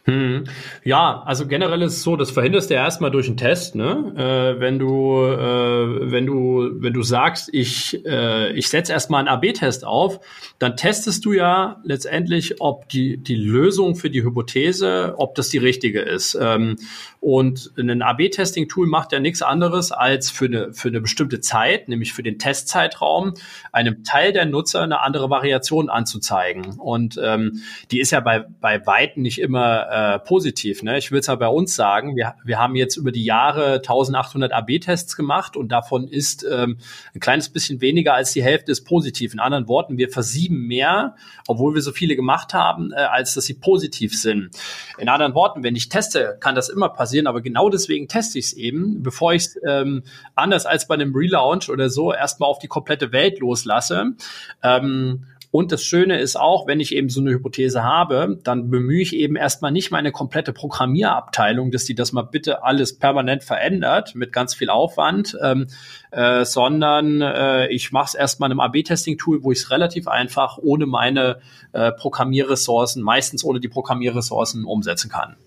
Hm. 0.08 0.44
Ja, 0.84 1.24
also 1.26 1.48
generell 1.48 1.82
ist 1.82 1.94
es 1.94 2.04
so, 2.04 2.15
das 2.15 2.30
verhinderst 2.30 2.70
du 2.70 2.76
ja 2.76 2.84
erstmal 2.84 3.10
durch 3.10 3.28
einen 3.28 3.38
Test, 3.38 3.74
ne? 3.74 4.13
Äh, 4.15 4.60
wenn 4.60 4.78
du, 4.78 5.24
äh, 5.24 6.12
wenn 6.12 6.28
du, 6.28 6.70
wenn 6.76 6.94
du 6.94 7.02
sagst, 7.02 7.50
ich, 7.52 8.06
äh, 8.06 8.52
ich 8.52 8.70
setze 8.70 8.91
erstmal 8.91 9.20
einen 9.22 9.30
AB-Test 9.30 9.84
auf, 9.84 10.20
dann 10.60 10.78
testest 10.78 11.26
du 11.26 11.34
ja 11.34 11.82
letztendlich, 11.84 12.62
ob 12.62 12.88
die, 12.89 13.18
die 13.18 13.36
Lösung 13.36 13.96
für 13.96 14.12
die 14.12 14.24
Hypothese, 14.24 15.15
ob 15.18 15.34
das 15.34 15.50
die 15.50 15.58
richtige 15.58 16.02
ist. 16.02 16.38
Ähm, 16.39 16.76
und 17.20 17.72
ein 17.76 18.04
AB-Testing-Tool 18.04 18.86
macht 18.86 19.12
ja 19.12 19.20
nichts 19.20 19.41
anderes, 19.41 19.91
als 19.91 20.30
für 20.30 20.46
eine, 20.46 20.74
für 20.74 20.89
eine 20.89 21.02
bestimmte 21.02 21.39
Zeit, 21.39 21.89
nämlich 21.89 22.13
für 22.13 22.22
den 22.22 22.38
Testzeitraum, 22.38 23.34
einem 23.72 24.04
Teil 24.04 24.32
der 24.34 24.46
Nutzer 24.46 24.84
eine 24.84 25.02
andere 25.02 25.32
Variation 25.32 25.89
anzuzeigen. 25.89 26.78
Und 26.78 27.20
ähm, 27.24 27.63
die 27.89 28.00
ist 28.00 28.12
ja 28.12 28.20
bei, 28.20 28.46
bei 28.62 28.86
Weitem 28.86 29.24
nicht 29.24 29.41
immer 29.41 29.88
äh, 29.95 30.19
positiv. 30.19 30.84
Ne? 30.84 30.97
Ich 30.97 31.12
will 31.12 31.19
es 31.19 31.27
ja 31.27 31.36
bei 31.36 31.47
uns 31.47 31.75
sagen, 31.75 32.15
wir, 32.15 32.36
wir 32.43 32.60
haben 32.60 32.75
jetzt 32.75 32.97
über 32.97 33.12
die 33.12 33.23
Jahre 33.23 33.75
1800 33.75 34.51
AB-Tests 34.51 35.15
gemacht 35.15 35.55
und 35.58 35.69
davon 35.69 36.08
ist 36.08 36.45
ähm, 36.49 36.77
ein 37.13 37.19
kleines 37.19 37.49
bisschen 37.49 37.81
weniger 37.81 38.13
als 38.13 38.34
die 38.34 38.43
Hälfte 38.43 38.71
ist 38.71 38.84
positiv. 38.84 39.34
In 39.34 39.39
anderen 39.39 39.67
Worten, 39.67 39.97
wir 39.97 40.10
versieben 40.10 40.67
mehr, 40.67 41.15
obwohl 41.47 41.73
wir 41.73 41.81
so 41.81 41.91
viele 41.91 42.15
gemacht 42.15 42.53
haben, 42.53 42.91
äh, 42.91 42.95
als 42.97 43.34
dass 43.34 43.45
sie 43.45 43.55
positiv 43.55 44.19
sind. 44.19 44.49
In 44.97 45.10
anderen 45.10 45.34
Worten, 45.34 45.63
wenn 45.63 45.75
ich 45.75 45.89
teste, 45.89 46.38
kann 46.39 46.55
das 46.55 46.69
immer 46.69 46.89
passieren 46.89 47.15
passieren, 47.15 47.27
aber 47.27 47.41
genau 47.41 47.69
deswegen 47.69 48.08
teste 48.08 48.39
ich 48.39 48.45
es 48.45 48.53
eben, 48.53 49.03
bevor 49.03 49.34
ich 49.34 49.43
es 49.43 49.60
ähm, 49.67 50.03
anders 50.36 50.65
als 50.65 50.88
bei 50.88 50.95
einem 50.95 51.15
Relaunch 51.15 51.69
oder 51.69 51.89
so 51.89 52.12
erstmal 52.12 52.49
auf 52.49 52.60
die 52.60 52.67
komplette 52.67 53.12
Welt 53.12 53.39
loslasse. 53.39 54.15
Ähm, 54.63 55.25
und 55.56 55.72
das 55.72 55.86
Schöne 55.86 56.20
ist 56.20 56.36
auch, 56.36 56.68
wenn 56.68 56.82
ich 56.82 56.94
eben 56.94 57.08
so 57.08 57.22
eine 57.22 57.32
Hypothese 57.32 57.82
habe, 57.82 58.38
dann 58.44 58.70
bemühe 58.70 59.02
ich 59.02 59.15
eben 59.15 59.38
erstmal 59.38 59.72
nicht 59.72 59.89
meine 59.89 60.12
komplette 60.12 60.52
Programmierabteilung, 60.52 61.72
dass 61.72 61.86
die 61.86 61.96
das 61.96 62.12
mal 62.12 62.24
bitte 62.24 62.65
alles 62.65 63.00
permanent 63.00 63.41
verändert 63.41 64.15
mit 64.15 64.34
ganz 64.34 64.54
viel 64.54 64.70
Aufwand, 64.70 65.38
ähm, 65.41 65.68
äh, 66.12 66.44
sondern 66.44 67.22
äh, 67.22 67.68
ich 67.70 67.94
mache 67.94 68.08
es 68.08 68.15
erstmal 68.15 68.52
in 68.52 68.60
einem 68.60 68.70
AB-Testing-Tool, 68.70 69.46
wo 69.46 69.54
ich 69.54 69.60
es 69.60 69.72
relativ 69.72 70.10
einfach 70.10 70.58
ohne 70.58 70.88
meine 70.88 71.39
äh, 71.72 71.94
Programmierressourcen, 71.94 73.02
meistens 73.02 73.46
ohne 73.46 73.62
die 73.62 73.70
Programmierressourcen 73.70 74.65
umsetzen 74.65 75.10
kann. 75.10 75.38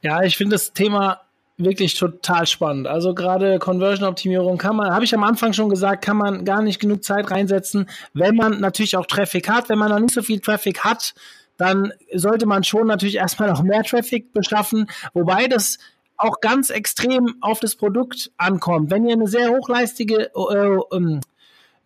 Ja, 0.00 0.22
ich 0.22 0.36
finde 0.36 0.54
das 0.54 0.74
Thema 0.74 1.22
wirklich 1.58 1.94
total 1.94 2.46
spannend. 2.46 2.86
Also 2.86 3.14
gerade 3.14 3.58
Conversion-Optimierung 3.58 4.58
kann 4.58 4.76
man, 4.76 4.92
habe 4.92 5.04
ich 5.04 5.14
am 5.14 5.24
Anfang 5.24 5.52
schon 5.52 5.68
gesagt, 5.68 6.04
kann 6.04 6.16
man 6.16 6.44
gar 6.44 6.62
nicht 6.62 6.80
genug 6.80 7.02
Zeit 7.02 7.30
reinsetzen, 7.30 7.88
wenn 8.12 8.36
man 8.36 8.60
natürlich 8.60 8.96
auch 8.96 9.06
Traffic 9.06 9.48
hat. 9.48 9.68
Wenn 9.68 9.78
man 9.78 9.90
noch 9.90 9.98
nicht 9.98 10.14
so 10.14 10.22
viel 10.22 10.40
Traffic 10.40 10.84
hat, 10.84 11.14
dann 11.56 11.92
sollte 12.12 12.46
man 12.46 12.64
schon 12.64 12.86
natürlich 12.86 13.16
erstmal 13.16 13.48
noch 13.48 13.62
mehr 13.62 13.82
Traffic 13.82 14.32
beschaffen, 14.32 14.86
wobei 15.14 15.46
das 15.46 15.78
auch 16.18 16.40
ganz 16.40 16.70
extrem 16.70 17.36
auf 17.40 17.60
das 17.60 17.76
Produkt 17.76 18.30
ankommt. 18.36 18.90
Wenn 18.90 19.06
ihr 19.06 19.14
eine 19.14 19.26
sehr 19.26 19.50
hochleistige, 19.50 20.30
äh, 20.34 20.96
ähm, 20.96 21.20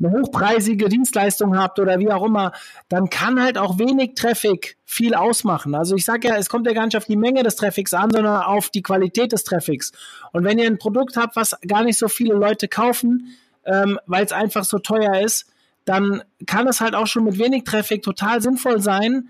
eine 0.01 0.13
hochpreisige 0.13 0.89
Dienstleistung 0.89 1.59
habt 1.59 1.79
oder 1.79 1.99
wie 1.99 2.11
auch 2.11 2.25
immer, 2.25 2.53
dann 2.89 3.11
kann 3.11 3.43
halt 3.43 3.59
auch 3.59 3.79
wenig 3.79 4.15
Traffic 4.15 4.77
viel 4.85 5.15
ausmachen. 5.15 5.75
Also 5.75 5.95
ich 5.95 6.05
sage 6.05 6.29
ja, 6.29 6.37
es 6.37 6.49
kommt 6.49 6.67
ja 6.67 6.73
gar 6.73 6.87
nicht 6.87 6.97
auf 6.97 7.05
die 7.05 7.17
Menge 7.17 7.43
des 7.43 7.57
Traffics 7.57 7.95
an, 7.95 8.11
sondern 8.11 8.43
auf 8.43 8.71
die 8.71 8.83
Qualität 8.83 9.33
des 9.33 9.45
Traffics. 9.45 9.93
Und 10.33 10.45
wenn 10.45 10.59
ihr 10.59 10.67
ein 10.67 10.79
Produkt 10.79 11.17
habt, 11.17 11.37
was 11.37 11.57
gar 11.67 11.85
nicht 11.85 11.99
so 11.99 12.09
viele 12.09 12.35
Leute 12.35 12.67
kaufen, 12.67 13.37
ähm, 13.65 13.99
weil 14.07 14.25
es 14.25 14.33
einfach 14.33 14.65
so 14.65 14.79
teuer 14.79 15.21
ist, 15.21 15.47
dann 15.85 16.23
kann 16.47 16.69
es 16.69 16.81
halt 16.81 16.95
auch 16.95 17.07
schon 17.07 17.25
mit 17.25 17.39
wenig 17.39 17.65
Traffic 17.65 18.03
total 18.03 18.41
sinnvoll 18.41 18.81
sein, 18.81 19.29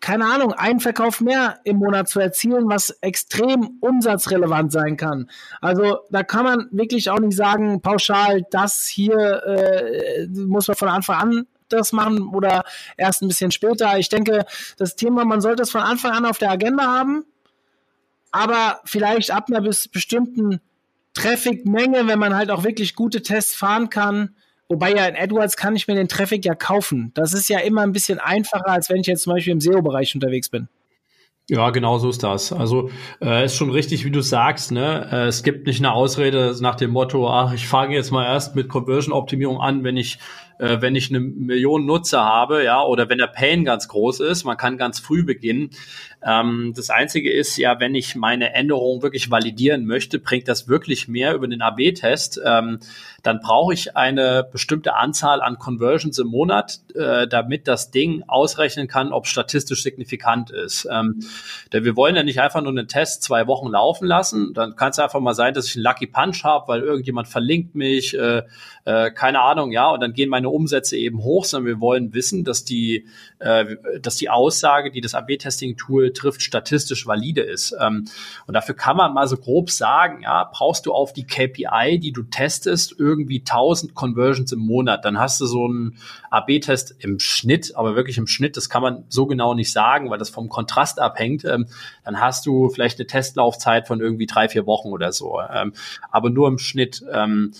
keine 0.00 0.26
Ahnung, 0.26 0.52
einen 0.52 0.80
Verkauf 0.80 1.20
mehr 1.20 1.60
im 1.64 1.76
Monat 1.76 2.08
zu 2.08 2.20
erzielen, 2.20 2.68
was 2.68 2.90
extrem 3.00 3.78
umsatzrelevant 3.80 4.72
sein 4.72 4.96
kann. 4.96 5.30
Also 5.60 6.00
da 6.10 6.22
kann 6.22 6.44
man 6.44 6.68
wirklich 6.72 7.10
auch 7.10 7.20
nicht 7.20 7.36
sagen, 7.36 7.80
pauschal, 7.80 8.42
das 8.50 8.86
hier 8.86 9.16
äh, 9.44 10.26
muss 10.28 10.68
man 10.68 10.76
von 10.76 10.88
Anfang 10.88 11.16
an 11.16 11.46
das 11.68 11.92
machen 11.92 12.28
oder 12.34 12.64
erst 12.96 13.22
ein 13.22 13.28
bisschen 13.28 13.50
später. 13.50 13.98
Ich 13.98 14.08
denke, 14.08 14.44
das 14.76 14.96
Thema, 14.96 15.24
man 15.24 15.40
sollte 15.40 15.62
es 15.62 15.70
von 15.70 15.80
Anfang 15.80 16.12
an 16.12 16.26
auf 16.26 16.38
der 16.38 16.50
Agenda 16.50 16.84
haben, 16.84 17.24
aber 18.30 18.80
vielleicht 18.84 19.30
ab 19.30 19.46
einer 19.48 19.60
bis 19.60 19.88
bestimmten 19.88 20.60
Traffic-Menge, 21.14 22.06
wenn 22.06 22.18
man 22.18 22.34
halt 22.34 22.50
auch 22.50 22.64
wirklich 22.64 22.94
gute 22.94 23.22
Tests 23.22 23.54
fahren 23.54 23.88
kann, 23.88 24.34
Wobei 24.68 24.92
ja 24.92 25.06
in 25.06 25.16
AdWords 25.16 25.56
kann 25.56 25.76
ich 25.76 25.86
mir 25.88 25.94
den 25.94 26.08
Traffic 26.08 26.44
ja 26.44 26.54
kaufen. 26.54 27.12
Das 27.14 27.34
ist 27.34 27.48
ja 27.48 27.58
immer 27.58 27.82
ein 27.82 27.92
bisschen 27.92 28.18
einfacher, 28.18 28.68
als 28.68 28.88
wenn 28.88 29.00
ich 29.00 29.06
jetzt 29.06 29.22
zum 29.22 29.34
Beispiel 29.34 29.52
im 29.52 29.60
SEO-Bereich 29.60 30.14
unterwegs 30.14 30.48
bin. 30.48 30.68
Ja, 31.50 31.68
genau 31.70 31.98
so 31.98 32.08
ist 32.08 32.22
das. 32.22 32.54
Also 32.54 32.88
äh, 33.20 33.44
ist 33.44 33.56
schon 33.56 33.70
richtig, 33.70 34.06
wie 34.06 34.10
du 34.10 34.22
sagst. 34.22 34.72
Ne? 34.72 35.06
Äh, 35.12 35.26
es 35.26 35.42
gibt 35.42 35.66
nicht 35.66 35.78
eine 35.78 35.92
Ausrede 35.92 36.56
nach 36.60 36.74
dem 36.74 36.90
Motto, 36.90 37.28
ach, 37.28 37.52
ich 37.52 37.68
fange 37.68 37.94
jetzt 37.94 38.10
mal 38.10 38.24
erst 38.24 38.56
mit 38.56 38.70
Conversion-Optimierung 38.70 39.60
an, 39.60 39.84
wenn 39.84 39.98
ich 39.98 40.18
äh, 40.58 40.80
wenn 40.80 40.94
ich 40.94 41.10
eine 41.10 41.20
Million 41.20 41.86
Nutzer 41.86 42.24
habe, 42.24 42.64
ja, 42.64 42.82
oder 42.82 43.08
wenn 43.08 43.18
der 43.18 43.26
Pain 43.26 43.64
ganz 43.64 43.88
groß 43.88 44.20
ist. 44.20 44.44
Man 44.44 44.56
kann 44.56 44.78
ganz 44.78 45.00
früh 45.00 45.24
beginnen. 45.24 45.70
Ähm, 46.24 46.72
das 46.74 46.90
Einzige 46.90 47.30
ist 47.32 47.56
ja, 47.56 47.78
wenn 47.80 47.94
ich 47.94 48.14
meine 48.16 48.54
Änderung 48.54 49.02
wirklich 49.02 49.30
validieren 49.30 49.84
möchte, 49.84 50.18
bringt 50.18 50.48
das 50.48 50.68
wirklich 50.68 51.06
mehr 51.06 51.34
über 51.34 51.46
den 51.46 51.60
AB-Test. 51.60 52.40
Ähm, 52.44 52.78
dann 53.22 53.40
brauche 53.40 53.74
ich 53.74 53.96
eine 53.96 54.46
bestimmte 54.50 54.94
Anzahl 54.94 55.40
an 55.42 55.58
Conversions 55.58 56.18
im 56.18 56.28
Monat, 56.28 56.80
äh, 56.94 57.26
damit 57.26 57.68
das 57.68 57.90
Ding 57.90 58.24
ausrechnen 58.26 58.88
kann, 58.88 59.12
ob 59.12 59.26
statistisch 59.26 59.82
signifikant 59.82 60.50
ist. 60.50 60.88
Ähm, 60.90 61.20
denn 61.72 61.84
wir 61.84 61.96
wollen 61.96 62.16
ja 62.16 62.22
nicht 62.22 62.40
einfach 62.40 62.62
nur 62.62 62.70
einen 62.70 62.88
Test 62.88 63.22
zwei 63.22 63.46
Wochen 63.46 63.68
laufen 63.68 64.06
lassen. 64.06 64.54
Dann 64.54 64.76
kann 64.76 64.90
es 64.90 64.98
einfach 64.98 65.20
mal 65.20 65.34
sein, 65.34 65.52
dass 65.52 65.66
ich 65.66 65.76
einen 65.76 65.84
Lucky 65.84 66.06
Punch 66.06 66.44
habe, 66.44 66.68
weil 66.68 66.80
irgendjemand 66.80 67.28
verlinkt 67.28 67.74
mich, 67.74 68.16
äh, 68.16 68.42
äh, 68.84 69.10
keine 69.10 69.40
Ahnung, 69.40 69.72
ja, 69.72 69.90
und 69.90 70.00
dann 70.00 70.12
gehen 70.12 70.28
meine 70.28 70.48
Umsätze 70.48 70.96
eben 70.96 71.22
hoch, 71.22 71.44
sondern 71.44 71.66
wir 71.66 71.80
wollen 71.80 72.14
wissen, 72.14 72.44
dass 72.44 72.64
die, 72.64 73.06
äh, 73.38 73.76
dass 74.00 74.16
die 74.16 74.30
Aussage, 74.30 74.90
die 74.90 75.00
das 75.00 75.14
AB-Testing-Tool 75.14 76.12
trifft, 76.14 76.42
statistisch 76.42 77.06
valide 77.06 77.42
ist. 77.42 77.76
Ähm, 77.80 78.06
und 78.46 78.54
dafür 78.54 78.74
kann 78.74 78.96
man 78.96 79.12
mal 79.12 79.28
so 79.28 79.36
grob 79.36 79.70
sagen, 79.70 80.22
ja, 80.22 80.48
brauchst 80.50 80.86
du 80.86 80.92
auf 80.92 81.12
die 81.12 81.26
KPI, 81.26 81.98
die 81.98 82.12
du 82.12 82.22
testest, 82.22 82.94
irgendwie 82.98 83.40
1000 83.40 83.94
Conversions 83.94 84.52
im 84.52 84.60
Monat. 84.60 85.04
Dann 85.04 85.18
hast 85.18 85.40
du 85.40 85.46
so 85.46 85.64
einen 85.66 85.98
AB-Test 86.30 86.96
im 86.98 87.18
Schnitt, 87.18 87.76
aber 87.76 87.96
wirklich 87.96 88.18
im 88.18 88.26
Schnitt, 88.26 88.56
das 88.56 88.68
kann 88.68 88.82
man 88.82 89.04
so 89.08 89.26
genau 89.26 89.54
nicht 89.54 89.72
sagen, 89.72 90.10
weil 90.10 90.18
das 90.18 90.30
vom 90.30 90.48
Kontrast 90.48 91.00
abhängt. 91.00 91.44
Ähm, 91.44 91.66
dann 92.04 92.20
hast 92.20 92.46
du 92.46 92.68
vielleicht 92.70 92.98
eine 92.98 93.06
Testlaufzeit 93.06 93.86
von 93.86 94.00
irgendwie 94.00 94.26
drei, 94.26 94.48
vier 94.48 94.66
Wochen 94.66 94.88
oder 94.88 95.12
so. 95.12 95.40
Ähm, 95.52 95.74
aber 96.10 96.30
nur 96.30 96.48
im 96.48 96.58
Schnitt. 96.58 97.04
Ähm, 97.12 97.52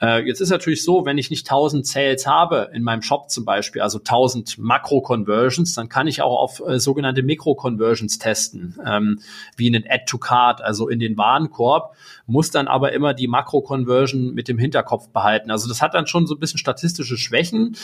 äh, 0.00 0.26
jetzt 0.26 0.40
ist 0.40 0.50
natürlich 0.50 0.82
so, 0.82 1.04
wenn 1.04 1.18
ich 1.18 1.30
nicht 1.30 1.46
1000 1.46 1.86
Sales 1.86 2.26
habe 2.26 2.70
in 2.72 2.82
meinem 2.82 3.02
Shop 3.02 3.30
zum 3.30 3.44
Beispiel, 3.44 3.82
also 3.82 3.98
1000 3.98 4.58
Makro-Conversions, 4.58 5.74
dann 5.74 5.88
kann 5.88 6.06
ich 6.06 6.22
auch 6.22 6.38
auf 6.38 6.62
äh, 6.66 6.78
sogenannte 6.80 7.22
Mikro-Conversions 7.22 8.18
testen, 8.18 8.78
ähm, 8.84 9.20
wie 9.56 9.68
einen 9.68 9.84
Add-to-Card, 9.88 10.62
also 10.62 10.88
in 10.88 11.00
den 11.00 11.16
Warenkorb, 11.16 11.94
muss 12.30 12.50
dann 12.50 12.68
aber 12.68 12.92
immer 12.92 13.14
die 13.14 13.28
Makro-Conversion 13.28 14.32
mit 14.32 14.48
dem 14.48 14.58
Hinterkopf 14.58 15.08
behalten. 15.10 15.50
Also 15.50 15.68
das 15.68 15.82
hat 15.82 15.94
dann 15.94 16.06
schon 16.06 16.26
so 16.26 16.34
ein 16.34 16.40
bisschen 16.40 16.58
statistische 16.58 17.16
Schwächen, 17.16 17.76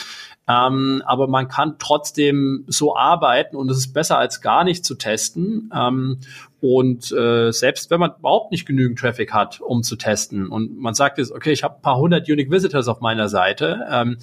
ähm, 0.48 1.02
aber 1.04 1.26
man 1.26 1.48
kann 1.48 1.76
trotzdem 1.78 2.64
so 2.68 2.96
arbeiten 2.96 3.56
und 3.56 3.70
es 3.70 3.78
ist 3.78 3.92
besser 3.92 4.18
als 4.18 4.40
gar 4.40 4.64
nicht 4.64 4.84
zu 4.84 4.94
testen. 4.94 5.70
Ähm, 5.74 6.20
und 6.60 7.12
äh, 7.12 7.52
selbst 7.52 7.90
wenn 7.90 8.00
man 8.00 8.12
überhaupt 8.18 8.50
nicht 8.50 8.66
genügend 8.66 8.98
Traffic 8.98 9.32
hat, 9.32 9.60
um 9.60 9.82
zu 9.82 9.94
testen 9.94 10.48
und 10.48 10.78
man 10.78 10.94
sagt 10.94 11.18
jetzt, 11.18 11.30
okay, 11.30 11.52
ich 11.52 11.62
habe 11.62 11.76
ein 11.76 11.82
paar 11.82 11.98
hundert 11.98 12.28
Unique 12.28 12.50
Visitors 12.50 12.88
auf 12.88 13.00
meiner 13.00 13.28
Seite, 13.28 13.86
ähm, 13.90 14.16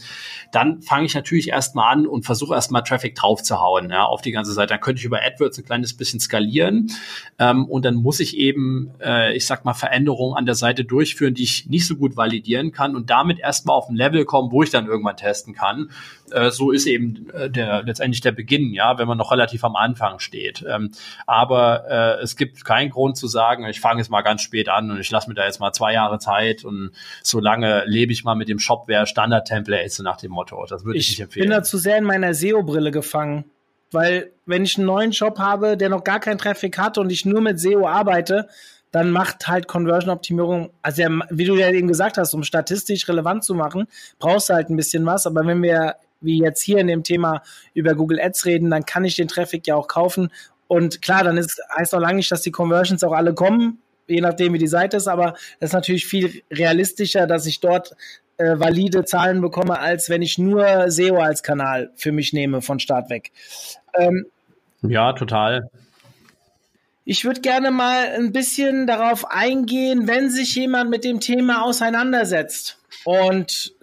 dann 0.51 0.81
fange 0.81 1.05
ich 1.05 1.13
natürlich 1.13 1.49
erstmal 1.49 1.93
an 1.93 2.07
und 2.07 2.25
versuche 2.25 2.55
erstmal 2.55 2.83
Traffic 2.83 3.15
draufzuhauen 3.15 3.91
ja, 3.91 4.05
auf 4.05 4.21
die 4.21 4.31
ganze 4.31 4.51
Seite. 4.51 4.73
Dann 4.73 4.81
könnte 4.81 4.99
ich 4.99 5.05
über 5.05 5.19
AdWords 5.21 5.59
ein 5.59 5.65
kleines 5.65 5.95
bisschen 5.95 6.19
skalieren 6.19 6.91
ähm, 7.37 7.65
und 7.65 7.85
dann 7.85 7.95
muss 7.95 8.19
ich 8.19 8.35
eben, 8.35 8.91
äh, 8.99 9.35
ich 9.35 9.45
sag 9.45 9.63
mal, 9.63 9.73
Veränderungen 9.73 10.12
an 10.35 10.45
der 10.45 10.55
Seite 10.55 10.85
durchführen, 10.85 11.33
die 11.33 11.43
ich 11.43 11.67
nicht 11.67 11.87
so 11.87 11.95
gut 11.95 12.15
validieren 12.17 12.71
kann 12.71 12.95
und 12.95 13.09
damit 13.09 13.39
erstmal 13.39 13.75
auf 13.75 13.89
ein 13.89 13.95
Level 13.95 14.25
kommen, 14.25 14.51
wo 14.51 14.63
ich 14.63 14.69
dann 14.69 14.87
irgendwann 14.87 15.17
testen 15.17 15.53
kann. 15.53 15.89
Äh, 16.31 16.51
so 16.51 16.71
ist 16.71 16.85
eben 16.85 17.29
äh, 17.31 17.49
der 17.49 17.83
letztendlich 17.83 18.21
der 18.21 18.31
Beginn, 18.31 18.73
ja, 18.73 18.97
wenn 18.97 19.07
man 19.07 19.17
noch 19.17 19.31
relativ 19.31 19.63
am 19.63 19.75
Anfang 19.75 20.19
steht. 20.19 20.63
Ähm, 20.67 20.91
aber 21.27 21.85
äh, 21.89 22.21
es 22.23 22.35
gibt 22.35 22.65
keinen 22.65 22.89
Grund 22.89 23.17
zu 23.17 23.27
sagen, 23.27 23.65
ich 23.65 23.81
fange 23.81 23.99
jetzt 23.99 24.09
mal 24.09 24.21
ganz 24.21 24.41
spät 24.41 24.69
an 24.69 24.91
und 24.91 24.99
ich 24.99 25.11
lasse 25.11 25.29
mir 25.29 25.35
da 25.35 25.45
jetzt 25.45 25.59
mal 25.59 25.73
zwei 25.73 25.93
Jahre 25.93 26.19
Zeit 26.19 26.63
und 26.63 26.91
so 27.21 27.39
lange 27.39 27.83
lebe 27.85 28.11
ich 28.11 28.23
mal 28.23 28.35
mit 28.35 28.49
dem 28.49 28.59
Shopware 28.59 29.07
Standard 29.07 29.47
Templates 29.47 29.99
nach 29.99 30.17
dem 30.17 30.31
Motto. 30.31 30.65
Das 30.69 30.85
würde 30.85 30.97
ich, 30.97 31.05
ich 31.05 31.09
nicht 31.11 31.21
empfehlen. 31.21 31.43
Ich 31.43 31.49
bin 31.49 31.57
da 31.57 31.63
zu 31.63 31.77
sehr 31.77 31.97
in 31.97 32.05
meiner 32.05 32.33
SEO-Brille 32.33 32.91
gefangen. 32.91 33.45
Weil 33.93 34.31
wenn 34.45 34.65
ich 34.65 34.77
einen 34.77 34.87
neuen 34.87 35.13
Shop 35.13 35.37
habe, 35.37 35.77
der 35.77 35.89
noch 35.89 36.03
gar 36.03 36.19
keinen 36.19 36.39
Traffic 36.39 36.77
hat 36.77 36.97
und 36.97 37.11
ich 37.11 37.25
nur 37.25 37.41
mit 37.41 37.59
SEO 37.59 37.87
arbeite, 37.87 38.49
dann 38.93 39.09
macht 39.09 39.47
halt 39.47 39.67
Conversion-Optimierung, 39.67 40.69
also 40.83 41.03
wie 41.31 41.45
du 41.45 41.57
ja 41.57 41.69
eben 41.71 41.87
gesagt 41.87 42.19
hast, 42.19 42.33
um 42.35 42.43
statistisch 42.43 43.09
relevant 43.09 43.43
zu 43.43 43.55
machen, 43.55 43.87
brauchst 44.19 44.49
du 44.49 44.53
halt 44.53 44.69
ein 44.69 44.75
bisschen 44.75 45.03
was. 45.05 45.25
Aber 45.25 45.45
wenn 45.47 45.63
wir 45.63 45.95
wie 46.21 46.39
jetzt 46.39 46.61
hier 46.61 46.77
in 46.77 46.87
dem 46.87 47.03
Thema 47.03 47.41
über 47.73 47.95
Google 47.95 48.21
Ads 48.21 48.45
reden, 48.45 48.69
dann 48.69 48.85
kann 48.85 49.03
ich 49.03 49.15
den 49.15 49.27
Traffic 49.27 49.65
ja 49.65 49.75
auch 49.75 49.87
kaufen. 49.87 50.31
Und 50.67 51.01
klar, 51.01 51.23
dann 51.23 51.37
ist, 51.37 51.59
heißt 51.75 51.95
auch 51.95 51.99
lange 51.99 52.17
nicht, 52.17 52.31
dass 52.31 52.43
die 52.43 52.51
Conversions 52.51 53.03
auch 53.03 53.13
alle 53.13 53.33
kommen, 53.33 53.79
je 54.07 54.21
nachdem, 54.21 54.53
wie 54.53 54.59
die 54.59 54.67
Seite 54.67 54.97
ist, 54.97 55.07
aber 55.07 55.33
das 55.59 55.71
ist 55.71 55.73
natürlich 55.73 56.05
viel 56.05 56.43
realistischer, 56.51 57.25
dass 57.25 57.47
ich 57.47 57.61
dort 57.61 57.95
äh, 58.37 58.59
valide 58.59 59.05
Zahlen 59.05 59.41
bekomme, 59.41 59.79
als 59.79 60.09
wenn 60.11 60.21
ich 60.21 60.37
nur 60.37 60.91
SEO 60.91 61.17
als 61.17 61.41
Kanal 61.41 61.89
für 61.95 62.11
mich 62.11 62.31
nehme 62.31 62.61
von 62.61 62.79
Start 62.79 63.09
weg. 63.09 63.31
Ähm, 63.97 64.27
ja, 64.83 65.13
total. 65.13 65.69
Ich 67.05 67.25
würde 67.25 67.41
gerne 67.41 67.71
mal 67.71 68.07
ein 68.15 68.31
bisschen 68.31 68.87
darauf 68.87 69.29
eingehen, 69.29 70.07
wenn 70.07 70.29
sich 70.29 70.55
jemand 70.55 70.89
mit 70.89 71.03
dem 71.03 71.19
Thema 71.19 71.63
auseinandersetzt 71.63 72.77
und 73.03 73.73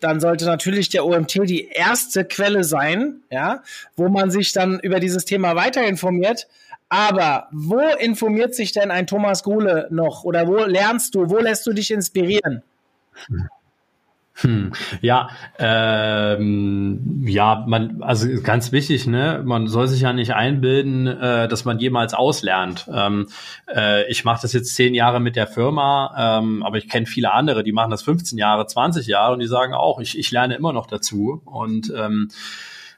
dann 0.00 0.20
sollte 0.20 0.44
natürlich 0.44 0.88
der 0.88 1.06
OMT 1.06 1.34
die 1.48 1.68
erste 1.68 2.24
Quelle 2.24 2.64
sein, 2.64 3.22
ja, 3.30 3.62
wo 3.96 4.08
man 4.08 4.30
sich 4.30 4.52
dann 4.52 4.78
über 4.80 5.00
dieses 5.00 5.24
Thema 5.24 5.56
weiter 5.56 5.86
informiert. 5.86 6.48
Aber 6.88 7.48
wo 7.50 7.80
informiert 7.80 8.54
sich 8.54 8.72
denn 8.72 8.90
ein 8.90 9.06
Thomas 9.06 9.42
Gohle 9.42 9.88
noch? 9.90 10.24
Oder 10.24 10.46
wo 10.46 10.58
lernst 10.58 11.14
du, 11.14 11.30
wo 11.30 11.38
lässt 11.38 11.66
du 11.66 11.72
dich 11.72 11.90
inspirieren? 11.90 12.62
Hm. 14.40 14.72
Ja, 15.00 15.30
ähm, 15.58 17.24
ja, 17.26 17.64
man, 17.66 18.02
also 18.02 18.28
ganz 18.42 18.70
wichtig, 18.70 19.06
ne, 19.06 19.42
man 19.44 19.66
soll 19.66 19.88
sich 19.88 20.02
ja 20.02 20.12
nicht 20.12 20.34
einbilden, 20.34 21.06
äh, 21.06 21.48
dass 21.48 21.64
man 21.64 21.78
jemals 21.78 22.12
auslernt. 22.12 22.86
Ähm, 22.92 23.28
äh, 23.74 24.10
ich 24.10 24.24
mache 24.24 24.42
das 24.42 24.52
jetzt 24.52 24.74
zehn 24.74 24.94
Jahre 24.94 25.20
mit 25.20 25.36
der 25.36 25.46
Firma, 25.46 26.38
ähm, 26.38 26.62
aber 26.62 26.76
ich 26.76 26.88
kenne 26.88 27.06
viele 27.06 27.32
andere, 27.32 27.62
die 27.62 27.72
machen 27.72 27.90
das 27.90 28.02
15 28.02 28.36
Jahre, 28.36 28.66
20 28.66 29.06
Jahre 29.06 29.32
und 29.32 29.38
die 29.40 29.46
sagen 29.46 29.72
auch, 29.72 30.00
ich, 30.00 30.18
ich 30.18 30.30
lerne 30.30 30.54
immer 30.54 30.74
noch 30.74 30.86
dazu. 30.86 31.40
Und 31.46 31.90
ähm, 31.96 32.28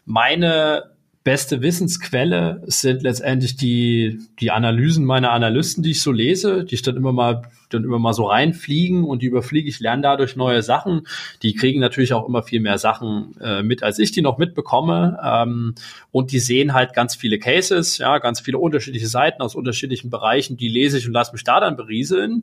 meine 0.05 0.91
beste 1.23 1.61
Wissensquelle 1.61 2.63
sind 2.67 3.03
letztendlich 3.03 3.57
die, 3.57 4.19
die 4.41 4.51
Analysen 4.51 5.05
meiner 5.05 5.31
Analysten, 5.31 5.83
die 5.83 5.91
ich 5.91 6.03
so 6.03 6.11
lese, 6.11 6.65
die 6.65 6.75
ich 6.75 6.83
dann 6.83 6.97
immer 6.97 7.13
mal 7.13 7.43
dann 7.69 7.85
immer 7.85 7.99
mal 7.99 8.13
so 8.13 8.27
reinfliegen 8.27 9.05
und 9.05 9.23
die 9.23 9.27
überfliege 9.27 9.69
ich, 9.69 9.81
lerne 9.81 10.03
dadurch 10.03 10.37
neue 10.37 10.63
Sachen. 10.63 11.07
Die 11.43 11.55
kriegen 11.55 11.81
natürlich 11.81 12.13
auch 12.13 12.29
immer 12.29 12.43
viel 12.43 12.61
mehr 12.61 12.79
Sachen 12.79 13.37
äh, 13.41 13.63
mit, 13.63 13.83
als 13.83 13.99
ich 13.99 14.13
die 14.13 14.23
noch 14.23 14.39
mitbekomme. 14.39 15.19
Ähm, 15.23 15.75
und 16.11 16.33
die 16.33 16.39
sehen 16.39 16.73
halt 16.75 16.95
ganz 16.95 17.15
viele 17.15 17.39
Cases, 17.39 17.99
ja, 17.99 18.19
ganz 18.19 18.41
viele 18.41 18.59
unterschiedliche 18.59 19.09
Seiten 19.09 19.43
aus 19.43 19.55
unterschiedlichen 19.55 20.11
Bereichen, 20.11 20.57
die 20.57 20.69
lese 20.69 20.99
ich 20.99 21.07
und 21.07 21.13
lasse 21.13 21.33
mich 21.33 21.45
da 21.45 21.61
dann 21.61 21.77
berieseln. 21.77 22.43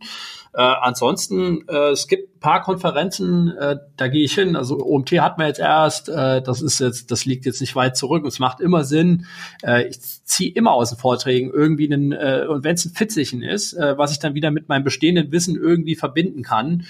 Äh, 0.53 0.61
ansonsten, 0.61 1.67
äh, 1.67 1.91
es 1.91 2.07
gibt 2.07 2.37
ein 2.37 2.39
paar 2.39 2.61
Konferenzen, 2.61 3.49
äh, 3.57 3.77
da 3.97 4.07
gehe 4.07 4.23
ich 4.23 4.33
hin. 4.33 4.55
Also 4.55 4.77
OMT 4.77 5.11
hat 5.19 5.37
man 5.37 5.47
jetzt 5.47 5.59
erst, 5.59 6.07
äh, 6.09 6.41
das 6.41 6.61
ist 6.61 6.79
jetzt, 6.79 7.11
das 7.11 7.25
liegt 7.25 7.45
jetzt 7.45 7.59
nicht 7.59 7.75
weit 7.75 7.97
zurück 7.97 8.23
und 8.23 8.29
es 8.29 8.39
macht 8.39 8.61
immer 8.61 8.83
Sinn. 8.83 9.25
Äh, 9.63 9.87
ich 9.87 9.99
ziehe 9.99 10.51
immer 10.53 10.71
aus 10.71 10.89
den 10.89 10.97
Vorträgen 10.97 11.51
irgendwie 11.51 11.91
einen, 11.91 12.11
äh, 12.11 12.45
und 12.47 12.63
wenn 12.63 12.75
es 12.75 12.85
ein 12.85 12.93
Fitzichen 12.93 13.41
ist, 13.41 13.73
äh, 13.73 13.97
was 13.97 14.11
ich 14.11 14.19
dann 14.19 14.33
wieder 14.33 14.51
mit 14.51 14.69
meinem 14.69 14.83
bestehenden 14.83 15.14
Wissen 15.31 15.55
irgendwie 15.55 15.95
verbinden 15.95 16.43
kann. 16.43 16.85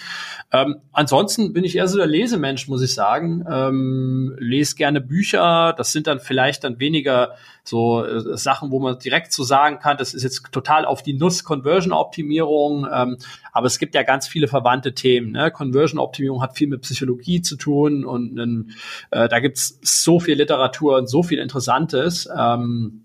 Ähm, 0.52 0.78
ansonsten 0.92 1.54
bin 1.54 1.64
ich 1.64 1.76
eher 1.76 1.88
so 1.88 1.98
der 1.98 2.08
Lesemensch, 2.08 2.68
muss 2.68 2.82
ich 2.82 2.94
sagen. 2.94 3.46
Ähm, 3.50 4.36
lese 4.40 4.76
gerne 4.76 5.02
Bücher. 5.02 5.74
Das 5.78 5.92
sind 5.92 6.08
dann 6.08 6.20
vielleicht 6.20 6.64
dann 6.64 6.80
weniger 6.80 7.36
so 7.64 8.06
äh, 8.06 8.38
Sachen, 8.38 8.72
wo 8.72 8.80
man 8.80 9.00
direkt 9.00 9.34
so 9.34 9.44
sagen 9.44 9.80
kann, 9.80 9.98
das 9.98 10.14
ist 10.14 10.24
jetzt 10.24 10.52
total 10.52 10.86
auf 10.86 11.02
die 11.02 11.14
Nuss 11.14 11.44
Conversion-Optimierung. 11.44 12.88
Ähm, 12.92 13.18
aber 13.52 13.68
es 13.68 13.80
gibt 13.80 13.96
ja 13.96 14.04
ganz 14.04 14.28
viele 14.28 14.48
verwandte 14.48 14.94
Themen. 14.94 15.32
Ne? 15.32 15.52
Conversion-Optimierung 15.52 16.42
hat 16.42 16.56
viel 16.58 16.68
mit 16.68 16.82
Psychologie 16.82 17.42
zu 17.42 17.56
tun 17.56 18.06
und 18.06 18.70
äh, 19.12 19.30
da 19.30 19.40
gibt's 19.40 19.80
so 19.82 20.20
viel 20.20 20.36
Literatur 20.36 20.98
und 20.98 21.10
so 21.10 21.24
viel 21.24 21.40
Interessantes. 21.40 22.30
Ähm, 22.38 23.05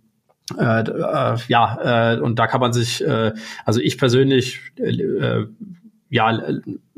äh, 0.58 0.80
äh, 0.80 1.36
ja, 1.48 2.14
äh, 2.14 2.20
und 2.20 2.38
da 2.38 2.46
kann 2.46 2.60
man 2.60 2.72
sich, 2.72 3.04
äh, 3.04 3.32
also 3.64 3.80
ich 3.80 3.98
persönlich, 3.98 4.60
äh, 4.76 5.44
ja, 6.10 6.42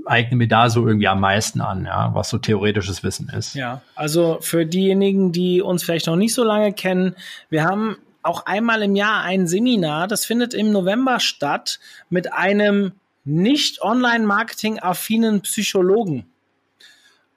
eigne 0.07 0.37
mir 0.37 0.49
da 0.49 0.69
so 0.71 0.87
irgendwie 0.87 1.09
am 1.09 1.21
meisten 1.21 1.61
an, 1.61 1.85
ja, 1.85 2.15
was 2.15 2.31
so 2.31 2.39
theoretisches 2.39 3.03
Wissen 3.03 3.29
ist. 3.29 3.55
Ja, 3.55 3.83
also 3.95 4.39
für 4.41 4.67
diejenigen, 4.67 5.33
die 5.33 5.63
uns 5.63 5.85
vielleicht 5.85 6.07
noch 6.07 6.17
nicht 6.17 6.35
so 6.35 6.45
lange 6.45 6.73
kennen, 6.73 7.15
wir 7.51 7.65
haben 7.65 7.97
auch 8.23 8.47
einmal 8.47 8.83
im 8.83 8.97
Jahr 8.97 9.23
ein 9.23 9.47
Seminar, 9.47 10.09
das 10.09 10.25
findet 10.25 10.55
im 10.55 10.71
November 10.71 11.21
statt 11.21 11.81
mit 12.09 12.33
einem 12.33 12.93
nicht 13.25 13.83
Online-Marketing-affinen 13.83 15.43
Psychologen. 15.43 16.32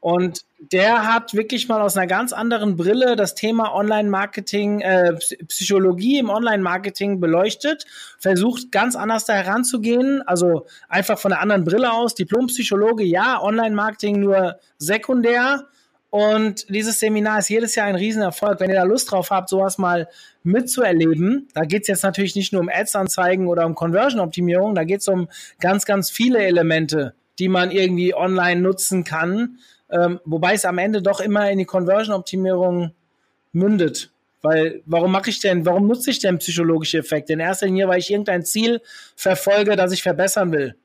Und 0.05 0.41
der 0.59 1.11
hat 1.11 1.33
wirklich 1.33 1.67
mal 1.67 1.81
aus 1.81 1.97
einer 1.97 2.05
ganz 2.05 2.31
anderen 2.31 2.75
Brille 2.75 3.15
das 3.15 3.33
Thema 3.33 3.73
Online-Marketing, 3.73 4.81
äh, 4.81 5.15
Psychologie 5.47 6.19
im 6.19 6.29
Online-Marketing 6.29 7.19
beleuchtet, 7.19 7.87
versucht 8.19 8.71
ganz 8.71 8.95
anders 8.95 9.25
da 9.25 9.33
heranzugehen, 9.33 10.21
also 10.27 10.67
einfach 10.89 11.17
von 11.17 11.33
einer 11.33 11.41
anderen 11.41 11.63
Brille 11.63 11.91
aus. 11.91 12.13
Diplompsychologe, 12.13 13.03
ja, 13.03 13.41
Online-Marketing 13.41 14.19
nur 14.19 14.59
sekundär. 14.77 15.65
Und 16.11 16.69
dieses 16.69 16.99
Seminar 16.99 17.39
ist 17.39 17.49
jedes 17.49 17.73
Jahr 17.73 17.87
ein 17.87 17.95
Riesenerfolg. 17.95 18.59
Wenn 18.59 18.69
ihr 18.69 18.75
da 18.75 18.83
Lust 18.83 19.09
drauf 19.09 19.31
habt, 19.31 19.49
sowas 19.49 19.79
mal 19.79 20.07
mitzuerleben, 20.43 21.47
da 21.55 21.65
geht 21.65 21.81
es 21.81 21.87
jetzt 21.87 22.03
natürlich 22.03 22.35
nicht 22.35 22.53
nur 22.53 22.61
um 22.61 22.69
Ads-Anzeigen 22.69 23.47
oder 23.47 23.65
um 23.65 23.73
Conversion-Optimierung, 23.73 24.75
da 24.75 24.83
geht 24.83 25.01
es 25.01 25.07
um 25.07 25.29
ganz, 25.59 25.83
ganz 25.83 26.11
viele 26.11 26.43
Elemente, 26.43 27.15
die 27.39 27.49
man 27.49 27.71
irgendwie 27.71 28.13
online 28.13 28.61
nutzen 28.61 29.03
kann 29.03 29.57
ähm, 29.95 30.19
wobei 30.25 30.53
es 30.53 30.65
am 30.65 30.77
Ende 30.77 31.01
doch 31.01 31.19
immer 31.19 31.49
in 31.49 31.59
die 31.59 31.65
Conversion-Optimierung 31.65 32.91
mündet. 33.53 34.11
Weil, 34.41 34.81
warum 34.85 35.11
mache 35.11 35.29
ich 35.29 35.39
denn, 35.39 35.65
warum 35.65 35.87
nutze 35.87 36.11
ich 36.11 36.19
denn 36.19 36.37
psychologische 36.37 36.99
Effekte? 36.99 37.33
In 37.33 37.39
erster 37.39 37.65
Linie, 37.65 37.87
weil 37.87 37.99
ich 37.99 38.11
irgendein 38.11 38.43
Ziel 38.43 38.81
verfolge, 39.15 39.75
das 39.75 39.91
ich 39.91 40.03
verbessern 40.03 40.51
will. 40.51 40.75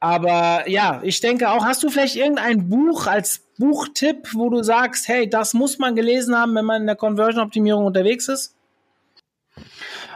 Aber 0.00 0.68
ja, 0.68 1.00
ich 1.02 1.20
denke 1.20 1.48
auch, 1.48 1.64
hast 1.64 1.82
du 1.82 1.88
vielleicht 1.88 2.16
irgendein 2.16 2.68
Buch 2.68 3.06
als 3.06 3.42
Buchtipp, 3.58 4.34
wo 4.34 4.50
du 4.50 4.62
sagst, 4.62 5.08
hey, 5.08 5.30
das 5.30 5.54
muss 5.54 5.78
man 5.78 5.94
gelesen 5.94 6.36
haben, 6.36 6.54
wenn 6.54 6.66
man 6.66 6.82
in 6.82 6.86
der 6.86 6.96
Conversion-Optimierung 6.96 7.86
unterwegs 7.86 8.28
ist? 8.28 8.54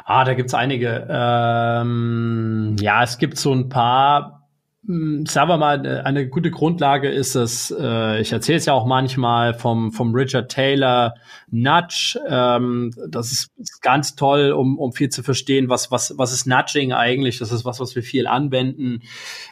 Ah, 0.04 0.24
da 0.24 0.34
gibt's 0.34 0.52
einige. 0.52 1.06
Ähm, 1.08 2.76
ja, 2.80 3.02
es 3.02 3.16
gibt 3.16 3.38
so 3.38 3.54
ein 3.54 3.70
paar 3.70 4.37
sagen 4.88 5.50
wir 5.50 5.58
mal, 5.58 5.84
äh, 5.84 6.00
eine 6.00 6.28
gute 6.28 6.50
Grundlage 6.50 7.10
ist 7.10 7.34
es, 7.34 7.70
äh, 7.78 8.22
ich 8.22 8.32
erzähle 8.32 8.56
es 8.56 8.64
ja 8.64 8.72
auch 8.72 8.86
manchmal 8.86 9.52
vom, 9.52 9.92
vom 9.92 10.14
Richard 10.14 10.50
Taylor 10.50 11.14
Nudge. 11.50 12.18
Ähm, 12.26 12.94
das 13.06 13.30
ist 13.30 13.82
ganz 13.82 14.16
toll, 14.16 14.50
um, 14.50 14.78
um 14.78 14.92
viel 14.92 15.10
zu 15.10 15.22
verstehen, 15.22 15.68
was, 15.68 15.90
was, 15.90 16.14
was 16.16 16.32
ist 16.32 16.46
Nudging 16.46 16.94
eigentlich? 16.94 17.38
Das 17.38 17.52
ist 17.52 17.66
was, 17.66 17.80
was 17.80 17.94
wir 17.96 18.02
viel 18.02 18.26
anwenden. 18.26 19.02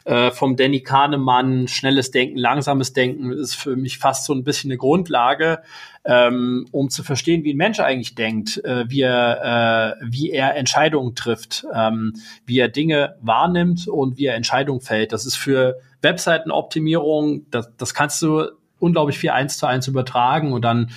Äh, 0.07 0.31
vom 0.31 0.57
Danny 0.57 0.81
Kahnemann, 0.81 1.69
schnelles 1.69 2.11
Denken, 2.11 2.39
langsames 2.39 2.95
Denken 2.95 3.31
ist 3.31 3.57
für 3.57 3.77
mich 3.77 3.99
fast 3.99 4.25
so 4.25 4.33
ein 4.33 4.43
bisschen 4.43 4.71
eine 4.71 4.79
Grundlage 4.79 5.59
ähm, 6.07 6.67
um 6.71 6.89
zu 6.89 7.03
verstehen, 7.03 7.45
wie 7.45 7.53
ein 7.53 7.57
Mensch 7.57 7.81
eigentlich 7.81 8.15
denkt, 8.15 8.65
äh, 8.65 8.85
wie, 8.89 9.01
er, 9.01 9.97
äh, 10.01 10.07
wie 10.09 10.31
er 10.31 10.57
Entscheidungen 10.57 11.15
trifft, 11.15 11.67
ähm, 11.75 12.15
wie 12.47 12.59
er 12.59 12.69
Dinge 12.69 13.17
wahrnimmt 13.21 13.89
und 13.89 14.17
wie 14.17 14.27
er 14.27 14.37
Entscheidungen 14.37 14.81
fällt. 14.81 15.13
Das 15.13 15.27
ist 15.27 15.37
für 15.37 15.81
Webseitenoptimierung, 16.03 17.47
das, 17.51 17.71
das 17.77 17.93
kannst 17.93 18.23
du 18.23 18.45
unglaublich 18.79 19.19
viel 19.19 19.31
eins 19.31 19.59
zu 19.59 19.67
eins 19.67 19.89
übertragen 19.89 20.53
und 20.53 20.65
dann 20.65 20.91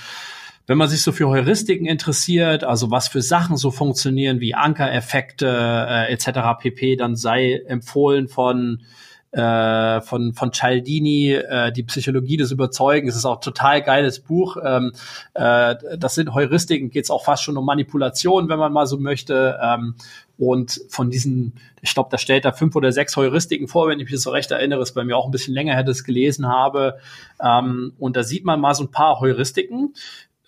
wenn 0.68 0.78
man 0.78 0.88
sich 0.88 1.02
so 1.02 1.12
für 1.12 1.28
Heuristiken 1.30 1.88
interessiert, 1.88 2.64
also 2.64 2.92
was 2.92 3.08
für 3.08 3.24
Sachen 3.24 3.58
so 3.58 3.72
funktionieren 3.72 4.40
wie 4.40 4.54
Ankereffekte 4.54 5.48
äh, 5.48 6.14
etc. 6.14 6.60
pp, 6.62 6.96
dann 6.96 7.16
sei 7.16 7.64
empfohlen 7.66 8.28
von 8.28 8.84
äh, 9.32 10.02
von, 10.02 10.34
von 10.34 10.52
Cialdini, 10.52 11.34
äh, 11.34 11.72
die 11.72 11.84
Psychologie 11.84 12.38
des 12.38 12.52
Überzeugens. 12.52 13.12
Es 13.12 13.20
ist 13.20 13.26
auch 13.26 13.40
total 13.40 13.82
geiles 13.82 14.20
Buch. 14.20 14.58
Ähm, 14.64 14.92
äh, 15.36 15.76
das 15.98 16.16
sind 16.16 16.34
Heuristiken, 16.34 16.90
geht 16.90 17.04
es 17.04 17.12
auch 17.12 17.24
fast 17.24 17.44
schon 17.44 17.58
um 17.58 17.66
Manipulation, 17.66 18.50
wenn 18.50 18.60
man 18.60 18.74
mal 18.74 18.88
so 18.88 18.98
möchte. 18.98 19.60
Ähm, 19.62 19.96
und 20.38 20.82
von 20.90 21.12
diesen, 21.12 21.54
ich 21.82 21.94
glaube, 21.94 22.10
da 22.12 22.18
stellt 22.18 22.46
er 22.46 22.54
fünf 22.54 22.76
oder 22.76 22.92
sechs 22.92 23.16
Heuristiken 23.18 23.68
vor, 23.68 23.88
wenn 23.88 24.00
ich 24.00 24.10
mich 24.10 24.20
so 24.22 24.32
recht 24.32 24.50
erinnere, 24.52 24.82
ist 24.82 24.94
bei 24.94 25.04
mir 25.04 25.18
auch 25.18 25.26
ein 25.26 25.32
bisschen 25.32 25.54
länger 25.54 25.74
her, 25.74 25.84
das 25.84 26.04
gelesen 26.04 26.48
habe. 26.48 26.98
Ähm, 27.44 27.94
und 28.00 28.16
da 28.16 28.24
sieht 28.24 28.46
man 28.46 28.60
mal 28.60 28.74
so 28.74 28.86
ein 28.86 28.92
paar 28.92 29.20
Heuristiken, 29.20 29.94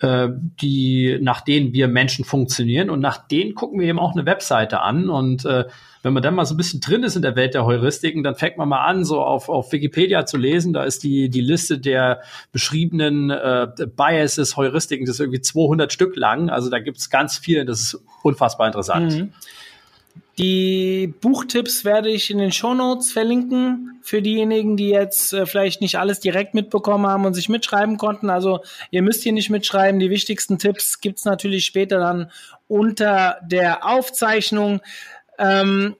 äh, 0.00 0.28
die, 0.60 1.18
nach 1.20 1.42
denen 1.42 1.72
wir 1.72 1.88
Menschen 1.88 2.24
funktionieren. 2.24 2.90
Und 2.90 3.00
nach 3.00 3.28
denen 3.28 3.54
gucken 3.54 3.78
wir 3.78 3.86
eben 3.86 3.98
auch 3.98 4.12
eine 4.12 4.26
Webseite 4.26 4.80
an. 4.80 5.08
Und 5.08 5.44
äh, 5.44 5.66
wenn 6.02 6.12
man 6.12 6.22
dann 6.22 6.34
mal 6.34 6.44
so 6.44 6.54
ein 6.54 6.56
bisschen 6.56 6.80
drin 6.80 7.04
ist 7.04 7.16
in 7.16 7.22
der 7.22 7.36
Welt 7.36 7.54
der 7.54 7.64
Heuristiken, 7.64 8.22
dann 8.22 8.34
fängt 8.34 8.58
man 8.58 8.68
mal 8.68 8.84
an, 8.84 9.04
so 9.04 9.22
auf, 9.22 9.48
auf 9.48 9.72
Wikipedia 9.72 10.26
zu 10.26 10.36
lesen. 10.36 10.72
Da 10.72 10.84
ist 10.84 11.04
die, 11.04 11.28
die 11.28 11.40
Liste 11.40 11.78
der 11.78 12.22
beschriebenen 12.50 13.30
äh, 13.30 13.68
Biases, 13.96 14.56
Heuristiken, 14.56 15.06
das 15.06 15.16
ist 15.16 15.20
irgendwie 15.20 15.40
200 15.40 15.92
Stück 15.92 16.16
lang. 16.16 16.50
Also 16.50 16.70
da 16.70 16.80
gibt 16.80 16.98
es 16.98 17.08
ganz 17.08 17.38
viel. 17.38 17.64
Das 17.64 17.80
ist 17.80 18.00
unfassbar 18.22 18.66
interessant. 18.66 19.12
Mhm. 19.12 19.32
Die 20.38 21.12
Buchtipps 21.20 21.84
werde 21.84 22.08
ich 22.08 22.30
in 22.30 22.38
den 22.38 22.52
Shownotes 22.52 23.12
verlinken 23.12 24.00
für 24.02 24.22
diejenigen, 24.22 24.76
die 24.76 24.88
jetzt 24.88 25.32
äh, 25.32 25.44
vielleicht 25.44 25.82
nicht 25.82 25.98
alles 25.98 26.20
direkt 26.20 26.54
mitbekommen 26.54 27.06
haben 27.06 27.26
und 27.26 27.34
sich 27.34 27.48
mitschreiben 27.48 27.98
konnten. 27.98 28.30
Also 28.30 28.60
ihr 28.90 29.02
müsst 29.02 29.22
hier 29.22 29.32
nicht 29.32 29.50
mitschreiben. 29.50 30.00
Die 30.00 30.10
wichtigsten 30.10 30.58
Tipps 30.58 31.00
gibt's 31.00 31.24
natürlich 31.26 31.66
später 31.66 31.98
dann 31.98 32.30
unter 32.66 33.38
der 33.44 33.86
Aufzeichnung. 33.86 34.80
Ähm, 35.38 35.96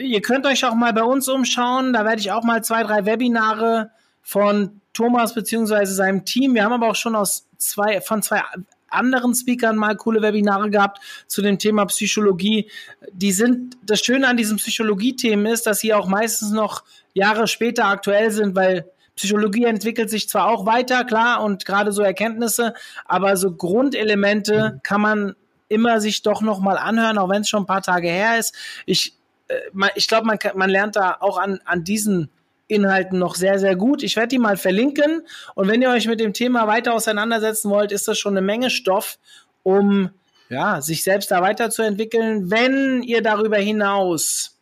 ihr 0.00 0.22
könnt 0.22 0.46
euch 0.46 0.64
auch 0.64 0.74
mal 0.74 0.92
bei 0.92 1.02
uns 1.02 1.28
umschauen. 1.28 1.92
Da 1.92 2.04
werde 2.04 2.20
ich 2.20 2.32
auch 2.32 2.44
mal 2.44 2.62
zwei, 2.62 2.82
drei 2.82 3.04
Webinare 3.04 3.90
von 4.22 4.80
Thomas 4.92 5.34
beziehungsweise 5.34 5.94
seinem 5.94 6.24
Team. 6.24 6.54
Wir 6.54 6.64
haben 6.64 6.72
aber 6.72 6.88
auch 6.88 6.96
schon 6.96 7.14
aus 7.14 7.46
zwei, 7.58 8.00
von 8.00 8.22
zwei 8.22 8.42
anderen 8.88 9.34
Speakern 9.34 9.76
mal 9.76 9.96
coole 9.96 10.22
Webinare 10.22 10.70
gehabt 10.70 11.00
zu 11.26 11.42
dem 11.42 11.58
Thema 11.58 11.84
Psychologie. 11.86 12.70
Die 13.12 13.32
sind, 13.32 13.76
das 13.82 14.00
Schöne 14.00 14.28
an 14.28 14.36
diesen 14.36 14.56
Psychologie-Themen 14.56 15.46
ist, 15.46 15.66
dass 15.66 15.80
sie 15.80 15.92
auch 15.92 16.06
meistens 16.06 16.52
noch 16.52 16.84
Jahre 17.12 17.46
später 17.48 17.86
aktuell 17.86 18.30
sind, 18.30 18.54
weil 18.54 18.88
Psychologie 19.16 19.64
entwickelt 19.64 20.10
sich 20.10 20.28
zwar 20.28 20.48
auch 20.48 20.66
weiter, 20.66 21.04
klar, 21.04 21.42
und 21.42 21.64
gerade 21.64 21.92
so 21.92 22.02
Erkenntnisse, 22.02 22.74
aber 23.04 23.36
so 23.36 23.54
Grundelemente 23.54 24.80
kann 24.82 25.00
man 25.00 25.36
immer 25.74 26.00
sich 26.00 26.22
doch 26.22 26.40
noch 26.40 26.60
mal 26.60 26.78
anhören, 26.78 27.18
auch 27.18 27.28
wenn 27.28 27.42
es 27.42 27.48
schon 27.48 27.64
ein 27.64 27.66
paar 27.66 27.82
Tage 27.82 28.08
her 28.08 28.38
ist. 28.38 28.54
Ich, 28.86 29.14
äh, 29.48 29.56
ich 29.94 30.08
glaube, 30.08 30.26
man, 30.26 30.38
man 30.54 30.70
lernt 30.70 30.96
da 30.96 31.16
auch 31.20 31.38
an, 31.38 31.60
an 31.64 31.84
diesen 31.84 32.30
Inhalten 32.66 33.18
noch 33.18 33.34
sehr, 33.34 33.58
sehr 33.58 33.76
gut. 33.76 34.02
Ich 34.02 34.16
werde 34.16 34.28
die 34.28 34.38
mal 34.38 34.56
verlinken. 34.56 35.22
Und 35.54 35.68
wenn 35.68 35.82
ihr 35.82 35.90
euch 35.90 36.06
mit 36.06 36.20
dem 36.20 36.32
Thema 36.32 36.66
weiter 36.66 36.94
auseinandersetzen 36.94 37.70
wollt, 37.70 37.92
ist 37.92 38.08
das 38.08 38.18
schon 38.18 38.32
eine 38.32 38.44
Menge 38.44 38.70
Stoff, 38.70 39.18
um 39.62 40.10
ja, 40.48 40.80
sich 40.80 41.02
selbst 41.02 41.30
da 41.30 41.42
weiterzuentwickeln. 41.42 42.50
Wenn 42.50 43.02
ihr 43.02 43.22
darüber 43.22 43.58
hinaus 43.58 44.53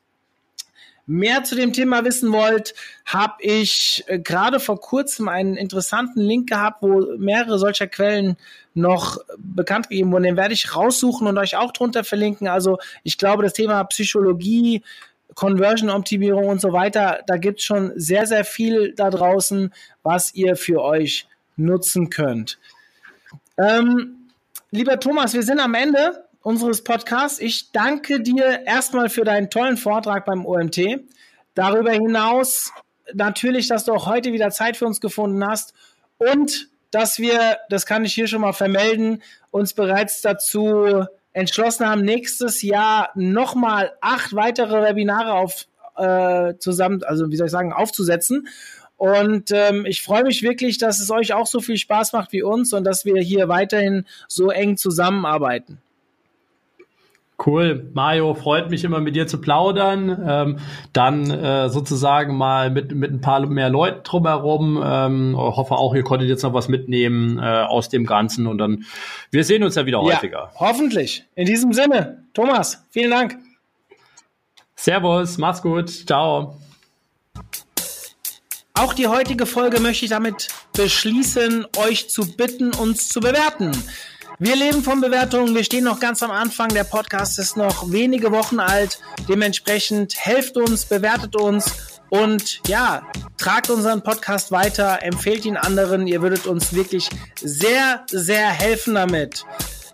mehr 1.07 1.45
zu 1.45 1.55
dem 1.55 1.73
Thema 1.73 2.05
wissen 2.05 2.33
wollt, 2.33 2.75
habe 3.05 3.35
ich 3.41 4.05
äh, 4.07 4.19
gerade 4.19 4.61
vor 4.61 4.81
kurzem 4.81 5.29
einen 5.29 5.57
interessanten 5.57 6.21
Link 6.21 6.49
gehabt, 6.49 6.83
wo 6.83 7.17
mehrere 7.19 7.59
solcher 7.59 7.87
Quellen 7.87 8.37
noch 8.75 9.19
bekannt 9.37 9.89
gegeben 9.89 10.13
wurden. 10.13 10.25
Den 10.25 10.37
werde 10.37 10.55
ich 10.55 10.75
raussuchen 10.75 11.27
und 11.27 11.39
euch 11.39 11.57
auch 11.57 11.73
drunter 11.73 12.05
verlinken. 12.05 12.49
Also 12.49 12.79
ich 13.03 13.19
glaube, 13.19 13.43
das 13.43 13.53
Thema 13.53 13.83
Psychologie, 13.85 14.83
Conversion-Optimierung 15.35 16.47
und 16.47 16.61
so 16.61 16.73
weiter. 16.73 17.21
Da 17.27 17.37
gibt 17.37 17.59
es 17.61 17.65
schon 17.65 17.93
sehr, 17.97 18.27
sehr 18.27 18.45
viel 18.45 18.95
da 18.95 19.11
draußen, 19.11 19.73
was 20.03 20.35
ihr 20.35 20.57
für 20.57 20.83
euch 20.83 21.27
nutzen 21.57 22.11
könnt. 22.11 22.59
Ähm, 23.59 24.29
lieber 24.71 24.99
Thomas, 24.99 25.35
wir 25.35 25.43
sind 25.43 25.61
am 25.61 25.75
Ende 25.75 26.25
unseres 26.43 26.85
Podcasts. 26.85 27.39
Ich 27.39 27.73
danke 27.73 28.21
dir 28.21 28.67
erstmal 28.67 29.09
für 29.09 29.25
deinen 29.25 29.51
tollen 29.51 29.77
Vortrag 29.77 30.25
beim 30.25 30.45
OMT. 30.45 30.81
Darüber 31.55 31.93
hinaus 31.93 32.73
natürlich, 33.15 33.69
dass 33.69 33.85
du 33.85 33.93
auch 33.93 34.07
heute 34.07 34.33
wieder 34.33 34.51
Zeit 34.51 34.77
für 34.77 34.87
uns 34.87 35.01
gefunden 35.01 35.47
hast 35.47 35.75
und 36.19 36.69
dass 36.91 37.19
wir, 37.19 37.59
das 37.69 37.87
kann 37.87 38.05
ich 38.05 38.15
hier 38.15 38.29
schon 38.29 38.43
mal 38.43 38.53
vermelden, 38.53 39.23
uns 39.51 39.73
bereits 39.73 40.21
dazu 40.21 41.05
entschlossen 41.33 41.89
haben, 41.89 42.03
nächstes 42.03 42.63
Jahr 42.63 43.11
nochmal 43.15 43.93
acht 44.01 44.35
weitere 44.35 44.83
Webinare 44.83 45.33
auf 45.33 45.67
äh, 45.97 46.55
zusammen, 46.59 47.03
also 47.05 47.31
wie 47.31 47.37
soll 47.37 47.47
ich 47.47 47.53
sagen, 47.53 47.73
aufzusetzen. 47.73 48.49
Und 48.97 49.51
ähm, 49.51 49.85
ich 49.87 50.03
freue 50.03 50.23
mich 50.23 50.43
wirklich, 50.43 50.79
dass 50.79 51.01
es 51.01 51.11
euch 51.11 51.33
auch 51.33 51.47
so 51.47 51.61
viel 51.61 51.77
Spaß 51.77 52.13
macht 52.13 52.33
wie 52.33 52.43
uns 52.43 52.73
und 52.73 52.85
dass 52.85 53.05
wir 53.05 53.21
hier 53.21 53.49
weiterhin 53.49 54.07
so 54.29 54.51
eng 54.51 54.77
zusammenarbeiten. 54.77 55.81
Cool, 57.45 57.91
Mario, 57.93 58.35
freut 58.35 58.71
mich 58.71 58.85
immer 58.85 59.01
mit 59.01 59.17
dir 59.17 59.27
zu 59.27 59.41
plaudern. 59.41 60.25
Ähm, 60.27 60.59
dann 60.93 61.29
äh, 61.31 61.69
sozusagen 61.71 62.37
mal 62.37 62.71
mit, 62.71 62.95
mit 62.95 63.11
ein 63.11 63.21
paar 63.21 63.45
mehr 63.47 63.69
Leuten 63.69 64.05
drumherum. 64.05 64.81
Ähm, 64.85 65.35
hoffe 65.37 65.75
auch, 65.75 65.95
ihr 65.95 66.05
konntet 66.05 66.29
jetzt 66.29 66.43
noch 66.43 66.55
was 66.55 66.69
mitnehmen 66.69 67.39
äh, 67.39 67.43
aus 67.43 67.89
dem 67.89 68.07
Ganzen 68.07 68.47
und 68.47 68.59
dann, 68.59 68.85
wir 69.31 69.43
sehen 69.45 69.65
uns 69.65 69.75
ja 69.75 69.87
wieder 69.87 70.01
häufiger. 70.01 70.51
Ja, 70.53 70.61
hoffentlich. 70.61 71.25
In 71.35 71.47
diesem 71.47 71.73
Sinne, 71.73 72.25
Thomas, 72.33 72.87
vielen 72.91 73.11
Dank. 73.11 73.37
Servus, 74.77 75.39
mach's 75.39 75.63
gut, 75.63 75.89
ciao. 75.91 76.57
Auch 78.75 78.95
die 78.95 79.07
heutige 79.07 79.47
Folge 79.47 79.81
möchte 79.81 80.05
ich 80.05 80.11
damit 80.11 80.49
beschließen, 80.75 81.67
euch 81.77 82.09
zu 82.09 82.37
bitten, 82.37 82.73
uns 82.75 83.09
zu 83.09 83.21
bewerten. 83.21 83.73
Wir 84.45 84.57
leben 84.57 84.83
von 84.83 85.01
Bewertungen. 85.01 85.55
Wir 85.55 85.63
stehen 85.63 85.85
noch 85.85 86.01
ganz 86.01 86.21
am 86.21 86.33
Anfang. 86.33 86.69
Der 86.71 86.83
Podcast 86.83 87.39
ist 87.39 87.57
noch 87.57 87.93
wenige 87.93 88.33
Wochen 88.33 88.59
alt. 88.59 88.99
Dementsprechend 89.29 90.17
helft 90.17 90.57
uns, 90.57 90.85
bewertet 90.85 91.37
uns 91.37 92.01
und 92.11 92.61
ja, 92.67 93.07
tragt 93.39 93.71
unseren 93.71 94.03
Podcast 94.03 94.51
weiter, 94.51 94.99
empfehlt 95.03 95.45
ihn 95.45 95.57
anderen. 95.57 96.09
Ihr 96.09 96.23
würdet 96.23 96.49
uns 96.49 96.73
wirklich 96.73 97.09
sehr, 97.41 98.05
sehr 98.11 98.49
helfen 98.49 98.97
damit. 98.97 99.45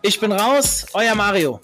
Ich 0.01 0.19
bin 0.19 0.33
raus, 0.33 0.87
euer 0.95 1.15
Mario. 1.15 1.61